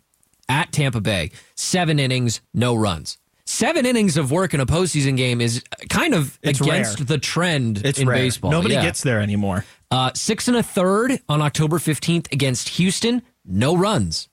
at 0.48 0.72
Tampa 0.72 1.00
Bay, 1.00 1.30
seven 1.54 1.98
innings, 1.98 2.40
no 2.54 2.74
runs. 2.74 3.18
Seven 3.46 3.86
innings 3.86 4.16
of 4.16 4.30
work 4.32 4.54
in 4.54 4.60
a 4.60 4.66
postseason 4.66 5.16
game 5.16 5.40
is 5.40 5.62
kind 5.88 6.14
of 6.14 6.38
It's 6.42 6.60
against 6.60 6.98
rare. 7.00 7.06
the 7.06 7.18
trend 7.18 7.84
It's 7.84 7.98
in 7.98 8.08
rare. 8.08 8.18
baseball. 8.18 8.50
Nobody 8.50 8.74
yeah. 8.74 8.82
gets 8.82 9.02
there 9.02 9.20
anymore. 9.20 9.64
uh, 9.90 10.10
six 10.14 10.48
and 10.48 10.56
a 10.56 10.62
third 10.64 11.20
on 11.28 11.40
October 11.40 11.78
15th 11.78 12.30
against 12.32 12.70
Houston, 12.70 13.22
no 13.44 13.76
runs. 13.76 14.28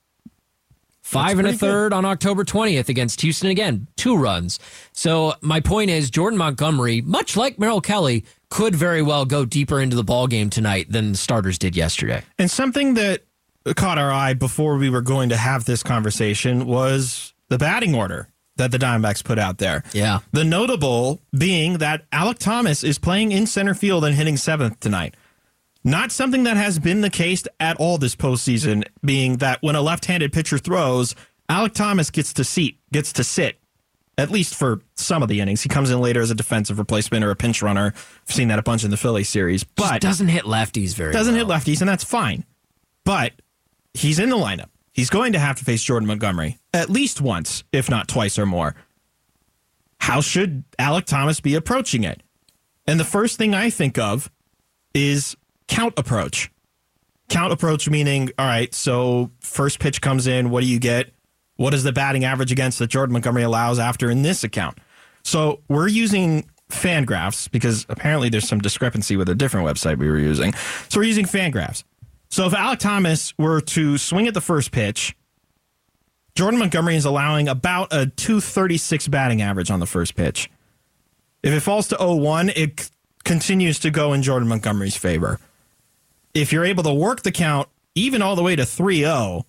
Five 1.13 1.39
and 1.39 1.41
a 1.41 1.43
pretty 1.43 1.57
good. 1.57 1.59
third 1.59 1.93
on 1.93 2.05
October 2.05 2.43
20th 2.43 2.89
against 2.89 3.21
Houston 3.21 3.49
again, 3.49 3.87
two 3.95 4.15
runs. 4.15 4.59
So 4.91 5.33
my 5.41 5.59
point 5.59 5.89
is 5.89 6.09
Jordan 6.09 6.37
Montgomery, 6.37 7.01
much 7.01 7.37
like 7.37 7.59
Merrill 7.59 7.81
Kelly, 7.81 8.25
could 8.49 8.75
very 8.75 9.01
well 9.01 9.25
go 9.25 9.45
deeper 9.45 9.79
into 9.79 9.95
the 9.95 10.03
ball 10.03 10.27
game 10.27 10.49
tonight 10.49 10.91
than 10.91 11.13
the 11.13 11.17
starters 11.17 11.57
did 11.57 11.75
yesterday. 11.75 12.23
And 12.37 12.51
something 12.51 12.95
that 12.95 13.23
caught 13.75 13.97
our 13.97 14.11
eye 14.11 14.33
before 14.33 14.77
we 14.77 14.89
were 14.89 15.01
going 15.01 15.29
to 15.29 15.37
have 15.37 15.65
this 15.65 15.83
conversation 15.83 16.65
was 16.65 17.33
the 17.49 17.57
batting 17.57 17.95
order 17.95 18.27
that 18.57 18.71
the 18.71 18.77
Diamondbacks 18.77 19.23
put 19.23 19.39
out 19.39 19.57
there. 19.57 19.83
Yeah. 19.93 20.19
The 20.31 20.43
notable 20.43 21.21
being 21.35 21.79
that 21.79 22.09
Alek 22.11 22.37
Thomas 22.37 22.83
is 22.83 22.99
playing 22.99 23.31
in 23.31 23.47
center 23.47 23.73
field 23.73 24.05
and 24.05 24.15
hitting 24.15 24.37
seventh 24.37 24.79
tonight. 24.79 25.15
Not 25.83 26.11
something 26.11 26.43
that 26.43 26.55
has 26.57 26.79
been 26.79 27.01
the 27.01 27.09
case 27.09 27.43
at 27.59 27.77
all 27.77 27.97
this 27.97 28.15
postseason, 28.15 28.85
being 29.03 29.37
that 29.37 29.61
when 29.61 29.75
a 29.75 29.81
left-handed 29.81 30.31
pitcher 30.31 30.57
throws, 30.57 31.13
Alek 31.49 31.73
Thomas 31.73 32.09
gets 32.09 32.31
to 32.33 32.43
seat, 32.45 32.79
gets 32.93 33.11
to 33.13 33.23
sit, 33.23 33.59
at 34.17 34.31
least 34.31 34.55
for 34.55 34.81
some 34.95 35.21
of 35.21 35.27
the 35.27 35.41
innings. 35.41 35.61
He 35.61 35.67
comes 35.69 35.91
in 35.91 35.99
later 35.99 36.21
as 36.21 36.31
a 36.31 36.35
defensive 36.35 36.79
replacement 36.79 37.25
or 37.25 37.31
a 37.31 37.35
pinch 37.35 37.61
runner. 37.61 37.93
I've 37.95 38.33
seen 38.33 38.47
that 38.47 38.59
a 38.59 38.63
bunch 38.63 38.85
in 38.85 38.91
the 38.91 38.97
Philly 38.97 39.25
series, 39.25 39.63
Just 39.63 39.75
but 39.75 40.01
doesn't 40.01 40.29
hit 40.29 40.45
lefties 40.45 40.95
very 40.95 41.11
doesn't 41.11 41.35
well. 41.35 41.47
hit 41.47 41.53
lefties, 41.53 41.81
and 41.81 41.89
that's 41.89 42.03
fine. 42.05 42.45
But 43.03 43.33
he's 43.93 44.19
in 44.19 44.29
the 44.29 44.37
lineup. 44.37 44.69
He's 44.93 45.09
going 45.09 45.33
to 45.33 45.39
have 45.39 45.57
to 45.57 45.65
face 45.65 45.83
Jordan 45.83 46.07
Montgomery 46.07 46.59
at 46.73 46.89
least 46.89 47.19
once, 47.19 47.63
if 47.73 47.89
not 47.89 48.07
twice 48.07 48.39
or 48.39 48.45
more. 48.45 48.75
How 49.99 50.21
should 50.21 50.63
Alek 50.79 51.05
Thomas 51.05 51.39
be 51.39 51.55
approaching 51.55 52.03
it? 52.03 52.23
And 52.87 52.99
the 52.99 53.05
first 53.05 53.37
thing 53.37 53.53
I 53.53 53.69
think 53.69 53.97
of 53.97 54.29
is 54.93 55.35
count 55.73 55.97
approach. 55.97 56.51
Count 57.29 57.51
approach 57.51 57.89
meaning, 57.89 58.29
all 58.37 58.45
right, 58.45 58.73
so 58.75 59.31
first 59.39 59.79
pitch 59.79 60.01
comes 60.01 60.27
in, 60.27 60.51
what 60.51 60.61
do 60.61 60.67
you 60.67 60.79
get? 60.79 61.11
What 61.55 61.73
is 61.73 61.83
the 61.83 61.91
batting 61.91 62.25
average 62.25 62.51
against 62.51 62.79
that 62.79 62.87
Jordan 62.87 63.13
Montgomery 63.13 63.43
allows 63.43 63.79
after 63.79 64.09
in 64.11 64.21
this 64.21 64.43
account? 64.43 64.77
So 65.23 65.61
we're 65.69 65.87
using 65.87 66.47
FanGraphs 66.69 67.49
because 67.49 67.85
apparently 67.89 68.29
there's 68.29 68.47
some 68.47 68.59
discrepancy 68.59 69.15
with 69.15 69.29
a 69.29 69.35
different 69.35 69.65
website 69.65 69.97
we 69.97 70.07
were 70.09 70.19
using. 70.19 70.53
So 70.89 70.99
we're 70.99 71.05
using 71.05 71.25
FanGraphs. 71.25 71.83
So 72.29 72.45
if 72.45 72.53
Alek 72.53 72.79
Thomas 72.79 73.33
were 73.37 73.61
to 73.61 73.97
swing 73.97 74.27
at 74.27 74.33
the 74.33 74.41
first 74.41 74.71
pitch, 74.71 75.15
Jordan 76.35 76.59
Montgomery 76.59 76.97
is 76.97 77.05
allowing 77.05 77.47
about 77.47 77.87
a 77.91 78.07
236 78.07 79.07
batting 79.07 79.41
average 79.41 79.71
on 79.71 79.79
the 79.79 79.85
first 79.87 80.15
pitch. 80.15 80.51
If 81.41 81.51
it 81.53 81.61
falls 81.61 81.87
to 81.89 81.95
0-1, 81.95 82.53
it 82.55 82.79
c- 82.79 82.89
continues 83.23 83.79
to 83.79 83.91
go 83.91 84.13
in 84.13 84.21
Jordan 84.23 84.47
Montgomery's 84.47 84.95
favor. 84.95 85.39
If 86.33 86.51
you're 86.51 86.65
able 86.65 86.83
to 86.83 86.93
work 86.93 87.21
the 87.21 87.31
count 87.31 87.69
even 87.95 88.21
all 88.21 88.35
the 88.35 88.43
way 88.43 88.55
to 88.55 88.63
3-0, 88.63 89.43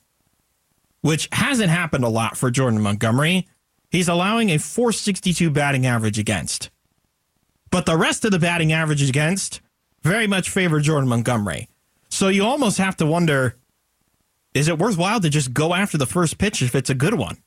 which 1.01 1.29
hasn't 1.33 1.71
happened 1.71 2.05
a 2.05 2.09
lot 2.09 2.37
for 2.37 2.51
Jordan 2.51 2.81
Montgomery, 2.81 3.49
he's 3.91 4.09
allowing 4.09 4.51
a 4.51 4.59
462 4.59 5.51
batting 5.51 5.87
average 5.87 6.19
against. 6.19 6.71
But 7.71 7.87
the 7.87 7.97
rest 7.97 8.25
of 8.25 8.31
the 8.31 8.39
batting 8.39 8.73
average 8.73 9.07
against 9.09 9.61
very 10.03 10.27
much 10.27 10.51
favor 10.51 10.81
Jordan 10.81 11.09
Montgomery. 11.09 11.69
So 12.11 12.29
you 12.29 12.45
almost 12.45 12.79
have 12.79 12.97
to 12.99 13.07
wonder 13.07 13.57
is 14.55 14.69
it 14.69 14.79
worthwhile 14.79 15.21
to 15.21 15.29
just 15.29 15.53
go 15.53 15.75
after 15.75 15.99
the 15.99 16.07
first 16.07 16.39
pitch 16.39 16.63
if 16.63 16.75
it's 16.77 16.91
a 16.91 16.95
good 16.95 17.15
one? 17.15 17.39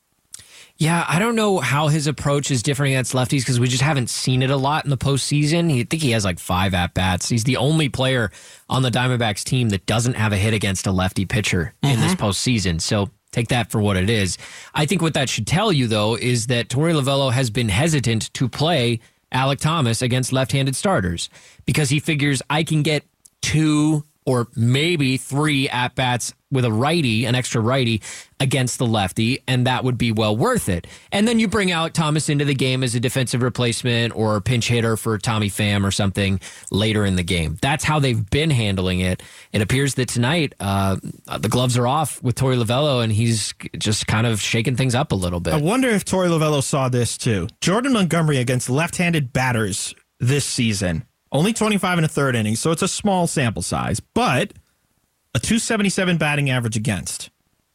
Yeah, 0.80 1.03
I 1.07 1.17
don't 1.17 1.36
know 1.36 1.57
how 1.57 1.88
his 1.88 2.05
approach 2.05 2.51
is 2.51 2.61
different 2.61 2.91
against 2.91 3.13
lefties 3.13 3.39
because 3.39 3.59
we 3.59 3.67
just 3.67 3.82
haven't 3.82 4.11
seen 4.11 4.43
it 4.43 4.51
a 4.51 4.57
lot 4.57 4.84
in 4.86 4.91
the 4.91 4.97
postseason. 4.97 5.71
I 5.71 5.84
think 5.84 6.03
he 6.03 6.11
has 6.11 6.23
like 6.23 6.38
five 6.38 6.75
at 6.75 6.93
bats. 6.93 7.30
He's 7.30 7.45
the 7.45 7.57
only 7.57 7.89
player 7.89 8.32
on 8.69 8.84
the 8.84 8.91
Diamondbacks 8.91 9.43
team 9.43 9.69
that 9.69 9.88
doesn't 9.88 10.13
have 10.13 10.34
a 10.34 10.38
hit 10.38 10.53
against 10.53 10.86
a 10.86 10.91
lefty 10.91 11.25
pitcher 11.25 11.73
in 11.82 11.99
this 11.99 12.13
mm-hmm. 12.13 12.23
postseason. 12.23 12.80
So 12.80 13.09
take 13.32 13.47
that 13.47 13.71
for 13.71 13.82
what 13.82 13.97
it 13.97 14.09
is. 14.09 14.38
I 14.75 14.86
think 14.86 15.01
what 15.01 15.15
that 15.15 15.30
should 15.30 15.47
tell 15.47 15.71
you, 15.71 15.88
though, 15.88 16.15
is 16.15 16.45
that 16.47 16.69
Torey 16.69 16.93
Lovullo 16.93 17.32
has 17.32 17.49
been 17.49 17.69
hesitant 17.69 18.32
to 18.36 18.47
play 18.47 18.99
Alek 19.34 19.59
Thomas 19.59 20.03
against 20.03 20.32
left 20.32 20.51
handed 20.51 20.75
starters 20.75 21.30
because 21.65 21.89
he 21.89 21.99
figures 21.99 22.43
I 22.51 22.63
can 22.63 22.84
get 22.84 23.03
two 23.41 24.05
or 24.28 24.49
maybe 24.57 25.15
three 25.15 25.69
at 25.69 25.95
bats 25.95 26.34
with 26.51 26.65
a 26.65 26.71
righty, 26.71 27.25
an 27.25 27.34
extra 27.34 27.61
righty 27.61 28.01
against 28.41 28.78
the 28.78 28.86
lefty, 28.86 29.41
and 29.47 29.65
that 29.65 29.86
would 29.86 29.97
be 29.97 30.11
well 30.11 30.36
worth 30.36 30.67
it. 30.67 30.86
And 31.13 31.25
then 31.25 31.39
you 31.39 31.47
bring 31.47 31.71
out 31.71 31.93
Thomas 31.93 32.28
into 32.28 32.43
the 32.43 32.53
game 32.53 32.84
as 32.84 32.93
a 32.93 32.99
defensive 32.99 33.41
replacement 33.41 34.15
or 34.15 34.39
pinch 34.41 34.67
hitter 34.67 34.97
for 34.97 35.17
Tommy 35.17 35.49
Pham 35.49 35.86
or 35.86 35.91
something 35.91 36.41
later 36.71 37.05
in 37.05 37.15
the 37.15 37.23
game. 37.23 37.57
That's 37.61 37.86
how 37.86 37.99
they've 37.99 38.30
been 38.30 38.49
handling 38.49 38.99
it. 38.99 39.23
It 39.53 39.61
appears 39.61 39.95
that 39.95 40.09
tonight 40.09 40.53
uh, 40.59 40.97
the 41.39 41.49
gloves 41.49 41.78
are 41.78 41.88
off 41.88 42.21
with 42.21 42.36
Torey 42.36 42.61
Lovullo, 42.61 43.01
and 43.01 43.13
he's 43.13 43.53
just 43.78 44.07
kind 44.07 44.28
of 44.28 44.41
shaking 44.41 44.75
things 44.75 44.93
up 44.93 45.13
a 45.13 45.15
little 45.15 45.39
bit. 45.39 45.53
I 45.53 45.57
wonder 45.61 45.88
if 45.88 46.03
Torey 46.03 46.28
Lovullo 46.28 46.61
saw 46.61 46.89
this 46.89 47.17
too. 47.17 47.47
Jordan 47.61 47.93
Montgomery 47.93 48.38
against 48.38 48.69
left-handed 48.69 49.32
batters 49.32 49.95
this 50.19 50.43
season. 50.43 51.05
Only 51.32 51.53
25 51.53 51.99
and 51.99 52.05
a 52.05 52.09
third 52.09 52.36
innings, 52.36 52.59
so 52.59 52.71
it's 52.71 52.82
a 52.82 52.88
small 52.88 53.28
sample 53.28 53.61
size, 53.61 53.99
but 53.99 54.53
a 55.36 55.39
277 55.39 56.17
batting 56.17 56.49
average 56.49 56.78
against 56.78 57.30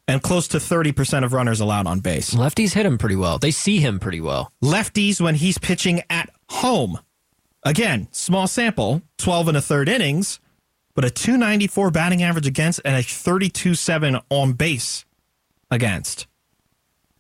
and 0.09 0.22
close 0.22 0.48
to 0.48 0.59
30% 0.59 1.24
of 1.24 1.32
runners 1.32 1.61
allowed 1.61 1.86
on 1.86 2.00
base. 2.00 2.34
Lefties 2.34 2.74
hit 2.74 2.86
him 2.86 2.98
pretty 2.98 3.16
well. 3.16 3.38
They 3.38 3.50
see 3.50 3.78
him 3.78 4.00
pretty 4.00 4.20
well. 4.20 4.53
Lefties 4.62 5.20
when 5.20 5.36
he's 5.36 5.59
pitching 5.59 6.03
at 6.11 6.30
home. 6.48 6.98
Again, 7.62 8.09
small 8.11 8.46
sample, 8.46 9.03
12 9.18 9.48
and 9.48 9.57
a 9.57 9.62
third 9.62 9.88
innings, 9.88 10.40
but 10.94 11.05
a 11.05 11.11
294 11.11 11.90
batting 11.90 12.22
average 12.22 12.46
against 12.46 12.80
and 12.84 12.96
a 12.96 13.00
32-7 13.00 14.22
on 14.30 14.53
base 14.55 15.05
against. 15.70 16.26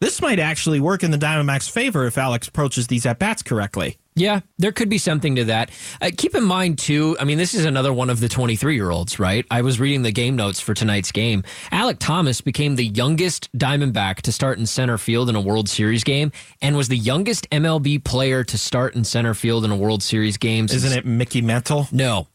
This 0.00 0.20
might 0.20 0.40
actually 0.40 0.80
work 0.80 1.04
in 1.04 1.12
the 1.12 1.16
Diamondbacks' 1.18 1.70
favor 1.70 2.06
if 2.06 2.18
Alex 2.18 2.48
approaches 2.48 2.88
these 2.88 3.06
at 3.06 3.20
bats 3.20 3.42
correctly. 3.42 3.98
Yeah, 4.14 4.40
there 4.58 4.72
could 4.72 4.90
be 4.90 4.98
something 4.98 5.36
to 5.36 5.44
that. 5.44 5.70
Uh, 6.00 6.10
keep 6.16 6.34
in 6.34 6.44
mind, 6.44 6.78
too, 6.78 7.16
I 7.18 7.24
mean, 7.24 7.38
this 7.38 7.54
is 7.54 7.64
another 7.64 7.92
one 7.94 8.10
of 8.10 8.20
the 8.20 8.28
23 8.28 8.74
year 8.74 8.90
olds, 8.90 9.18
right? 9.18 9.46
I 9.50 9.62
was 9.62 9.80
reading 9.80 10.02
the 10.02 10.12
game 10.12 10.36
notes 10.36 10.60
for 10.60 10.74
tonight's 10.74 11.10
game. 11.12 11.42
Alek 11.72 11.96
Thomas 11.98 12.42
became 12.42 12.76
the 12.76 12.84
youngest 12.84 13.48
Diamondback 13.56 14.16
to 14.22 14.32
start 14.32 14.58
in 14.58 14.66
center 14.66 14.98
field 14.98 15.30
in 15.30 15.34
a 15.34 15.40
World 15.40 15.68
Series 15.68 16.04
game 16.04 16.30
and 16.60 16.76
was 16.76 16.88
the 16.88 16.96
youngest 16.98 17.48
MLB 17.50 18.04
player 18.04 18.44
to 18.44 18.58
start 18.58 18.94
in 18.94 19.04
center 19.04 19.32
field 19.32 19.64
in 19.64 19.70
a 19.70 19.76
World 19.76 20.02
Series 20.02 20.36
game. 20.36 20.68
since- 20.68 20.84
Isn't 20.84 20.98
it 20.98 21.06
Mickey 21.06 21.40
Mantle? 21.40 21.88
No. 21.90 22.28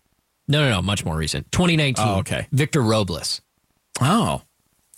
No, 0.47 0.63
no, 0.63 0.69
no. 0.71 0.82
Much 0.82 1.05
more 1.05 1.15
recent. 1.15 1.51
2019. 1.51 2.03
Oh, 2.07 2.15
okay. 2.19 2.47
Victor 2.51 2.82
Robles. 2.82 3.41
Oh, 4.01 4.41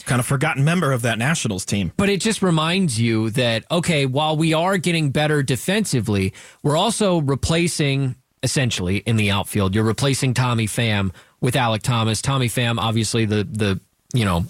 kind 0.10 0.20
of 0.20 0.26
forgotten 0.26 0.66
member 0.66 0.92
of 0.92 1.04
that 1.04 1.20
Nationals 1.20 1.64
team. 1.64 1.94
But 1.96 2.10
it 2.10 2.20
just 2.20 2.42
reminds 2.42 3.00
you 3.00 3.30
that, 3.32 3.64
okay, 3.70 4.08
while 4.08 4.36
we 4.36 4.54
are 4.54 4.78
getting 4.78 5.12
better 5.12 5.44
defensively, 5.44 6.34
we're 6.64 6.76
also 6.76 7.22
replacing, 7.22 8.16
essentially, 8.42 8.98
in 8.98 9.18
the 9.18 9.30
outfield, 9.30 9.76
you're 9.76 9.84
replacing 9.84 10.34
Tommy 10.34 10.66
Pham 10.66 11.14
with 11.42 11.54
Alek 11.54 11.84
Thomas. 11.84 12.24
Tommy 12.24 12.48
Pham, 12.48 12.80
obviously, 12.80 13.26
the, 13.26 13.44
the 13.44 13.80
you 14.14 14.26
know, 14.26 14.46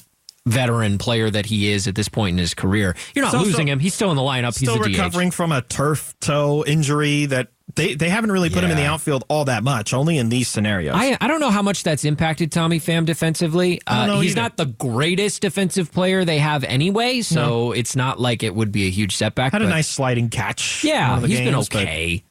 veteran 0.45 0.97
player 0.97 1.29
that 1.29 1.45
he 1.45 1.69
is 1.71 1.87
at 1.87 1.95
this 1.95 2.09
point 2.09 2.33
in 2.33 2.37
his 2.37 2.53
career. 2.53 2.95
You're 3.13 3.23
not 3.23 3.29
Still- 3.29 3.41
losing 3.41 3.53
still- 3.53 3.67
him. 3.67 3.79
He's 3.79 3.93
still 3.93 4.09
in 4.11 4.15
the 4.15 4.21
lineup. 4.23 4.53
Still 4.53 4.77
He's 4.77 4.85
a 4.85 4.89
DH. 4.89 4.97
recovering 4.97 5.31
from 5.31 5.51
a 5.51 5.61
turf 5.61 6.15
toe 6.21 6.63
injury 6.65 7.25
that 7.27 7.49
they, 7.75 7.93
they 7.93 8.09
haven't 8.09 8.31
really 8.31 8.49
put 8.49 8.63
him 8.63 8.71
in 8.71 8.77
the 8.77 8.85
outfield 8.85 9.23
all 9.27 9.45
that 9.45 9.63
much, 9.63 9.93
only 9.93 10.17
in 10.17 10.29
these 10.29 10.47
scenarios. 10.47 10.95
I, 10.97 11.15
I 11.21 11.27
don't 11.27 11.39
know 11.39 11.51
how 11.51 11.61
much 11.61 11.83
that's 11.83 12.03
impacted 12.03 12.51
Tommy 12.51 12.79
Pham 12.79 13.05
defensively. 13.05 13.79
Uh, 13.85 14.19
he's 14.21 14.31
either. 14.31 14.41
not 14.41 14.57
the 14.57 14.65
greatest 14.65 15.43
defensive 15.43 15.91
player 15.91 16.25
they 16.25 16.39
have 16.39 16.63
anyway, 16.63 17.21
so 17.21 17.71
it's 17.71 17.95
not 17.95 18.19
like 18.19 18.41
it 18.41 18.55
would 18.55 18.71
be 18.71 18.87
a 18.87 18.89
huge 18.89 19.15
setback. 19.15 19.51
Had 19.51 19.61
a 19.61 19.67
nice 19.69 19.87
sliding 19.87 20.29
catch. 20.29 20.83
Yeah, 20.83 21.19
he's 21.19 21.37
been 21.39 21.53
games, 21.53 21.69
but- 21.69 21.81
okay. 21.83 22.23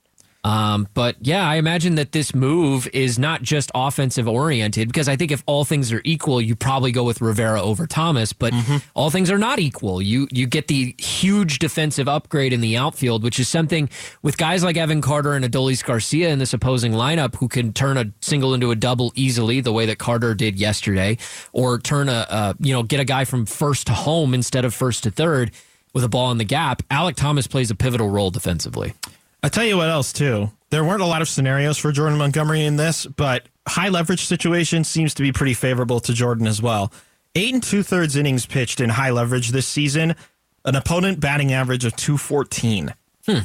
Um, 0.45 0.87
but 0.95 1.17
yeah, 1.21 1.47
I 1.47 1.57
imagine 1.57 1.97
that 1.97 2.13
this 2.13 2.33
move 2.35 2.87
is 2.95 3.19
not 3.19 3.43
just 3.43 3.73
offensive 3.75 4.29
oriented 4.29 4.87
because 4.89 5.09
I 5.09 5.17
think 5.17 5.33
if 5.33 5.43
all 5.47 5.65
things 5.65 5.93
are 5.93 6.01
equal, 6.05 6.41
you 6.41 6.55
probably 6.55 6.93
go 6.93 7.03
with 7.03 7.21
Rivera 7.21 7.61
over 7.61 7.87
Thomas. 7.87 8.33
But 8.33 8.53
Mm-hmm. 8.53 8.77
all 8.95 9.11
things 9.11 9.31
are 9.31 9.39
not 9.39 9.59
equal. 9.59 10.01
You 10.01 10.29
you 10.31 10.47
get 10.47 10.69
the 10.69 10.95
huge 10.99 11.59
defensive 11.59 12.09
upgrade 12.09 12.53
in 12.53 12.61
the 12.61 12.77
outfield, 12.77 13.25
which 13.25 13.39
is 13.41 13.49
something 13.49 13.91
with 14.23 14.39
guys 14.39 14.63
like 14.65 14.77
Evan 14.77 15.01
Carter 15.01 15.35
and 15.35 15.45
Adolis 15.45 15.85
Garcia 15.85 16.29
in 16.31 16.39
this 16.39 16.53
opposing 16.53 16.93
lineup 16.93 17.35
who 17.37 17.49
can 17.49 17.73
turn 17.73 17.97
a 17.99 18.07
single 18.21 18.55
into 18.55 18.71
a 18.71 18.77
double 18.77 19.13
easily, 19.17 19.61
the 19.61 19.73
way 19.73 19.87
that 19.87 19.99
Carter 19.99 20.35
did 20.35 20.59
yesterday, 20.59 21.19
or 21.53 21.79
turn 21.79 22.09
a, 22.09 22.27
a 22.31 22.57
you 22.61 22.73
know 22.73 22.85
get 22.85 23.01
a 23.01 23.05
guy 23.05 23.25
from 23.25 23.45
first 23.45 23.89
to 23.89 23.93
home 23.93 24.35
instead 24.35 24.65
of 24.65 24.73
first 24.73 25.03
to 25.03 25.11
third 25.11 25.51
with 25.93 26.05
a 26.05 26.09
ball 26.09 26.31
in 26.31 26.39
the 26.39 26.45
gap. 26.45 26.83
Alek 26.91 27.17
Thomas 27.17 27.47
plays 27.49 27.71
a 27.73 27.75
pivotal 27.75 28.09
role 28.09 28.31
defensively. 28.31 28.95
I 29.43 29.49
tell 29.49 29.65
you 29.65 29.77
what 29.77 29.89
else 29.89 30.13
too. 30.13 30.51
There 30.71 30.85
weren't 30.85 31.03
a 31.03 31.07
lot 31.07 31.23
of 31.23 31.29
scenarios 31.29 31.79
for 31.79 31.93
Jordan 31.93 32.19
Montgomery 32.19 32.65
in 32.65 32.77
this, 32.77 33.07
but 33.07 33.49
high 33.67 33.89
leverage 33.89 34.25
situation 34.27 34.85
seems 34.85 35.15
to 35.15 35.23
be 35.23 35.33
pretty 35.33 35.55
favorable 35.55 36.01
to 36.01 36.13
Jordan 36.13 36.47
as 36.47 36.61
well. 36.61 36.93
Eight 37.35 37.55
and 37.55 37.63
two 37.63 37.83
thirds 37.83 38.17
innings 38.17 38.47
pitched 38.47 38.81
in 38.81 38.91
high 38.91 39.11
leverage 39.11 39.51
this 39.51 39.67
season, 39.67 40.17
an 40.65 40.77
opponent 40.77 41.21
batting 41.21 41.53
average 41.53 41.85
of 41.85 41.95
two 41.97 42.19
fourteen. 42.19 42.95
Hmm. 43.27 43.41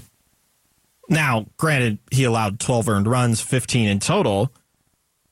Now, 1.10 1.46
granted, 1.58 2.00
he 2.12 2.24
allowed 2.24 2.60
twelve 2.60 2.90
earned 2.90 3.08
runs, 3.08 3.40
fifteen 3.40 3.88
in 3.88 4.00
total, 4.00 4.52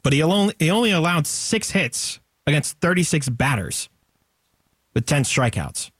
but 0.03 0.14
he 0.14 0.22
only 0.22 0.53
he 0.59 0.70
only 0.70 0.91
allowed 0.91 1.26
six 1.28 1.72
hits 1.72 2.20
against 2.45 2.80
thirty 2.80 3.03
six 3.03 3.30
batters 3.30 3.89
with 4.93 5.05
ten 5.05 5.24
strikeouts. 5.24 5.91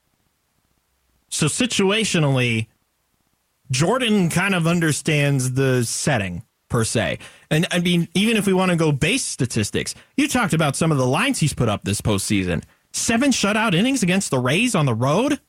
So 1.30 1.48
situationally, 1.48 2.68
Jordan 3.72 4.30
kind 4.30 4.54
of 4.54 4.68
understands 4.68 5.54
the 5.54 5.84
setting 5.84 6.44
per 6.70 6.84
se. 6.84 7.20
And 7.50 7.66
I 7.72 7.80
mean, 7.80 8.08
even 8.14 8.38
if 8.38 8.46
we 8.46 8.54
want 8.54 8.72
to 8.72 8.78
go 8.78 8.92
base 8.92 9.24
statistics, 9.26 9.96
you 10.16 10.28
talked 10.28 10.54
about 10.54 10.76
some 10.76 10.92
of 10.92 10.98
the 10.98 11.08
lines 11.08 11.40
he's 11.40 11.54
put 11.54 11.70
up 11.70 11.84
this 11.84 12.02
postseason. 12.02 12.64
Seven 12.92 13.32
shutout 13.32 13.74
innings 13.74 14.04
against 14.04 14.30
the 14.30 14.40
Rays 14.40 14.76
on 14.76 14.86
the 14.86 14.94
road. 14.94 15.40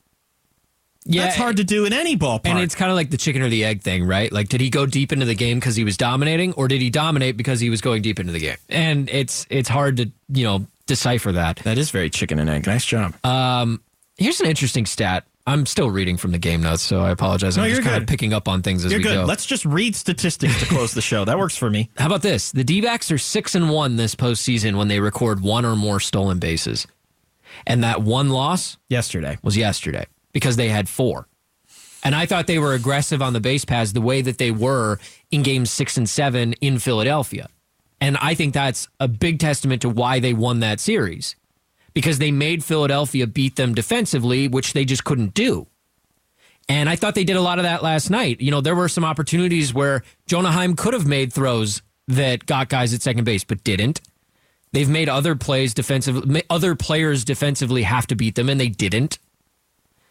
Yeah, 1.05 1.23
That's 1.23 1.35
hard 1.35 1.57
to 1.57 1.65
do 1.65 1.83
in 1.83 1.91
any 1.91 2.15
ballpark. 2.15 2.45
And 2.45 2.59
it's 2.59 2.75
kind 2.75 2.89
of 2.89 2.95
like 2.95 3.09
the 3.09 3.17
chicken 3.17 3.41
or 3.41 3.49
the 3.49 3.65
egg 3.65 3.81
thing, 3.81 4.05
right? 4.05 4.31
Like, 4.31 4.47
did 4.47 4.61
he 4.61 4.69
go 4.69 4.85
deep 4.85 5.11
into 5.11 5.25
the 5.25 5.35
game 5.35 5.59
because 5.59 5.75
he 5.75 5.83
was 5.83 5.97
dominating, 5.97 6.53
or 6.53 6.69
did 6.69 6.81
he 6.81 6.89
dominate 6.89 7.35
because 7.35 7.59
he 7.59 7.69
was 7.69 7.81
going 7.81 8.01
deep 8.01 8.21
into 8.21 8.31
the 8.31 8.39
game? 8.39 8.55
And 8.69 9.09
it's 9.09 9.45
it's 9.49 9.67
hard 9.67 9.97
to 9.97 10.11
you 10.29 10.45
know 10.45 10.65
decipher 10.85 11.33
that. 11.33 11.57
that 11.57 11.77
is 11.77 11.91
very 11.91 12.09
chicken 12.09 12.39
and 12.39 12.49
egg. 12.49 12.67
Nice 12.67 12.85
job. 12.85 13.13
Um, 13.25 13.81
Here's 14.17 14.39
an 14.41 14.47
interesting 14.47 14.85
stat. 14.85 15.25
I'm 15.45 15.65
still 15.65 15.91
reading 15.91 16.15
from 16.15 16.31
the 16.31 16.37
game 16.37 16.61
notes, 16.63 16.81
so 16.83 17.01
I 17.01 17.11
apologize. 17.11 17.57
I'm 17.57 17.65
just 17.65 17.75
you're 17.75 17.83
kind 17.83 17.95
good. 17.95 18.03
of 18.03 18.07
picking 18.07 18.31
up 18.31 18.47
on 18.47 18.61
things 18.61 18.85
as 18.85 18.91
You're 18.91 18.99
we 18.99 19.03
good. 19.03 19.13
go. 19.15 19.25
Let's 19.25 19.45
just 19.45 19.65
read 19.65 19.93
statistics 19.95 20.57
to 20.61 20.65
close 20.65 20.93
the 20.93 21.01
show. 21.01 21.25
That 21.25 21.37
works 21.37 21.57
for 21.57 21.69
me. 21.69 21.89
How 21.97 22.05
about 22.05 22.21
this? 22.21 22.51
The 22.53 22.63
D 22.63 22.79
backs 22.79 23.11
are 23.11 23.17
six 23.17 23.53
and 23.53 23.69
one 23.69 23.97
this 23.97 24.15
postseason 24.15 24.77
when 24.77 24.87
they 24.87 25.01
record 25.01 25.41
one 25.41 25.65
or 25.65 25.75
more 25.75 25.99
stolen 25.99 26.39
bases. 26.39 26.87
And 27.67 27.83
that 27.83 28.01
one 28.01 28.29
loss 28.29 28.77
Yesterday. 28.89 29.37
was 29.43 29.57
yesterday 29.57 30.07
because 30.31 30.55
they 30.55 30.69
had 30.69 30.87
four. 30.87 31.27
And 32.05 32.15
I 32.15 32.25
thought 32.25 32.47
they 32.47 32.59
were 32.59 32.73
aggressive 32.73 33.21
on 33.21 33.33
the 33.33 33.39
base 33.39 33.63
paths 33.65 33.93
the 33.93 34.01
way 34.01 34.21
that 34.21 34.37
they 34.37 34.51
were 34.51 34.97
in 35.29 35.43
games 35.43 35.71
six 35.71 35.97
and 35.97 36.09
seven 36.09 36.53
in 36.61 36.79
Philadelphia. 36.79 37.47
And 38.01 38.17
I 38.17 38.33
think 38.33 38.53
that's 38.53 38.87
a 38.99 39.07
big 39.07 39.39
testament 39.39 39.81
to 39.83 39.89
why 39.89 40.19
they 40.19 40.33
won 40.33 40.61
that 40.61 40.79
series 40.79 41.35
because 41.93 42.19
they 42.19 42.31
made 42.31 42.63
Philadelphia 42.63 43.27
beat 43.27 43.55
them 43.55 43.73
defensively, 43.73 44.47
which 44.47 44.73
they 44.73 44.85
just 44.85 45.03
couldn't 45.03 45.33
do. 45.33 45.67
And 46.69 46.89
I 46.89 46.95
thought 46.95 47.15
they 47.15 47.23
did 47.23 47.35
a 47.35 47.41
lot 47.41 47.59
of 47.59 47.63
that 47.63 47.83
last 47.83 48.09
night. 48.09 48.39
You 48.39 48.51
know, 48.51 48.61
there 48.61 48.75
were 48.75 48.87
some 48.89 49.03
opportunities 49.03 49.73
where 49.73 50.03
Jonah 50.27 50.51
Heim 50.51 50.75
could 50.75 50.93
have 50.93 51.05
made 51.05 51.33
throws 51.33 51.81
that 52.07 52.45
got 52.45 52.69
guys 52.69 52.93
at 52.93 53.01
second 53.01 53.25
base, 53.25 53.43
but 53.43 53.63
didn't. 53.63 54.01
They've 54.71 54.89
made 54.89 55.07
other 55.07 55.35
plays 55.35 55.73
defensive, 55.73 56.25
ma- 56.25 56.39
other 56.49 56.75
players 56.75 57.23
defensively 57.23 57.83
have 57.83 58.07
to 58.07 58.15
beat 58.15 58.35
them, 58.35 58.49
and 58.49 58.59
they 58.59 58.69
didn't. 58.69 59.19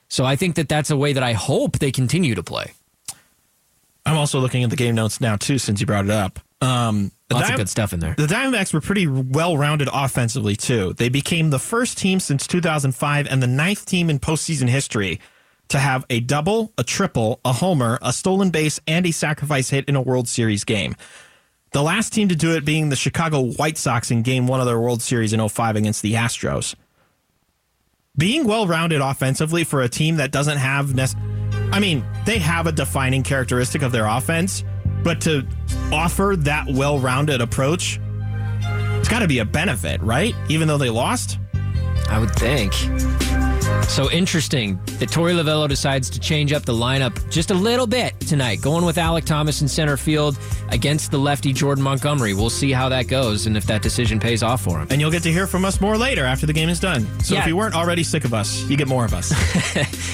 So 0.09 0.25
I 0.25 0.37
think 0.37 0.57
that 0.57 0.69
that's 0.69 0.91
a 0.91 0.97
way 0.97 1.15
that 1.15 1.23
I 1.23 1.33
hope 1.33 1.79
they 1.79 1.91
continue 1.91 2.35
to 2.35 2.43
play. 2.43 2.73
I'm 4.05 4.17
also 4.17 4.41
looking 4.41 4.63
at 4.63 4.71
the 4.71 4.77
game 4.77 4.95
notes 4.95 5.21
now 5.21 5.37
too, 5.37 5.59
since 5.59 5.81
you 5.81 5.87
brought 5.87 6.05
it 6.05 6.11
up. 6.11 6.39
Um, 6.61 7.13
Lots 7.35 7.47
Dim- 7.47 7.55
of 7.55 7.59
good 7.59 7.69
stuff 7.69 7.93
in 7.93 8.01
there. 8.01 8.15
The 8.17 8.27
Diamondbacks 8.27 8.73
were 8.73 8.81
pretty 8.81 9.07
well 9.07 9.57
rounded 9.57 9.89
offensively 9.93 10.57
too. 10.57 10.95
They 10.95 11.09
became 11.09 11.51
the 11.51 11.59
first 11.59 11.99
team 11.99 12.21
since 12.21 12.47
2005 12.47 13.27
and 13.27 13.43
the 13.43 13.47
ninth 13.47 13.87
team 13.87 14.11
in 14.11 14.19
postseason 14.19 14.69
history 14.69 15.21
to 15.69 15.79
have 15.79 16.05
a 16.11 16.21
double, 16.21 16.73
a 16.77 16.85
triple, 16.85 17.41
a 17.45 17.53
homer, 17.53 17.99
a 18.03 18.13
stolen 18.13 18.51
base, 18.51 18.79
and 18.87 19.07
a 19.07 19.11
sacrifice 19.11 19.71
hit 19.71 19.89
in 19.89 19.97
a 19.97 20.03
World 20.03 20.29
Series 20.29 20.65
game. 20.65 20.95
The 21.73 21.83
last 21.83 22.13
team 22.13 22.29
to 22.29 22.37
do 22.37 22.55
it 22.55 22.67
being 22.67 22.91
the 22.91 22.97
Chicago 22.97 23.41
White 23.41 23.79
Sox 23.79 24.11
in 24.11 24.23
game 24.23 24.47
one 24.47 24.61
of 24.61 24.67
their 24.67 24.79
World 24.79 25.01
Series 25.01 25.33
in 25.33 25.49
05 25.49 25.77
against 25.77 26.03
the 26.03 26.13
Astros. 26.15 26.75
Being 28.19 28.47
well 28.47 28.67
rounded 28.67 29.01
offensively 29.01 29.65
for 29.65 29.81
a 29.81 29.89
team 29.89 30.17
that 30.17 30.31
doesn't 30.31 30.59
have, 30.59 30.95
nec- 30.95 31.17
I 31.73 31.81
mean, 31.81 32.05
they 32.27 32.39
have 32.39 32.67
a 32.67 32.73
defining 32.73 33.23
characteristic 33.23 33.81
of 33.81 33.91
their 33.91 34.05
offense, 34.05 34.65
but 35.03 35.21
to 35.23 35.47
offer 35.93 36.35
that 36.39 36.67
well 36.69 36.99
rounded 36.99 37.41
approach, 37.41 38.01
it's 38.99 39.09
got 39.09 39.21
to 39.21 39.29
be 39.29 39.41
a 39.41 39.45
benefit, 39.45 40.01
right? 40.03 40.35
Even 40.49 40.69
though 40.69 40.79
they 40.79 40.91
lost. 40.91 41.39
I 42.09 42.19
would 42.19 42.35
think. 42.35 42.73
So 43.89 44.11
interesting 44.11 44.77
that 45.01 45.11
Torey 45.11 45.35
Lovullo 45.35 45.69
decides 45.69 46.09
to 46.11 46.19
change 46.21 46.55
up 46.55 46.65
the 46.65 46.73
lineup 46.73 47.29
just 47.31 47.51
a 47.51 47.55
little 47.55 47.87
bit 47.87 48.19
tonight, 48.21 48.63
going 48.63 48.87
with 48.87 48.97
Alek 48.97 49.27
Thomas 49.27 49.61
in 49.61 49.69
center 49.69 49.99
field 49.99 50.39
against 50.71 51.11
the 51.11 51.19
lefty 51.19 51.53
Jordan 51.53 51.85
Montgomery. 51.85 52.33
We'll 52.33 52.49
see 52.49 52.73
how 52.73 52.89
that 52.89 53.07
goes 53.09 53.47
and 53.47 53.55
if 53.55 53.67
that 53.67 53.83
decision 53.83 54.19
pays 54.19 54.43
off 54.43 54.63
for 54.63 54.79
him. 54.81 54.87
And 54.91 54.99
you'll 54.99 55.11
get 55.11 55.23
to 55.25 55.33
hear 55.33 55.47
from 55.47 55.67
us 55.67 55.79
more 55.79 55.99
later 55.99 56.25
after 56.25 56.47
the 56.47 56.55
game 56.55 56.71
is 56.71 56.81
done. 56.81 57.07
So 57.23 57.35
Yeah. 57.35 57.43
if 57.43 57.47
you 57.49 57.57
weren't 57.57 57.75
already 57.75 58.03
sick 58.03 58.25
of 58.25 58.33
us, 58.33 58.63
you 58.69 58.79
get 58.79 58.89
more 58.89 59.05
of 59.05 59.13
us. 59.13 59.31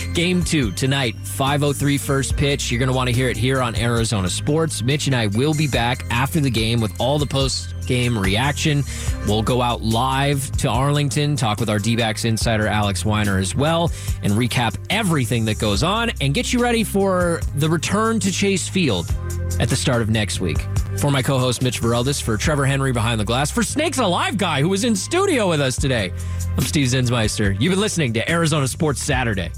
Game 0.15 0.43
two 0.43 0.73
tonight, 0.73 1.15
5.03 1.23 2.01
first 2.01 2.37
pitch. 2.37 2.73
You're 2.73 2.81
going 2.81 2.89
to 2.91 2.95
want 2.97 3.09
to 3.09 3.15
hear 3.15 3.29
it 3.29 3.37
here 3.37 3.63
on 3.63 3.77
Arizona 3.77 4.29
Sports. 4.29 4.83
Mitch 4.83 5.07
and 5.07 5.15
I 5.15 5.29
will 5.29 5.55
be 5.55 5.69
back 5.69 6.05
after 6.11 6.41
the 6.41 6.51
game 6.51 6.81
with 6.81 6.93
all 7.01 7.21
the 7.21 7.27
post 7.27 7.75
game 7.89 8.17
reaction. 8.17 8.85
We'll 9.27 9.43
go 9.43 9.61
out 9.61 9.83
live 9.83 10.53
to 10.59 10.69
Arlington, 10.69 11.35
talk 11.35 11.59
with 11.59 11.71
our 11.71 11.81
D 11.81 11.97
backs 11.97 12.25
insider 12.25 12.69
Alex 12.69 13.05
Weiner 13.05 13.39
as 13.39 13.57
well, 13.57 13.91
and 14.23 14.35
recap 14.35 14.77
everything 14.91 15.47
that 15.47 15.59
goes 15.59 15.83
on 15.83 16.13
and 16.21 16.35
get 16.35 16.53
you 16.53 16.61
ready 16.61 16.85
for 16.85 17.41
the 17.57 17.69
return 17.69 18.21
to 18.21 18.31
Chase 18.31 18.69
Field 18.69 19.13
at 19.59 19.69
the 19.69 19.77
start 19.77 20.03
of 20.03 20.11
next 20.11 20.39
week. 20.41 20.59
For 20.99 21.11
my 21.11 21.23
co 21.23 21.39
host 21.39 21.63
Mitch 21.63 21.81
Vareldis, 21.81 22.23
for 22.23 22.37
Trevor 22.37 22.67
Henry 22.67 22.93
behind 22.93 23.19
the 23.19 23.25
glass, 23.25 23.51
for 23.51 23.63
Snakes 23.63 23.99
Alive 23.99 24.37
guy 24.37 24.61
who 24.61 24.69
was 24.69 24.85
in 24.85 24.95
studio 24.95 25.49
with 25.49 25.61
us 25.61 25.77
today, 25.77 26.13
I'm 26.57 26.65
Steve 26.65 26.89
Zinsmeister. 26.89 27.59
You've 27.59 27.71
been 27.73 27.81
listening 27.81 28.13
to 28.15 28.31
Arizona 28.31 28.69
Sports 28.69 29.03
Saturday. 29.03 29.51